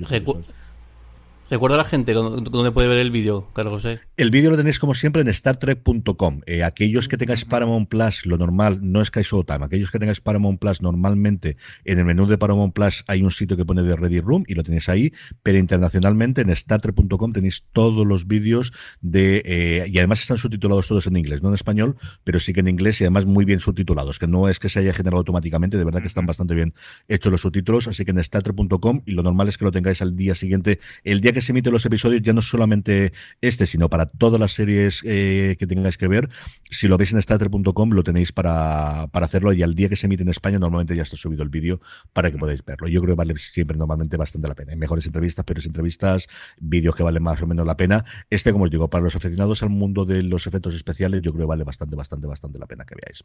Recuerda 1.50 1.76
a 1.76 1.78
la 1.78 1.84
gente 1.84 2.12
dónde 2.12 2.72
puede 2.72 2.88
ver 2.88 2.98
el 2.98 3.10
vídeo, 3.10 3.48
Carlos 3.54 3.72
José. 3.72 4.00
El 4.18 4.30
vídeo 4.30 4.50
lo 4.50 4.56
tenéis 4.58 4.78
como 4.78 4.94
siempre 4.94 5.22
en 5.22 5.32
StarTrek.com. 5.32 6.42
Eh, 6.44 6.62
aquellos 6.62 7.08
que 7.08 7.16
tengáis 7.16 7.46
Paramount 7.46 7.88
Plus, 7.88 8.26
lo 8.26 8.36
normal 8.36 8.80
no 8.82 9.00
es 9.00 9.10
que 9.10 9.20
hay 9.20 9.24
Showtime. 9.24 9.64
Aquellos 9.64 9.90
que 9.90 9.98
tengáis 9.98 10.20
Paramount 10.20 10.60
Plus, 10.60 10.82
normalmente 10.82 11.56
en 11.86 11.98
el 12.00 12.04
menú 12.04 12.26
de 12.26 12.36
Paramount 12.36 12.74
Plus 12.74 13.02
hay 13.06 13.22
un 13.22 13.30
sitio 13.30 13.56
que 13.56 13.64
pone 13.64 13.82
de 13.82 13.96
Ready 13.96 14.20
Room 14.20 14.44
y 14.46 14.54
lo 14.54 14.62
tenéis 14.62 14.90
ahí. 14.90 15.10
Pero 15.42 15.56
internacionalmente 15.56 16.42
en 16.42 16.54
StarTrek.com 16.54 17.32
tenéis 17.32 17.64
todos 17.72 18.06
los 18.06 18.26
vídeos 18.26 18.74
de. 19.00 19.42
Eh, 19.46 19.86
y 19.90 19.96
además 19.96 20.20
están 20.20 20.36
subtitulados 20.36 20.86
todos 20.86 21.06
en 21.06 21.16
inglés, 21.16 21.42
no 21.42 21.48
en 21.48 21.54
español, 21.54 21.96
pero 22.24 22.40
sí 22.40 22.52
que 22.52 22.60
en 22.60 22.68
inglés 22.68 23.00
y 23.00 23.04
además 23.04 23.24
muy 23.24 23.46
bien 23.46 23.60
subtitulados. 23.60 24.18
Que 24.18 24.26
no 24.26 24.50
es 24.50 24.58
que 24.58 24.68
se 24.68 24.80
haya 24.80 24.92
generado 24.92 25.20
automáticamente, 25.20 25.78
de 25.78 25.84
verdad 25.84 26.02
que 26.02 26.08
están 26.08 26.26
bastante 26.26 26.54
bien 26.54 26.74
hechos 27.08 27.32
los 27.32 27.40
subtítulos. 27.40 27.88
Así 27.88 28.04
que 28.04 28.10
en 28.10 28.22
StarTrek.com 28.22 29.00
y 29.06 29.12
lo 29.12 29.22
normal 29.22 29.48
es 29.48 29.56
que 29.56 29.64
lo 29.64 29.72
tengáis 29.72 30.02
al 30.02 30.14
día 30.14 30.34
siguiente, 30.34 30.78
el 31.04 31.22
día 31.22 31.32
que 31.32 31.37
se 31.42 31.52
emiten 31.52 31.72
los 31.72 31.84
episodios, 31.84 32.22
ya 32.22 32.32
no 32.32 32.42
solamente 32.42 33.12
este, 33.40 33.66
sino 33.66 33.88
para 33.88 34.06
todas 34.06 34.40
las 34.40 34.52
series 34.52 35.02
eh, 35.04 35.56
que 35.58 35.66
tengáis 35.66 35.98
que 35.98 36.08
ver. 36.08 36.28
Si 36.70 36.88
lo 36.88 36.96
veis 36.96 37.12
en 37.12 37.22
starter.com, 37.22 37.90
lo 37.90 38.02
tenéis 38.02 38.32
para, 38.32 39.08
para 39.12 39.26
hacerlo 39.26 39.52
y 39.52 39.62
al 39.62 39.74
día 39.74 39.88
que 39.88 39.96
se 39.96 40.06
emite 40.06 40.22
en 40.22 40.28
España, 40.28 40.58
normalmente 40.58 40.96
ya 40.96 41.02
está 41.02 41.16
subido 41.16 41.42
el 41.42 41.48
vídeo 41.48 41.80
para 42.12 42.30
que 42.30 42.38
podáis 42.38 42.64
verlo. 42.64 42.88
Yo 42.88 43.00
creo 43.00 43.14
que 43.14 43.18
vale 43.18 43.38
siempre 43.38 43.76
normalmente 43.76 44.16
bastante 44.16 44.48
la 44.48 44.54
pena. 44.54 44.72
Hay 44.72 44.78
mejores 44.78 45.06
entrevistas, 45.06 45.44
peores 45.44 45.66
entrevistas, 45.66 46.26
vídeos 46.58 46.94
que 46.96 47.02
valen 47.02 47.22
más 47.22 47.42
o 47.42 47.46
menos 47.46 47.66
la 47.66 47.76
pena. 47.76 48.04
Este, 48.30 48.52
como 48.52 48.64
os 48.64 48.70
digo, 48.70 48.88
para 48.88 49.04
los 49.04 49.16
aficionados 49.16 49.62
al 49.62 49.70
mundo 49.70 50.04
de 50.04 50.22
los 50.22 50.46
efectos 50.46 50.74
especiales, 50.74 51.22
yo 51.22 51.32
creo 51.32 51.46
que 51.46 51.48
vale 51.48 51.64
bastante, 51.64 51.96
bastante, 51.96 52.26
bastante 52.26 52.58
la 52.58 52.66
pena 52.66 52.84
que 52.84 52.94
veáis. 52.94 53.22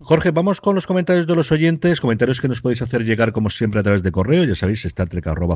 Jorge, 0.00 0.30
vamos 0.30 0.60
con 0.60 0.74
los 0.74 0.86
comentarios 0.86 1.26
de 1.26 1.34
los 1.34 1.52
oyentes, 1.52 2.00
comentarios 2.00 2.40
que 2.40 2.48
nos 2.48 2.60
podéis 2.60 2.82
hacer 2.82 3.04
llegar 3.04 3.32
como 3.32 3.50
siempre 3.50 3.80
a 3.80 3.82
través 3.82 4.02
de 4.02 4.12
correo, 4.12 4.44
ya 4.44 4.54
sabéis, 4.54 4.86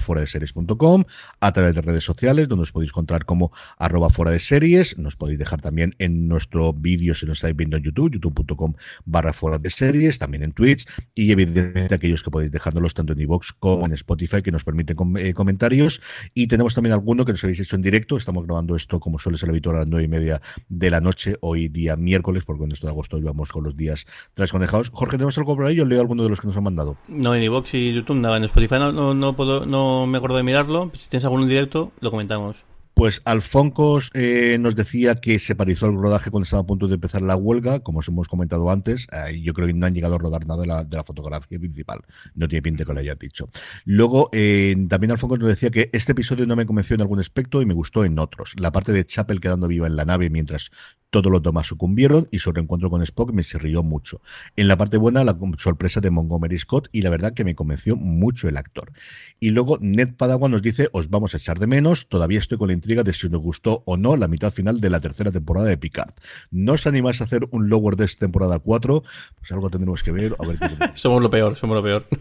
fuera 0.01 0.21
de 0.21 0.27
series.com, 0.27 1.05
a 1.41 1.53
través 1.53 1.75
de 1.75 1.83
redes 1.93 2.05
sociales 2.05 2.49
donde 2.49 2.62
os 2.62 2.72
podéis 2.72 2.90
encontrar 2.90 3.24
como 3.24 3.53
arroba 3.78 4.11
fuera 4.11 4.30
de 4.30 4.38
series. 4.38 4.99
Nos 4.99 5.16
podéis 5.16 5.38
dejar 5.38 5.61
también 5.61 5.95
en 5.99 6.28
nuestro 6.28 6.72
vídeo 6.72 7.14
si 7.14 7.26
nos 7.26 7.38
estáis 7.38 7.57
viendo 7.57 7.76
en 7.76 7.84
YouTube, 7.84 8.12
youtube.com 8.12 8.74
barra 9.05 9.32
fuera 9.32 9.59
de 9.59 9.70
series, 9.70 10.18
también 10.18 10.43
en 10.43 10.53
Twitch 10.53 10.86
y 11.14 11.32
evidentemente 11.32 11.95
aquellos 11.95 12.22
que 12.22 12.30
podéis 12.30 12.53
dejándolos 12.53 12.95
tanto 12.95 13.12
en 13.12 13.20
iVoox 13.20 13.53
como 13.59 13.86
en 13.86 13.93
Spotify 13.93 14.43
que 14.43 14.51
nos 14.51 14.64
permiten 14.64 14.97
eh, 15.16 15.34
comentarios. 15.34 16.01
Y 16.34 16.47
tenemos 16.47 16.74
también 16.74 16.93
alguno 16.93 17.24
que 17.24 17.32
nos 17.32 17.45
habéis 17.45 17.61
hecho 17.61 17.76
en 17.76 17.82
directo. 17.82 18.16
Estamos 18.16 18.45
grabando 18.47 18.76
esto 18.76 19.01
como 19.01 19.18
suele 19.18 19.38
ser 19.38 19.51
habitual 19.51 19.76
a 19.76 19.78
las 19.80 19.88
nueve 19.88 20.05
y 20.05 20.09
media 20.09 20.40
de 20.68 20.90
la 20.90 21.01
noche, 21.01 21.36
hoy 21.40 21.68
día 21.68 21.97
miércoles, 21.97 22.45
porque 22.47 22.64
en 22.64 22.72
esto 22.72 22.86
de 22.86 22.93
agosto 22.93 23.20
vamos 23.20 23.51
con 23.53 23.64
los 23.64 23.76
días 23.76 24.07
trasconejados. 24.34 24.90
Jorge, 24.90 25.16
¿tenemos 25.16 25.36
algo 25.38 25.57
por 25.57 25.66
ahí? 25.66 25.76
Yo 25.76 25.84
leo 25.84 26.01
alguno 26.01 26.22
de 26.22 26.28
los 26.28 26.40
que 26.40 26.47
nos 26.47 26.57
han 26.57 26.64
mandado. 26.64 26.97
No, 27.09 27.34
en 27.34 27.43
iVoox 27.43 27.74
y 27.74 27.93
YouTube 27.93 28.16
nada. 28.16 28.36
En 28.36 28.45
Spotify 28.45 28.76
no, 28.76 29.14
no, 29.14 29.36
puedo, 29.36 29.66
no 29.66 30.07
me 30.07 30.18
acuerdo 30.18 30.36
de 30.36 30.43
mirarlo. 30.43 30.90
Si 30.95 31.09
tienes 31.09 31.24
algún 31.24 31.43
en 31.43 31.49
directo, 31.49 31.82
lo 32.01 32.11
comentamos. 32.11 32.64
Pues 33.03 33.21
Alfoncos 33.25 34.13
eh, 34.15 34.59
nos 34.61 34.77
decía 34.77 35.17
que 35.17 35.41
se 35.41 35.57
parizó 35.57 35.87
el 35.87 35.97
rodaje 35.97 36.31
cuando 36.31 36.45
estaba 36.45 36.63
a 36.63 36.67
punto 36.67 36.87
de 36.87 36.95
empezar 36.95 37.21
la 37.21 37.35
huelga, 37.35 37.81
como 37.81 37.99
os 37.99 38.07
hemos 38.07 38.29
comentado 38.29 38.71
antes. 38.71 39.09
Eh, 39.11 39.41
yo 39.43 39.55
creo 39.55 39.67
que 39.67 39.75
no 39.75 39.87
han 39.87 39.93
llegado 39.93 40.15
a 40.15 40.19
rodar 40.19 40.47
nada 40.47 40.61
de 40.61 40.69
la, 40.69 40.85
de 40.85 40.99
la 40.99 41.03
fotografía 41.03 41.59
principal. 41.59 41.99
No 42.37 42.47
tiene 42.47 42.63
pinta 42.63 42.85
que 42.85 42.95
lo 42.95 43.01
haya 43.01 43.17
dicho. 43.17 43.49
Luego, 43.87 44.31
eh, 44.33 44.77
también 44.89 45.11
Alfoncos 45.11 45.41
nos 45.41 45.49
decía 45.49 45.71
que 45.71 45.91
este 45.93 46.13
episodio 46.13 46.47
no 46.47 46.55
me 46.55 46.65
convenció 46.65 46.95
en 46.95 47.01
algún 47.01 47.19
aspecto 47.19 47.61
y 47.61 47.67
me 47.67 47.75
gustó 47.75 48.05
en 48.05 48.21
otros. 48.21 48.55
La 48.57 48.71
parte 48.71 48.93
de 48.93 49.05
Chapel 49.05 49.41
quedando 49.41 49.67
viva 49.67 49.89
en 49.89 49.97
la 49.97 50.05
nave 50.05 50.31
mientras 50.31 50.71
todos 51.13 51.31
los 51.31 51.43
demás 51.43 51.67
sucumbieron 51.67 52.27
y 52.31 52.39
su 52.39 52.53
reencuentro 52.53 52.89
con 52.89 53.03
Spock 53.03 53.33
me 53.33 53.43
rió 53.43 53.83
mucho. 53.83 54.23
En 54.57 54.67
la 54.67 54.79
parte 54.79 54.97
buena, 54.97 55.23
la 55.25 55.37
sorpresa 55.59 56.01
de 56.01 56.11
Montgomery 56.11 56.59
Scott 56.59 56.89
y 56.91 57.03
la 57.03 57.11
verdad 57.11 57.35
que 57.35 57.45
me 57.45 57.55
convenció 57.55 57.97
mucho 57.97 58.49
el 58.49 58.57
actor. 58.57 58.93
Y 59.39 59.51
luego 59.51 59.77
Ned 59.79 60.15
Padawan 60.17 60.51
nos 60.51 60.63
dice, 60.63 60.89
os 60.93 61.11
vamos 61.11 61.35
a 61.35 61.37
echar 61.37 61.59
de 61.59 61.67
menos, 61.67 62.09
todavía 62.09 62.39
estoy 62.39 62.57
con 62.57 62.69
la 62.69 62.73
intriga 62.73 62.91
de 63.03 63.14
si 63.14 63.30
nos 63.30 63.40
gustó 63.40 63.82
o 63.86 63.97
no 63.97 64.18
la 64.18 64.28
mitad 64.28 64.53
final 64.53 64.78
de 64.80 64.90
la 64.90 65.01
tercera 65.01 65.32
temporada 65.32 65.68
de 65.68 65.78
Picard. 65.78 66.12
¿No 66.51 66.74
os 66.74 66.86
animáis 66.86 67.22
a 67.22 67.24
hacer 67.24 67.49
un 67.51 67.70
Lower 67.70 67.97
de 67.97 68.07
temporada 68.09 68.59
4? 68.59 69.03
Pues 69.38 69.53
algo 69.53 69.70
tendremos 69.70 70.03
que 70.03 70.12
ver. 70.12 70.36
A 70.38 70.47
ver 70.47 70.59
somos 70.95 71.22
lo 71.22 71.30
peor, 71.30 71.57
somos 71.57 71.76
lo 71.76 71.82
peor. 71.82 72.05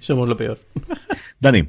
somos 0.00 0.28
lo 0.28 0.36
peor. 0.36 0.58
Dani. 1.40 1.68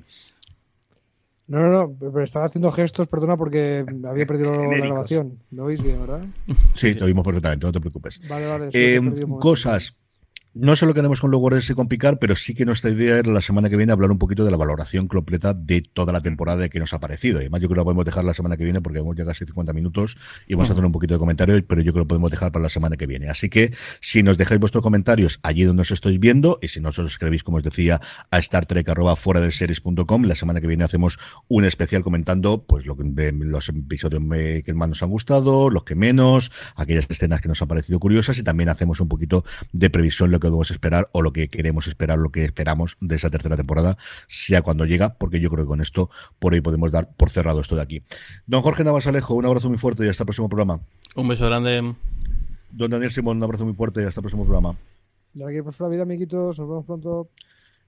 No, 1.47 1.59
no, 1.59 1.69
no, 1.69 1.95
pero 1.99 2.23
estaba 2.23 2.45
haciendo 2.45 2.71
gestos, 2.71 3.07
perdona, 3.07 3.37
porque 3.37 3.85
había 4.07 4.25
perdido 4.25 4.71
la 4.71 4.77
grabación. 4.77 5.37
¿Lo 5.51 5.65
oís 5.65 5.83
bien, 5.83 5.99
verdad? 5.99 6.25
Sí, 6.73 6.95
te 6.95 7.03
oímos 7.03 7.23
perfectamente, 7.23 7.67
no 7.67 7.71
te 7.71 7.79
preocupes. 7.79 8.19
Vale, 8.27 8.47
vale. 8.47 8.69
Eh, 8.73 8.99
cosas. 9.39 9.95
No 10.57 10.77
se 10.77 10.85
lo 10.85 10.93
queremos 10.93 11.19
con 11.19 11.31
Logores 11.31 11.69
y 11.69 11.73
con 11.73 11.89
Picar, 11.89 12.17
pero 12.17 12.33
sí 12.33 12.55
que 12.55 12.63
nuestra 12.63 12.89
idea 12.89 13.17
era 13.17 13.29
la 13.29 13.41
semana 13.41 13.69
que 13.69 13.75
viene 13.75 13.91
hablar 13.91 14.09
un 14.09 14.17
poquito 14.17 14.45
de 14.45 14.51
la 14.51 14.55
valoración 14.55 15.09
completa 15.09 15.53
de 15.53 15.81
toda 15.81 16.13
la 16.13 16.21
temporada 16.21 16.69
que 16.69 16.79
nos 16.79 16.93
ha 16.93 16.99
parecido. 17.01 17.39
Y 17.39 17.41
además 17.41 17.59
yo 17.59 17.67
creo 17.67 17.75
que 17.75 17.79
lo 17.81 17.83
podemos 17.83 18.05
dejar 18.05 18.23
la 18.23 18.33
semana 18.33 18.55
que 18.55 18.63
viene 18.63 18.79
porque 18.79 18.99
hemos 18.99 19.17
llegado 19.17 19.31
a 19.31 19.33
50 19.33 19.73
minutos 19.73 20.15
y 20.47 20.53
vamos 20.53 20.69
a 20.69 20.71
hacer 20.71 20.85
un 20.85 20.93
poquito 20.93 21.13
de 21.13 21.19
comentario, 21.19 21.61
pero 21.67 21.81
yo 21.81 21.91
creo 21.91 21.93
que 21.93 21.99
lo 21.99 22.07
podemos 22.07 22.31
dejar 22.31 22.53
para 22.53 22.63
la 22.63 22.69
semana 22.69 22.95
que 22.95 23.05
viene. 23.05 23.27
Así 23.27 23.49
que 23.49 23.73
si 23.99 24.23
nos 24.23 24.37
dejáis 24.37 24.61
vuestros 24.61 24.81
comentarios 24.81 25.41
allí 25.43 25.65
donde 25.65 25.81
os 25.81 25.91
estáis 25.91 26.21
viendo 26.21 26.57
y 26.61 26.69
si 26.69 26.79
no 26.79 26.87
os 26.87 26.99
escribís, 26.99 27.43
como 27.43 27.57
os 27.57 27.63
decía, 27.63 27.99
a 28.31 28.39
Star 28.39 28.65
Trek 28.65 28.87
arroba 28.87 29.17
fuera 29.17 29.41
de 29.41 29.51
series.com, 29.51 30.23
la 30.23 30.35
semana 30.35 30.61
que 30.61 30.67
viene 30.67 30.85
hacemos 30.85 31.19
un 31.49 31.65
especial 31.65 32.01
comentando 32.01 32.63
pues 32.63 32.85
lo 32.85 32.95
que 32.95 33.03
los 33.03 33.67
episodios 33.67 34.23
que 34.63 34.73
más 34.73 34.87
nos 34.87 35.03
han 35.03 35.09
gustado, 35.09 35.69
los 35.69 35.83
que 35.83 35.95
menos, 35.95 36.49
aquellas 36.77 37.07
escenas 37.09 37.41
que 37.41 37.49
nos 37.49 37.61
han 37.61 37.67
parecido 37.67 37.99
curiosas 37.99 38.37
y 38.37 38.43
también 38.43 38.69
hacemos 38.69 39.01
un 39.01 39.09
poquito 39.09 39.43
de 39.73 39.89
previsión 39.89 40.31
lo 40.31 40.39
que 40.39 40.44
debemos 40.47 40.71
esperar 40.71 41.09
o 41.11 41.21
lo 41.21 41.33
que 41.33 41.49
queremos 41.49 41.87
esperar, 41.87 42.17
lo 42.17 42.29
que 42.29 42.45
esperamos 42.45 42.97
de 43.01 43.15
esa 43.15 43.29
tercera 43.29 43.57
temporada, 43.57 43.97
sea 44.27 44.61
cuando 44.61 44.85
llega, 44.85 45.15
porque 45.15 45.39
yo 45.39 45.49
creo 45.49 45.65
que 45.65 45.69
con 45.69 45.81
esto 45.81 46.09
por 46.39 46.53
ahí 46.53 46.61
podemos 46.61 46.91
dar 46.91 47.09
por 47.15 47.29
cerrado 47.29 47.61
esto 47.61 47.75
de 47.75 47.81
aquí. 47.81 48.03
Don 48.47 48.61
Jorge 48.61 48.83
Navas 48.83 49.07
Alejo, 49.07 49.35
un 49.35 49.45
abrazo 49.45 49.69
muy 49.69 49.77
fuerte 49.77 50.05
y 50.05 50.09
hasta 50.09 50.23
el 50.23 50.27
próximo 50.27 50.49
programa. 50.49 50.79
Un 51.15 51.27
beso 51.27 51.45
grande. 51.45 51.95
Don 52.71 52.91
Daniel 52.91 53.11
Simón, 53.11 53.37
un 53.37 53.43
abrazo 53.43 53.65
muy 53.65 53.73
fuerte 53.73 54.01
y 54.01 54.05
hasta 54.05 54.19
el 54.19 54.23
próximo 54.23 54.43
programa. 54.43 54.75
Que 55.33 55.63
por 55.63 55.79
la 55.81 55.87
vida, 55.89 56.03
amiguitos, 56.03 56.57
nos 56.59 56.67
vemos 56.67 56.85
pronto. 56.85 57.29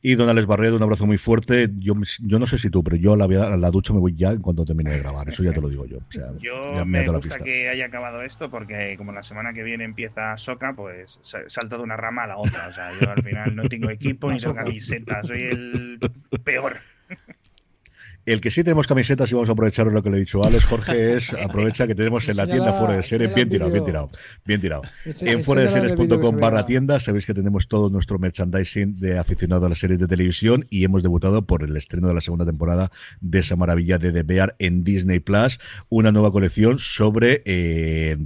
Y 0.02 0.16
Don 0.16 0.30
Alex 0.30 0.46
Barredo, 0.46 0.78
un 0.78 0.84
abrazo 0.84 1.08
muy 1.08 1.18
fuerte. 1.18 1.70
Yo, 1.80 1.96
yo 2.22 2.40
no 2.40 2.46
sé 2.46 2.60
si 2.60 2.70
tú, 2.70 2.84
pero 2.84 2.96
yo 2.98 3.14
a 3.14 3.18
la, 3.18 3.26
a 3.26 3.58
la 3.58 3.72
ducha 3.72 3.94
me 3.94 4.00
voy 4.00 4.16
ya 4.16 4.32
en 4.32 4.42
cuanto 4.42 4.64
termine 4.64 4.92
de 4.92 5.00
grabar. 5.00 5.28
Eso 5.28 5.44
ya 5.44 5.52
te 5.54 5.62
lo 5.62 5.70
digo 5.70 5.86
yo. 5.86 5.98
O 5.98 6.12
sea, 6.12 6.28
yo 6.40 6.86
me, 6.86 7.08
gusta 7.08 7.40
que 7.40 7.68
haya 7.68 7.86
acabado 7.86 8.22
esto 8.22 8.52
porque 8.52 8.96
como 8.96 9.12
la 9.12 9.24
semana 9.24 9.54
que 9.54 9.64
viene 9.64 9.84
empieza 9.84 10.38
Soca, 10.38 10.74
pues 10.74 11.20
salto 11.22 11.78
de 11.78 11.84
una 11.84 11.98
rama 11.98 12.24
a 12.24 12.28
la 12.28 12.38
otra. 12.38 12.68
O 12.68 12.74
sea, 12.74 12.92
yo 13.00 13.10
al 13.10 13.24
final 13.24 13.56
no 13.56 13.68
tengo 13.68 13.90
equipo 13.90 14.32
ni 14.32 14.40
tengo 14.40 14.56
camiseta. 14.56 15.24
Soy 15.24 15.44
el 15.44 16.00
peor. 16.44 16.78
El 18.28 18.42
que 18.42 18.52
sí 18.52 18.62
tenemos 18.62 18.88
camisetas 18.88 19.32
y 19.32 19.36
vamos 19.36 19.48
a 19.48 19.54
aprovechar 19.54 19.88
lo 19.88 20.04
que 20.04 20.10
le 20.10 20.18
he 20.18 20.20
dicho 20.20 20.44
a 20.44 20.48
Alex, 20.48 20.66
Jorge, 20.66 21.16
es 21.16 21.32
aprovecha 21.42 21.88
que 21.88 21.96
tenemos 21.96 22.28
en 22.28 22.36
la 22.36 22.46
tienda 22.46 22.78
fuera 22.78 22.98
de 22.98 23.04
serie, 23.04 23.28
bien 23.28 23.48
tirado, 23.48 23.72
bien 23.72 23.86
tirado, 23.86 24.10
bien 24.44 24.60
tirado. 24.60 24.82
En 25.22 25.46
fuera 25.46 25.62
de 25.62 25.70
series.com 25.70 26.36
barra 26.36 26.66
tienda, 26.66 27.00
sabéis 27.00 27.26
que 27.26 27.34
tenemos 27.34 27.70
todo 27.70 27.90
nuestro 27.90 28.20
merchandising 28.20 29.00
de 29.00 29.18
aficionado 29.18 29.66
a 29.66 29.70
las 29.70 29.80
series 29.80 29.98
de 29.98 30.08
televisión 30.08 30.68
y 30.70 30.84
hemos 30.84 31.04
debutado 31.04 31.46
por 31.46 31.64
el 31.64 31.78
estreno 31.78 32.10
de 32.10 32.16
la 32.16 32.20
segunda 32.20 32.46
temporada 32.46 32.92
de 33.22 33.40
esa 33.40 33.56
maravilla 33.56 33.98
de 33.98 34.12
The 34.12 34.24
Bear 34.24 34.58
en 34.60 34.84
Disney 34.84 35.22
Plus, 35.22 35.62
una 35.88 36.12
nueva 36.12 36.30
colección 36.34 36.80
sobre 36.80 37.44
eh, 37.46 38.18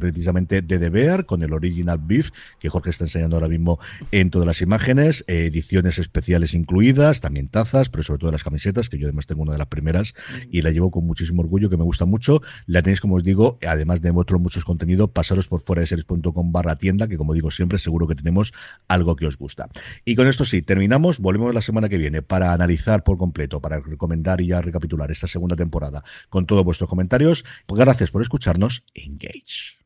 precisamente 0.00 0.62
de 0.62 0.78
The 0.78 0.88
Bear 0.88 1.26
con 1.26 1.42
el 1.42 1.52
original 1.52 2.00
beef 2.02 2.30
que 2.58 2.70
Jorge 2.70 2.88
está 2.88 3.04
enseñando 3.04 3.36
ahora 3.36 3.48
mismo 3.48 3.78
en 4.12 4.30
todas 4.30 4.46
las 4.46 4.62
imágenes, 4.62 5.24
ediciones 5.26 5.98
especiales 5.98 6.54
incluidas, 6.54 7.20
también 7.20 7.48
tazas, 7.48 7.90
pero 7.90 8.02
sobre 8.02 8.20
todo 8.20 8.32
las 8.32 8.44
camisetas 8.44 8.88
que 8.88 8.96
yo 8.96 9.08
además 9.08 9.26
tengo 9.26 9.41
una 9.42 9.52
de 9.52 9.58
las 9.58 9.66
primeras 9.66 10.14
y 10.50 10.62
la 10.62 10.70
llevo 10.70 10.90
con 10.90 11.06
muchísimo 11.06 11.42
orgullo, 11.42 11.68
que 11.68 11.76
me 11.76 11.84
gusta 11.84 12.06
mucho. 12.06 12.40
La 12.66 12.82
tenéis, 12.82 13.00
como 13.00 13.16
os 13.16 13.24
digo, 13.24 13.58
además 13.66 14.00
de 14.00 14.12
otros 14.14 14.40
muchos 14.40 14.64
contenidos, 14.64 15.10
pasaros 15.10 15.48
por 15.48 15.62
fuera 15.62 15.80
de 15.80 15.86
series.com 15.86 16.52
barra 16.52 16.76
tienda, 16.76 17.08
que 17.08 17.16
como 17.16 17.34
digo 17.34 17.50
siempre, 17.50 17.78
seguro 17.78 18.06
que 18.06 18.14
tenemos 18.14 18.52
algo 18.88 19.16
que 19.16 19.26
os 19.26 19.36
gusta. 19.36 19.68
Y 20.04 20.14
con 20.14 20.28
esto 20.28 20.44
sí, 20.44 20.62
terminamos, 20.62 21.18
volvemos 21.18 21.54
la 21.54 21.62
semana 21.62 21.88
que 21.88 21.98
viene 21.98 22.22
para 22.22 22.52
analizar 22.52 23.04
por 23.04 23.18
completo, 23.18 23.60
para 23.60 23.80
recomendar 23.80 24.40
y 24.40 24.48
ya 24.48 24.60
recapitular 24.60 25.10
esta 25.10 25.26
segunda 25.26 25.56
temporada 25.56 26.04
con 26.28 26.46
todos 26.46 26.64
vuestros 26.64 26.88
comentarios. 26.88 27.44
Pues 27.66 27.80
gracias 27.80 28.10
por 28.10 28.22
escucharnos. 28.22 28.84
Engage. 28.94 29.82